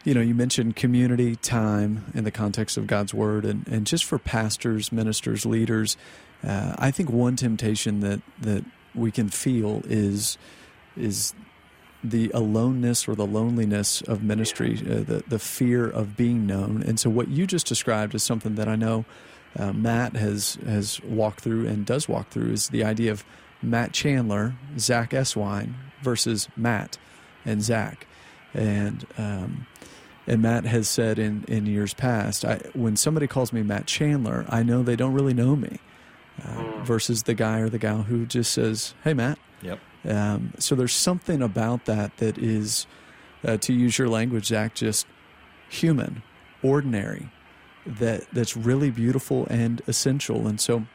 you 0.04 0.14
know, 0.14 0.22
you 0.22 0.36
mentioned 0.36 0.76
community 0.76 1.36
time 1.36 2.12
in 2.14 2.24
the 2.24 2.32
context 2.32 2.78
of 2.78 2.88
God's 2.88 3.14
Word, 3.14 3.46
and, 3.46 3.68
and 3.68 3.86
just 3.88 4.04
for 4.06 4.18
pastors, 4.20 4.92
ministers, 4.92 5.46
leaders, 5.46 5.96
uh, 6.46 6.76
I 6.78 6.92
think 6.92 7.10
one 7.10 7.36
temptation 7.36 8.02
that 8.02 8.22
that 8.42 8.66
we 8.96 9.12
can 9.12 9.30
feel 9.30 9.82
is 9.86 10.38
is 10.98 11.34
the 12.04 12.30
aloneness 12.34 13.08
or 13.08 13.16
the 13.16 13.26
loneliness 13.26 14.02
of 14.02 14.24
ministry, 14.24 14.80
uh, 14.82 15.04
the 15.04 15.24
the 15.28 15.40
fear 15.40 15.90
of 15.90 16.16
being 16.16 16.46
known. 16.46 16.84
And 16.84 17.00
so, 17.00 17.10
what 17.10 17.30
you 17.30 17.48
just 17.48 17.68
described 17.68 18.16
is 18.16 18.24
something 18.24 18.56
that 18.56 18.68
I 18.68 18.76
know 18.76 19.06
uh, 19.58 19.74
Matt 19.74 20.16
has 20.16 20.56
has 20.66 21.02
walked 21.04 21.42
through 21.42 21.68
and 21.68 21.86
does 21.86 22.08
walk 22.08 22.30
through 22.30 22.52
is 22.52 22.70
the 22.70 22.84
idea 22.84 23.12
of 23.12 23.24
Matt 23.62 23.94
Chandler, 23.94 24.56
Zach 24.78 25.12
Eswine 25.12 25.74
versus 26.02 26.48
Matt 26.56 26.98
and 27.46 27.62
Zach, 27.62 28.06
and 28.54 29.06
um, 29.18 29.66
and 30.28 30.42
Matt 30.42 30.66
has 30.66 30.88
said 30.88 31.18
in 31.18 31.46
in 31.48 31.66
years 31.66 31.94
past, 31.94 32.46
I, 32.46 32.58
when 32.74 32.96
somebody 32.96 33.28
calls 33.28 33.54
me 33.54 33.64
Matt 33.64 33.88
Chandler, 33.88 34.46
I 34.50 34.64
know 34.64 34.84
they 34.84 34.96
don't 34.96 35.14
really 35.14 35.34
know 35.34 35.56
me. 35.56 35.80
Uh, 36.44 36.48
mm. 36.48 36.84
versus 36.84 37.24
the 37.24 37.34
guy 37.34 37.60
or 37.60 37.70
the 37.70 37.80
gal 37.80 38.04
who 38.04 38.26
just 38.26 38.52
says, 38.52 38.94
"Hey, 39.04 39.14
Matt." 39.14 39.40
Yep. 39.62 39.80
Um, 40.08 40.54
so 40.60 40.76
there's 40.76 40.94
something 40.94 41.42
about 41.42 41.86
that 41.86 42.18
that 42.18 42.38
is, 42.38 42.88
uh, 43.46 43.58
to 43.58 43.74
use 43.74 43.98
your 43.98 44.10
language, 44.10 44.48
Zach, 44.48 44.76
just 44.76 45.08
human, 45.70 46.24
ordinary, 46.62 47.30
that 47.86 48.26
that's 48.32 48.58
really 48.58 48.92
beautiful 48.92 49.48
and 49.50 49.82
essential. 49.88 50.46
And 50.46 50.60
so, 50.60 50.86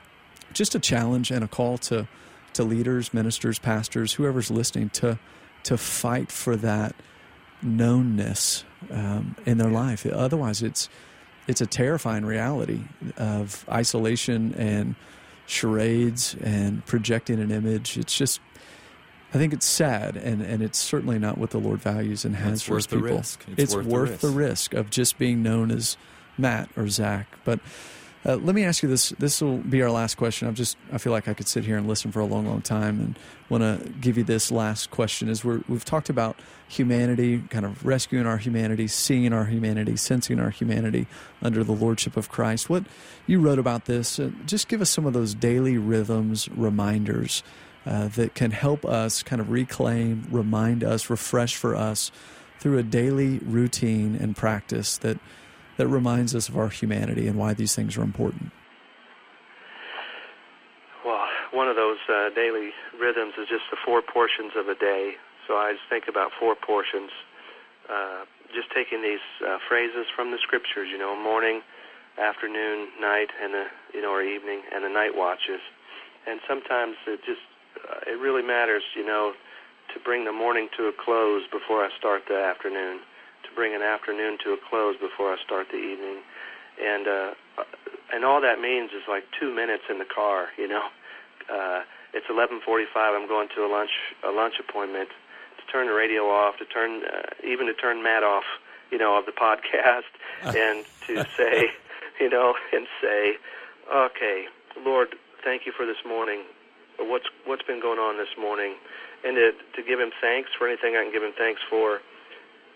just 0.53 0.75
a 0.75 0.79
challenge 0.79 1.31
and 1.31 1.43
a 1.43 1.49
call 1.49 1.79
to 1.79 2.07
to 2.55 2.65
leaders, 2.65 3.15
ministers, 3.15 3.59
pastors, 3.59 4.15
whoever's 4.15 4.51
listening 4.51 4.91
to 4.91 5.19
to 5.65 5.77
fight 5.77 6.33
for 6.33 6.57
that 6.57 6.95
knownness 7.65 8.65
um, 8.91 9.37
in 9.47 9.59
their 9.59 9.71
life. 9.71 10.07
Otherwise, 10.07 10.63
it's 10.63 10.89
it's 11.47 11.61
a 11.61 11.67
terrifying 11.67 12.25
reality 12.25 12.83
of 13.17 13.65
isolation 13.69 14.55
and 14.55 14.95
charades 15.51 16.37
and 16.41 16.85
projecting 16.87 17.41
an 17.41 17.51
image. 17.51 17.99
It's 17.99 18.17
just 18.17 18.41
I 19.33 19.39
think 19.39 19.53
it's 19.53 19.67
sad, 19.67 20.17
and, 20.17 20.43
and 20.43 20.61
it's 20.61 20.79
certainly 20.79 21.19
not 21.19 21.39
what 21.39 21.51
the 21.51 21.59
Lord 21.59 21.81
values 21.81 22.25
and 22.25 22.35
has 22.35 22.55
it's 22.55 22.63
for 22.63 22.75
worth 22.75 22.91
people. 22.91 23.07
The 23.07 23.15
risk. 23.15 23.45
It's, 23.49 23.63
it's 23.63 23.75
worth, 23.75 23.87
worth 23.87 24.09
the, 24.09 24.11
risk. 24.13 24.21
the, 24.23 24.31
risk. 24.31 24.75
of 24.75 24.91
just 24.91 25.19
being 25.19 25.43
known 25.43 25.71
as 25.71 25.97
Matt 26.37 26.69
or 26.77 26.89
Zach. 26.89 27.27
But 27.45 27.61
uh, 28.27 28.37
let 28.37 28.55
me 28.55 28.65
ask 28.65 28.83
you 28.83 28.89
this. 28.89 29.11
This 29.11 29.41
will 29.41 29.59
be 29.59 29.81
our 29.83 29.91
last 29.91 30.17
question. 30.17 30.47
I've 30.47 30.55
just 30.55 30.77
I 30.93 30.99
feel 30.99 31.13
like 31.13 31.27
I 31.27 31.35
could 31.35 31.49
sit 31.49 31.65
here 31.65 31.79
and 31.79 31.89
listen 31.89 32.13
for 32.13 32.21
a 32.21 32.27
long, 32.27 32.47
long 32.47 32.61
time, 32.61 33.01
and 33.01 33.19
want 33.49 33.63
to 33.63 33.89
give 34.01 34.19
you 34.19 34.25
this 34.25 34.53
last 34.53 34.91
question. 34.91 35.29
Is 35.29 35.43
we 35.43 35.63
we've 35.69 35.85
talked 35.85 36.11
about 36.11 36.39
humanity, 36.69 37.43
kind 37.49 37.65
of 37.65 37.85
rescuing 37.85 38.27
our 38.27 38.37
humanity, 38.37 38.87
seeing 38.89 39.33
our 39.33 39.47
humanity, 39.47 39.97
sensing 39.97 40.39
our 40.39 40.51
humanity 40.51 41.07
under 41.43 41.65
the 41.65 41.73
lordship 41.73 42.17
of 42.17 42.29
Christ. 42.29 42.69
What 42.69 42.85
you 43.27 43.41
wrote 43.41 43.59
about 43.59 43.87
this? 43.87 44.21
Uh, 44.21 44.31
just 44.45 44.69
give 44.69 44.83
us 44.83 44.91
some 44.91 45.07
of 45.07 45.15
those 45.15 45.35
daily 45.35 45.79
rhythms, 45.79 46.49
reminders 46.51 47.43
uh, 47.87 48.09
that 48.09 48.35
can 48.35 48.51
help 48.51 48.85
us 48.85 49.23
kind 49.23 49.41
of 49.41 49.51
reclaim, 49.51 50.27
remind 50.31 50.85
us, 50.85 51.09
refresh 51.09 51.57
for 51.57 51.75
us 51.75 52.13
through 52.59 52.77
a 52.77 52.83
daily 52.83 53.39
routine 53.39 54.15
and 54.21 54.37
practice 54.37 54.99
that 54.99 55.19
that 55.81 55.89
reminds 55.89 56.35
us 56.35 56.51
of 56.51 56.59
our 56.59 56.69
humanity 56.69 57.27
and 57.27 57.41
why 57.41 57.55
these 57.55 57.75
things 57.75 57.97
are 57.97 58.03
important. 58.03 58.53
Well, 61.07 61.25
one 61.57 61.69
of 61.69 61.77
those 61.77 61.97
uh, 62.05 62.29
daily 62.37 62.77
rhythms 63.01 63.33
is 63.41 63.49
just 63.49 63.65
the 63.73 63.81
four 63.81 64.03
portions 64.05 64.53
of 64.61 64.69
a 64.69 64.75
day. 64.75 65.17
So 65.49 65.57
I 65.57 65.73
just 65.73 65.89
think 65.89 66.05
about 66.05 66.33
four 66.39 66.55
portions. 66.55 67.09
Uh, 67.89 68.29
just 68.53 68.69
taking 68.77 69.01
these 69.01 69.25
uh, 69.41 69.57
phrases 69.67 70.05
from 70.15 70.33
the 70.33 70.39
scriptures, 70.45 70.93
you 70.93 70.99
know, 70.99 71.17
morning, 71.17 71.63
afternoon, 72.21 72.93
night, 73.01 73.33
and 73.41 73.55
the 73.55 73.65
you 73.95 74.03
know, 74.03 74.13
or 74.13 74.23
evening, 74.23 74.61
and 74.75 74.85
the 74.85 74.93
night 74.93 75.17
watches. 75.17 75.65
And 76.29 76.41
sometimes 76.47 76.97
it 77.09 77.25
just 77.25 77.41
uh, 77.89 78.05
it 78.05 78.21
really 78.21 78.43
matters, 78.43 78.83
you 78.95 79.07
know, 79.07 79.33
to 79.95 80.01
bring 80.05 80.27
the 80.27 80.33
morning 80.33 80.69
to 80.77 80.93
a 80.93 80.93
close 80.93 81.49
before 81.51 81.81
I 81.83 81.89
start 81.97 82.29
the 82.29 82.37
afternoon, 82.37 83.01
to 83.51 83.57
bring 83.57 83.75
an 83.75 83.83
afternoon 83.83 84.39
to 84.45 84.53
a 84.53 84.59
close 84.71 84.97
before 84.97 85.35
I 85.35 85.37
start 85.45 85.67
the 85.71 85.79
evening, 85.79 86.23
and 86.81 87.07
uh, 87.07 87.31
and 88.15 88.25
all 88.25 88.41
that 88.41 88.61
means 88.61 88.91
is 88.93 89.03
like 89.09 89.25
two 89.39 89.55
minutes 89.55 89.85
in 89.91 89.99
the 89.99 90.09
car, 90.09 90.49
you 90.57 90.69
know. 90.69 90.83
Uh, 91.51 91.83
it's 92.15 92.27
11:45. 92.31 92.87
I'm 92.95 93.27
going 93.27 93.49
to 93.57 93.65
a 93.65 93.67
lunch 93.67 93.91
a 94.23 94.31
lunch 94.31 94.55
appointment 94.61 95.09
to 95.59 95.73
turn 95.73 95.89
the 95.89 95.93
radio 95.93 96.31
off, 96.31 96.59
to 96.59 96.65
turn 96.65 97.03
uh, 97.03 97.27
even 97.43 97.67
to 97.67 97.75
turn 97.75 98.05
Matt 98.05 98.23
off, 98.23 98.45
you 98.93 98.99
know, 98.99 99.19
of 99.19 99.27
the 99.27 99.33
podcast, 99.33 100.07
and 100.55 100.87
to 101.09 101.27
say, 101.37 101.67
you 102.21 102.31
know, 102.31 102.55
and 102.73 102.87
say, 103.03 103.33
okay, 103.93 104.45
Lord, 104.85 105.17
thank 105.43 105.67
you 105.67 105.73
for 105.77 105.85
this 105.87 106.05
morning 106.07 106.45
what's 107.09 107.27
what's 107.47 107.63
been 107.63 107.81
going 107.81 107.99
on 107.99 108.19
this 108.19 108.33
morning, 108.37 108.77
and 109.25 109.37
to 109.37 109.53
to 109.77 109.81
give 109.83 110.01
him 110.01 110.11
thanks 110.21 110.51
for 110.57 110.69
anything 110.69 110.97
I 110.97 111.05
can 111.05 111.13
give 111.13 111.23
him 111.23 111.33
thanks 111.37 111.61
for, 111.69 112.01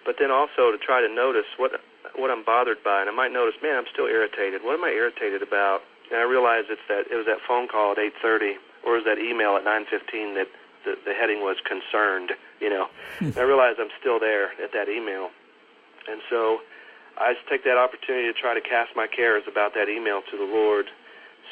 but 0.04 0.16
then 0.18 0.30
also 0.30 0.70
to 0.70 0.78
try 0.78 1.00
to 1.00 1.08
notice 1.08 1.48
what 1.56 1.72
what 2.16 2.30
I'm 2.30 2.44
bothered 2.44 2.84
by, 2.84 3.00
and 3.00 3.10
I 3.10 3.14
might 3.14 3.32
notice, 3.32 3.54
man, 3.62 3.76
I'm 3.76 3.90
still 3.90 4.06
irritated. 4.06 4.62
What 4.62 4.78
am 4.78 4.84
I 4.84 4.90
irritated 4.90 5.42
about? 5.42 5.82
And 6.12 6.20
I 6.20 6.22
realize 6.22 6.64
it's 6.68 6.84
that 6.88 7.10
it 7.10 7.16
was 7.16 7.26
that 7.26 7.40
phone 7.46 7.66
call 7.66 7.92
at 7.92 7.98
8:30, 7.98 8.54
or 8.84 8.94
was 8.94 9.04
that 9.04 9.18
email 9.18 9.56
at 9.56 9.64
9:15 9.64 10.34
that 10.34 10.48
the, 10.84 10.94
the 11.04 11.14
heading 11.14 11.40
was 11.40 11.56
concerned. 11.64 12.32
You 12.60 12.70
know, 12.70 12.86
and 13.20 13.36
I 13.36 13.42
realize 13.42 13.76
I'm 13.78 13.92
still 14.00 14.20
there 14.20 14.52
at 14.62 14.72
that 14.72 14.88
email, 14.88 15.30
and 16.08 16.20
so 16.30 16.60
I 17.18 17.34
just 17.34 17.48
take 17.48 17.64
that 17.64 17.78
opportunity 17.78 18.30
to 18.30 18.36
try 18.36 18.54
to 18.54 18.60
cast 18.60 18.94
my 18.94 19.06
cares 19.06 19.44
about 19.48 19.74
that 19.74 19.88
email 19.88 20.22
to 20.30 20.36
the 20.36 20.44
Lord 20.44 20.86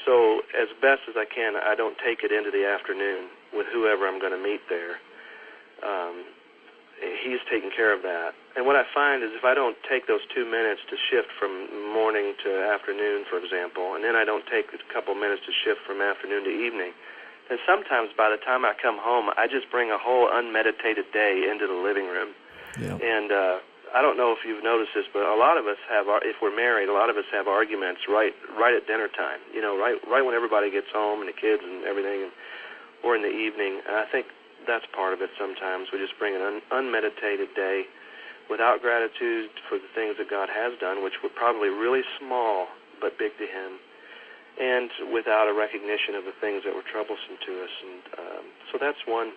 so 0.04 0.42
as 0.58 0.68
best 0.80 1.02
as 1.08 1.14
I 1.16 1.24
can, 1.24 1.54
I 1.56 1.74
don't 1.74 1.96
take 1.98 2.24
it 2.24 2.32
into 2.32 2.50
the 2.50 2.66
afternoon 2.66 3.28
with 3.52 3.66
whoever 3.72 4.08
I'm 4.08 4.18
going 4.18 4.32
to 4.32 4.42
meet 4.42 4.60
there. 4.68 4.98
Um, 5.82 6.24
he's 7.02 7.42
taking 7.50 7.70
care 7.74 7.90
of 7.90 8.02
that. 8.06 8.32
And 8.54 8.64
what 8.64 8.76
I 8.78 8.86
find 8.94 9.26
is 9.26 9.34
if 9.34 9.44
I 9.44 9.54
don't 9.54 9.76
take 9.88 10.06
those 10.06 10.22
two 10.30 10.46
minutes 10.46 10.80
to 10.86 10.96
shift 11.10 11.34
from 11.34 11.66
morning 11.90 12.34
to 12.46 12.50
afternoon, 12.70 13.26
for 13.26 13.42
example, 13.42 13.98
and 13.98 14.04
then 14.06 14.14
I 14.14 14.24
don't 14.24 14.46
take 14.46 14.70
a 14.70 14.78
couple 14.92 15.14
minutes 15.18 15.42
to 15.50 15.52
shift 15.52 15.82
from 15.82 16.00
afternoon 16.00 16.44
to 16.44 16.52
evening, 16.52 16.94
then 17.50 17.58
sometimes 17.66 18.14
by 18.14 18.30
the 18.30 18.38
time 18.38 18.64
I 18.64 18.72
come 18.78 19.02
home, 19.02 19.34
I 19.34 19.50
just 19.50 19.66
bring 19.70 19.90
a 19.90 19.98
whole 19.98 20.30
unmeditated 20.30 21.10
day 21.10 21.48
into 21.50 21.66
the 21.66 21.76
living 21.76 22.06
room. 22.06 22.36
Yeah. 22.78 22.96
And 22.96 23.28
uh, 23.32 23.56
I 23.92 24.00
don't 24.00 24.16
know 24.16 24.32
if 24.32 24.40
you've 24.46 24.64
noticed 24.64 24.94
this, 24.94 25.04
but 25.12 25.26
a 25.26 25.36
lot 25.36 25.58
of 25.58 25.66
us 25.66 25.80
have, 25.90 26.06
if 26.22 26.40
we're 26.40 26.54
married, 26.54 26.88
a 26.88 26.96
lot 26.96 27.10
of 27.10 27.16
us 27.16 27.28
have 27.32 27.48
arguments 27.48 28.08
right, 28.08 28.32
right 28.56 28.72
at 28.72 28.86
dinner 28.86 29.08
time. 29.08 29.40
You 29.52 29.60
know, 29.60 29.76
right, 29.76 30.00
right 30.08 30.22
when 30.22 30.32
everybody 30.36 30.70
gets 30.70 30.88
home 30.92 31.20
and 31.20 31.28
the 31.28 31.36
kids 31.36 31.60
and 31.60 31.84
everything, 31.84 32.30
and, 32.30 32.32
or 33.04 33.16
in 33.16 33.22
the 33.22 33.32
evening. 33.32 33.82
And 33.84 33.96
I 33.96 34.06
think 34.08 34.30
that's 34.66 34.87
part 34.94 35.12
of 35.12 35.20
it. 35.22 35.31
Sometimes 35.38 35.88
we 35.92 35.98
just 35.98 36.16
bring 36.18 36.35
an 36.35 36.42
un- 36.42 36.64
unmeditated 36.70 37.55
day 37.55 37.85
without 38.51 38.83
gratitude 38.83 39.51
for 39.68 39.79
the 39.79 39.90
things 39.94 40.16
that 40.18 40.29
God 40.29 40.48
has 40.51 40.77
done, 40.81 41.03
which 41.03 41.22
were 41.22 41.33
probably 41.33 41.68
really 41.68 42.03
small 42.18 42.68
but 43.01 43.18
big 43.18 43.33
to 43.38 43.46
Him, 43.46 43.79
and 44.61 44.90
without 45.12 45.48
a 45.48 45.55
recognition 45.55 46.14
of 46.14 46.25
the 46.25 46.37
things 46.40 46.62
that 46.64 46.75
were 46.75 46.87
troublesome 46.87 47.38
to 47.46 47.53
us. 47.64 47.75
And 47.83 48.03
um, 48.18 48.44
so 48.70 48.79
that's 48.79 49.01
one 49.07 49.33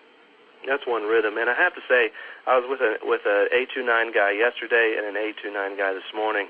that's 0.68 0.86
one 0.88 1.04
rhythm. 1.06 1.38
And 1.38 1.50
I 1.50 1.54
have 1.54 1.74
to 1.78 1.84
say, 1.86 2.10
I 2.50 2.58
was 2.58 2.66
with 2.66 2.82
a 2.82 2.98
with 3.06 3.22
a 3.26 3.48
A29 3.54 4.14
guy 4.14 4.34
yesterday 4.34 4.98
and 4.98 5.06
an 5.06 5.16
A29 5.16 5.78
guy 5.78 5.94
this 5.94 6.10
morning. 6.14 6.48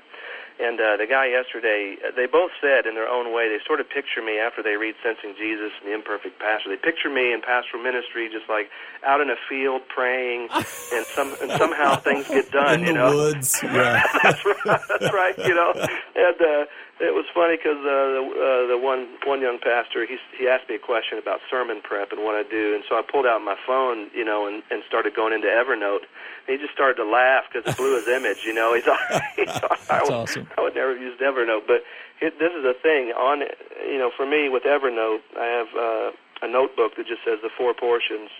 And 0.58 0.80
uh, 0.80 0.96
the 0.96 1.06
guy 1.06 1.28
yesterday, 1.28 1.96
they 2.16 2.24
both 2.24 2.50
said 2.60 2.86
in 2.86 2.94
their 2.94 3.08
own 3.08 3.34
way, 3.34 3.48
they 3.48 3.60
sort 3.66 3.78
of 3.80 3.90
picture 3.90 4.22
me 4.24 4.38
after 4.38 4.62
they 4.62 4.76
read 4.76 4.94
Sensing 5.04 5.34
Jesus 5.36 5.72
and 5.80 5.88
The 5.88 5.94
Imperfect 5.94 6.38
Pastor. 6.40 6.70
They 6.70 6.80
picture 6.80 7.10
me 7.10 7.32
in 7.32 7.42
pastoral 7.42 7.82
ministry, 7.82 8.30
just 8.32 8.48
like 8.48 8.70
out 9.04 9.20
in 9.20 9.28
a 9.28 9.36
field 9.48 9.82
praying, 9.88 10.48
and 10.54 11.04
some 11.12 11.36
and 11.42 11.52
somehow 11.52 11.96
things 11.96 12.26
get 12.28 12.50
done. 12.50 12.80
In 12.80 12.80
you 12.80 12.86
the 12.86 12.92
know, 12.98 13.14
woods. 13.14 13.60
Yeah, 13.62 14.02
that's 14.22 14.44
right. 14.44 14.80
That's 14.88 15.12
right. 15.12 15.36
You 15.38 15.54
know, 15.54 15.72
and 15.76 16.40
uh, 16.40 16.64
it 16.98 17.12
was 17.12 17.26
funny 17.34 17.56
because 17.60 17.76
uh, 17.84 17.92
the, 18.16 18.22
uh, 18.24 18.66
the 18.72 18.78
one 18.80 19.08
one 19.28 19.42
young 19.42 19.58
pastor 19.60 20.06
he 20.06 20.16
he 20.32 20.48
asked 20.48 20.68
me 20.68 20.76
a 20.76 20.78
question 20.78 21.18
about 21.18 21.40
sermon 21.50 21.80
prep 21.84 22.10
and 22.10 22.24
what 22.24 22.34
I 22.34 22.42
do, 22.42 22.74
and 22.74 22.84
so 22.88 22.96
I 22.96 23.02
pulled 23.02 23.26
out 23.26 23.42
my 23.44 23.56
phone, 23.66 24.08
you 24.16 24.24
know, 24.24 24.46
and, 24.46 24.62
and 24.70 24.82
started 24.88 25.14
going 25.14 25.34
into 25.34 25.48
Evernote. 25.48 26.08
And 26.48 26.56
he 26.56 26.56
just 26.56 26.72
started 26.72 26.96
to 26.96 27.04
laugh 27.04 27.44
because 27.52 27.68
it 27.68 27.76
blew 27.76 27.96
his 28.00 28.08
image. 28.08 28.44
You 28.48 28.54
know, 28.54 28.72
he 28.78 28.80
thought, 28.80 29.00
he 29.36 29.44
thought 29.44 29.78
I, 29.90 30.02
would, 30.04 30.12
awesome. 30.12 30.48
I 30.56 30.62
would 30.62 30.74
never 30.74 30.96
have 30.96 31.02
used 31.02 31.20
Evernote, 31.20 31.68
but 31.68 31.84
it, 32.24 32.38
this 32.40 32.52
is 32.56 32.64
a 32.64 32.74
thing 32.80 33.12
on 33.12 33.44
you 33.84 33.98
know 33.98 34.10
for 34.16 34.24
me 34.24 34.48
with 34.48 34.64
Evernote. 34.64 35.20
I 35.36 35.46
have 35.52 35.70
uh, 35.76 36.46
a 36.46 36.48
notebook 36.48 36.96
that 36.96 37.06
just 37.06 37.20
says 37.28 37.40
the 37.42 37.52
four 37.52 37.74
portions, 37.74 38.30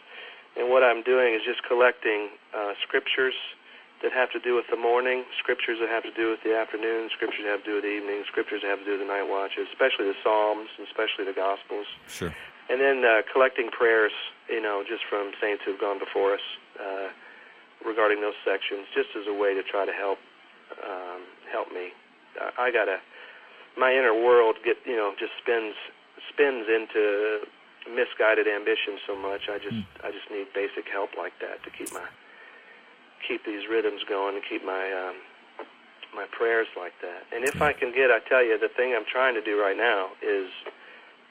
and 0.57 0.71
what 0.71 0.83
I'm 0.83 1.03
doing 1.03 1.35
is 1.35 1.43
just 1.45 1.61
collecting 1.69 2.33
uh, 2.57 2.73
scriptures 2.81 3.37
that 4.03 4.13
have 4.13 4.31
to 4.33 4.41
do 4.41 4.55
with 4.55 4.69
the 4.69 4.77
morning, 4.77 5.25
scriptures 5.41 5.79
that 5.81 5.89
have 5.89 6.05
to 6.05 6.13
do 6.13 6.31
with 6.31 6.43
the 6.45 6.53
afternoon, 6.53 7.09
scriptures 7.17 7.45
that 7.45 7.53
have 7.57 7.65
to 7.65 7.71
do 7.71 7.77
with 7.81 7.87
the 7.89 7.95
evening, 7.97 8.25
scriptures 8.29 8.61
that 8.61 8.69
have 8.69 8.81
to 8.81 8.85
do 8.85 9.01
with 9.01 9.05
the 9.05 9.09
night 9.09 9.25
watches, 9.25 9.65
especially 9.73 10.05
the 10.05 10.19
Psalms, 10.21 10.69
and 10.77 10.85
especially 10.87 11.25
the 11.25 11.37
Gospels. 11.37 11.89
Sure. 12.09 12.33
And 12.69 12.81
then 12.81 13.05
uh, 13.05 13.23
collecting 13.33 13.71
prayers, 13.71 14.13
you 14.51 14.61
know, 14.61 14.85
just 14.85 15.07
from 15.09 15.33
saints 15.41 15.63
who've 15.65 15.81
gone 15.81 15.99
before 15.99 16.35
us 16.35 16.47
uh, 16.77 17.09
regarding 17.87 18.21
those 18.21 18.37
sections, 18.45 18.85
just 18.93 19.15
as 19.17 19.25
a 19.27 19.35
way 19.35 19.55
to 19.55 19.63
try 19.63 19.87
to 19.87 19.95
help 19.95 20.19
um, 20.83 21.23
help 21.51 21.71
me. 21.73 21.95
I, 22.37 22.69
I 22.69 22.73
gotta 22.75 22.99
my 23.79 23.93
inner 23.93 24.13
world 24.13 24.57
get 24.65 24.77
you 24.85 24.97
know 24.97 25.15
just 25.19 25.33
spins 25.41 25.79
spins 26.33 26.67
into 26.67 27.47
misguided 27.87 28.49
ambition 28.49 28.99
so 29.07 29.15
much. 29.15 29.49
I 29.49 29.59
just 29.59 29.79
mm. 29.79 29.87
I 30.03 30.11
just 30.11 30.27
need 30.31 30.51
basic 30.53 30.91
help 30.91 31.11
like 31.17 31.39
that 31.41 31.63
to 31.63 31.71
keep 31.71 31.93
my 31.93 32.05
keep 33.27 33.45
these 33.45 33.69
rhythms 33.71 34.03
going 34.09 34.35
and 34.37 34.45
keep 34.45 34.65
my 34.65 34.93
um, 34.93 35.17
my 36.15 36.27
prayers 36.33 36.69
like 36.77 36.97
that. 37.05 37.29
And 37.35 37.45
if 37.45 37.61
I 37.61 37.73
can 37.77 37.93
get, 37.93 38.09
I 38.09 38.25
tell 38.25 38.41
you, 38.41 38.57
the 38.57 38.73
thing 38.73 38.97
I'm 38.97 39.05
trying 39.05 39.35
to 39.37 39.45
do 39.45 39.61
right 39.61 39.77
now 39.77 40.17
is 40.25 40.49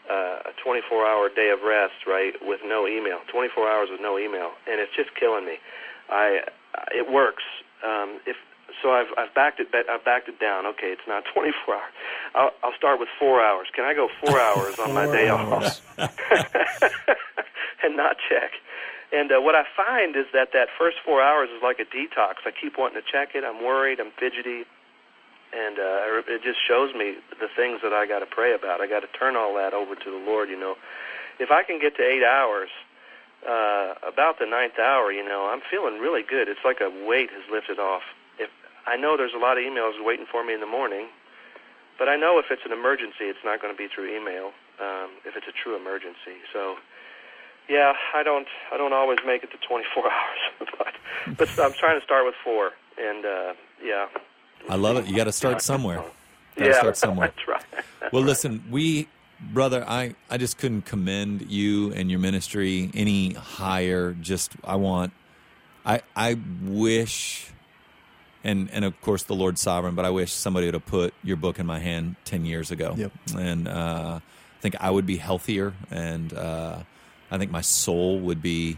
uh, 0.06 0.46
a 0.46 0.54
24-hour 0.62 1.34
day 1.34 1.50
of 1.50 1.66
rest, 1.66 2.06
right, 2.06 2.34
with 2.46 2.62
no 2.62 2.86
email. 2.86 3.26
24 3.34 3.66
hours 3.66 3.90
with 3.90 4.00
no 4.00 4.20
email, 4.20 4.54
and 4.70 4.78
it's 4.78 4.94
just 4.96 5.10
killing 5.18 5.46
me. 5.46 5.58
I 6.10 6.46
it 6.94 7.10
works. 7.12 7.44
Um, 7.82 8.20
if 8.28 8.38
so, 8.84 8.92
I've 8.92 9.10
I've 9.18 9.34
backed 9.34 9.60
it. 9.60 9.68
I've 9.74 10.04
backed 10.06 10.30
it 10.30 10.40
down. 10.40 10.66
Okay, 10.66 10.94
it's 10.94 11.08
not 11.08 11.24
24 11.34 11.74
hours. 11.74 11.94
I'll, 12.36 12.52
I'll 12.64 12.78
start 12.78 13.00
with 13.00 13.10
four 13.18 13.42
hours. 13.42 13.68
Can 13.74 13.86
I 13.86 13.94
go 13.94 14.08
four 14.22 14.40
hours 14.48 14.76
on 14.80 14.94
my 14.94 15.06
day 15.10 15.30
off 15.30 15.82
and 17.84 17.98
not 17.98 18.18
check? 18.30 18.52
And 19.14 19.32
uh, 19.32 19.40
what 19.40 19.56
I 19.56 19.64
find 19.76 20.16
is 20.16 20.26
that 20.34 20.50
that 20.54 20.68
first 20.78 20.98
four 21.06 21.22
hours 21.22 21.50
is 21.50 21.62
like 21.62 21.80
a 21.80 21.86
detox. 21.86 22.42
I 22.46 22.52
keep 22.52 22.78
wanting 22.78 23.02
to 23.02 23.06
check 23.06 23.36
it. 23.36 23.44
I'm 23.44 23.64
worried. 23.64 24.00
I'm 24.00 24.12
fidgety, 24.18 24.66
and 25.54 25.78
uh, 25.78 26.26
it 26.28 26.42
just 26.44 26.60
shows 26.68 26.94
me 26.94 27.16
the 27.40 27.48
things 27.56 27.80
that 27.84 27.94
I 27.94 28.08
got 28.08 28.20
to 28.20 28.26
pray 28.26 28.54
about. 28.54 28.82
I 28.82 28.88
got 28.88 29.02
to 29.02 29.12
turn 29.18 29.36
all 29.36 29.54
that 29.56 29.74
over 29.74 29.96
to 29.96 30.10
the 30.12 30.24
Lord. 30.26 30.50
You 30.50 30.60
know, 30.60 30.76
if 31.40 31.52
I 31.52 31.64
can 31.64 31.80
get 31.80 31.96
to 31.98 32.04
eight 32.04 32.24
hours, 32.24 32.70
uh, 33.46 33.94
about 34.02 34.40
the 34.40 34.46
ninth 34.46 34.80
hour, 34.82 35.12
you 35.12 35.24
know, 35.24 35.50
I'm 35.54 35.62
feeling 35.70 36.02
really 36.02 36.24
good. 36.24 36.50
It's 36.50 36.66
like 36.66 36.82
a 36.82 36.90
weight 36.90 37.30
has 37.30 37.46
lifted 37.52 37.78
off. 37.78 38.02
If 38.40 38.50
I 38.88 38.98
know 38.98 39.16
there's 39.18 39.38
a 39.38 39.42
lot 39.42 39.58
of 39.58 39.64
emails 39.64 40.02
waiting 40.02 40.26
for 40.26 40.44
me 40.44 40.54
in 40.54 40.62
the 40.62 40.70
morning, 40.70 41.08
but 41.98 42.10
I 42.10 42.18
know 42.18 42.40
if 42.40 42.50
it's 42.50 42.66
an 42.66 42.74
emergency, 42.74 43.30
it's 43.30 43.46
not 43.46 43.62
going 43.62 43.74
to 43.74 43.78
be 43.78 43.88
through 43.88 44.10
email. 44.10 44.52
Um, 44.82 45.22
if 45.24 45.38
it's 45.38 45.48
a 45.48 45.56
true 45.56 45.78
emergency, 45.78 46.44
so 46.52 46.76
yeah, 47.70 47.94
I 48.14 48.24
don't 48.24 48.48
I 48.72 48.78
don't 48.78 48.94
always 48.94 49.20
make 49.26 49.44
it 49.44 49.52
to 49.52 49.58
24 49.68 50.04
hours, 50.12 50.70
but 50.78 51.38
but 51.38 51.50
I'm 51.60 51.74
trying 51.74 52.00
to 52.00 52.06
start 52.06 52.26
with 52.26 52.36
four, 52.44 52.72
and 52.98 53.26
uh, 53.26 53.54
yeah. 53.84 54.08
I 54.70 54.76
love 54.76 54.98
it. 54.98 55.06
You 55.08 55.16
got 55.16 55.26
to 55.26 55.32
start 55.32 55.62
somewhere. 55.62 56.04
Gotta 56.56 56.72
yeah, 56.72 56.78
start 56.78 56.98
somewhere. 56.98 57.34
That's 57.36 57.48
right. 57.74 57.84
That's 58.00 58.14
well, 58.14 58.24
listen, 58.24 58.64
we 58.72 59.08
brother, 59.42 59.84
I 59.88 60.16
I 60.30 60.38
just 60.38 60.58
couldn't 60.58 60.84
commend 60.84 61.52
you 61.52 61.92
and 61.94 62.10
your 62.10 62.20
ministry 62.20 62.92
any 62.94 63.34
higher. 63.34 64.14
Just 64.14 64.54
I 64.64 64.76
want, 64.76 65.14
I 65.86 66.02
I 66.16 66.38
wish. 66.64 67.52
And, 68.44 68.70
and 68.72 68.86
of 68.86 69.02
course 69.02 69.24
the 69.24 69.34
Lord's 69.34 69.60
sovereign, 69.60 69.96
but 69.96 70.06
I 70.06 70.12
wish 70.12 70.32
somebody 70.32 70.68
would 70.68 70.76
have 70.76 70.86
put 70.86 71.16
your 71.24 71.36
book 71.36 71.58
in 71.58 71.66
my 71.66 71.80
hand 71.80 72.16
ten 72.26 72.46
years 72.46 72.70
ago. 72.70 72.94
Yep. 72.96 73.12
And 73.36 73.68
uh, 73.68 74.20
I 74.22 74.62
think 74.62 74.76
I 74.80 74.92
would 74.92 75.08
be 75.08 75.18
healthier 75.18 75.74
and 75.90 76.32
uh, 76.32 76.84
I 77.36 77.38
think 77.38 77.52
my 77.52 77.62
soul 77.62 78.20
would 78.20 78.42
be 78.42 78.78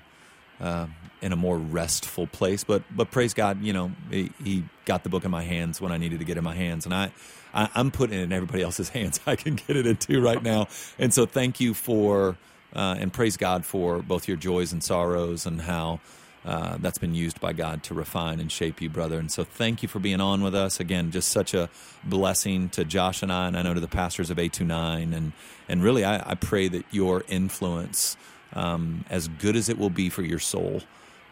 uh, 0.59 0.87
in 1.21 1.31
a 1.31 1.35
more 1.35 1.57
restful 1.57 2.27
place. 2.27 2.63
But 2.63 2.83
but 2.95 3.11
praise 3.11 3.33
God, 3.33 3.61
you 3.61 3.73
know, 3.73 3.91
he, 4.09 4.31
he, 4.43 4.63
got 4.85 5.03
the 5.03 5.09
book 5.09 5.25
in 5.25 5.31
my 5.31 5.43
hands 5.43 5.81
when 5.81 5.91
I 5.91 5.97
needed 5.97 6.19
to 6.19 6.25
get 6.25 6.37
it 6.37 6.39
in 6.39 6.45
my 6.45 6.55
hands, 6.55 6.85
and 6.85 6.93
I, 6.93 7.11
I 7.53 7.69
am 7.75 7.91
putting 7.91 8.17
it 8.17 8.23
in 8.23 8.31
everybody 8.31 8.63
else's 8.63 8.87
hands. 8.97 9.19
I 9.27 9.35
can 9.35 9.55
get 9.55 9.75
it 9.75 9.85
into 9.85 10.21
right 10.21 10.41
now, 10.41 10.67
and 10.97 11.13
so 11.13 11.25
thank 11.25 11.59
you 11.59 11.73
for 11.73 12.37
uh, 12.73 12.95
and 12.99 13.11
praise 13.11 13.37
God 13.37 13.65
for 13.65 13.99
both 13.99 14.27
your 14.27 14.37
joys 14.37 14.73
and 14.73 14.83
sorrows 14.83 15.45
and 15.45 15.61
how. 15.61 15.99
Uh, 16.45 16.77
that's 16.79 16.97
been 16.97 17.13
used 17.13 17.41
by 17.41 17.51
God 17.51 17.83
to 17.83 17.93
refine 17.93 18.39
and 18.39 18.49
shape 18.49 18.79
you, 18.79 18.89
brother. 18.89 19.19
And 19.19 19.29
so, 19.29 19.43
thank 19.43 19.83
you 19.83 19.89
for 19.89 19.99
being 19.99 20.21
on 20.21 20.41
with 20.41 20.55
us 20.55 20.79
again. 20.79 21.11
Just 21.11 21.27
such 21.27 21.53
a 21.53 21.69
blessing 22.05 22.69
to 22.69 22.85
Josh 22.85 23.21
and 23.21 23.33
I, 23.33 23.47
and 23.47 23.57
I 23.57 23.63
know 23.63 23.73
to 23.73 23.81
the 23.81 23.87
pastors 23.87 24.29
of 24.29 24.37
A29. 24.37 25.13
And 25.13 25.33
and 25.67 25.83
really, 25.83 26.05
I, 26.05 26.31
I 26.31 26.35
pray 26.35 26.69
that 26.69 26.85
your 26.89 27.25
influence 27.27 28.15
um, 28.53 29.05
as 29.09 29.27
good 29.27 29.55
as 29.55 29.69
it 29.69 29.77
will 29.77 29.89
be 29.89 30.09
for 30.09 30.21
your 30.21 30.39
soul, 30.39 30.81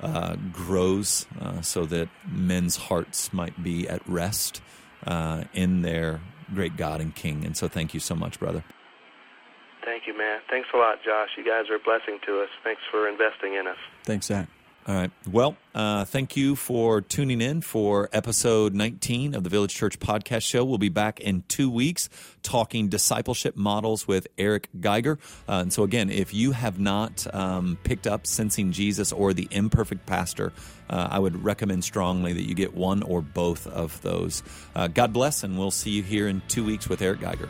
uh, 0.02 0.36
grows 0.52 1.26
uh, 1.40 1.62
so 1.62 1.86
that 1.86 2.10
men's 2.28 2.76
hearts 2.76 3.32
might 3.32 3.64
be 3.64 3.88
at 3.88 4.08
rest 4.08 4.62
uh, 5.06 5.46
in 5.54 5.82
their 5.82 6.22
great 6.54 6.78
God 6.78 7.02
and 7.02 7.16
King. 7.16 7.46
And 7.46 7.56
so, 7.56 7.68
thank 7.68 7.94
you 7.94 8.00
so 8.00 8.16
much, 8.16 8.40
brother. 8.40 8.64
Thank 9.84 10.08
you, 10.08 10.18
man. 10.18 10.42
Thanks 10.50 10.68
a 10.74 10.78
lot, 10.78 10.98
Josh. 11.04 11.30
You 11.38 11.46
guys 11.46 11.70
are 11.70 11.76
a 11.76 11.80
blessing 11.80 12.20
to 12.26 12.42
us. 12.42 12.50
Thanks 12.64 12.82
for 12.90 13.08
investing 13.08 13.54
in 13.54 13.68
us. 13.68 13.78
Thanks, 14.04 14.26
Zach. 14.26 14.48
All 14.88 14.94
right. 14.94 15.10
Well, 15.32 15.58
uh, 15.74 16.06
thank 16.06 16.38
you 16.38 16.56
for 16.56 17.02
tuning 17.02 17.42
in 17.42 17.62
for 17.62 18.08
episode 18.14 18.76
19 18.76 19.34
of 19.34 19.44
the 19.44 19.50
Village 19.50 19.74
Church 19.74 19.98
Podcast 20.00 20.44
Show. 20.44 20.64
We'll 20.64 20.78
be 20.78 20.90
back 20.90 21.20
in 21.20 21.44
two 21.48 21.72
weeks 21.72 22.08
talking 22.44 22.88
discipleship 22.88 23.56
models 23.56 24.08
with 24.08 24.28
Eric 24.38 24.70
Geiger. 24.80 25.18
Uh, 25.50 25.54
and 25.54 25.74
so, 25.74 25.82
again, 25.82 26.12
if 26.12 26.36
you 26.36 26.52
have 26.52 26.80
not 26.80 27.26
um, 27.34 27.80
picked 27.84 28.06
up 28.06 28.28
Sensing 28.28 28.72
Jesus 28.72 29.12
or 29.12 29.34
The 29.34 29.48
Imperfect 29.50 30.06
Pastor, 30.06 30.54
uh, 30.88 31.08
I 31.10 31.18
would 31.18 31.44
recommend 31.44 31.84
strongly 31.84 32.34
that 32.34 32.44
you 32.44 32.54
get 32.54 32.76
one 32.76 33.02
or 33.02 33.24
both 33.24 33.66
of 33.66 34.00
those. 34.04 34.44
Uh, 34.76 34.88
God 34.88 35.12
bless, 35.12 35.44
and 35.44 35.58
we'll 35.58 35.72
see 35.72 35.90
you 35.90 36.04
here 36.04 36.28
in 36.28 36.44
two 36.48 36.64
weeks 36.64 36.88
with 36.88 37.02
Eric 37.02 37.22
Geiger. 37.22 37.50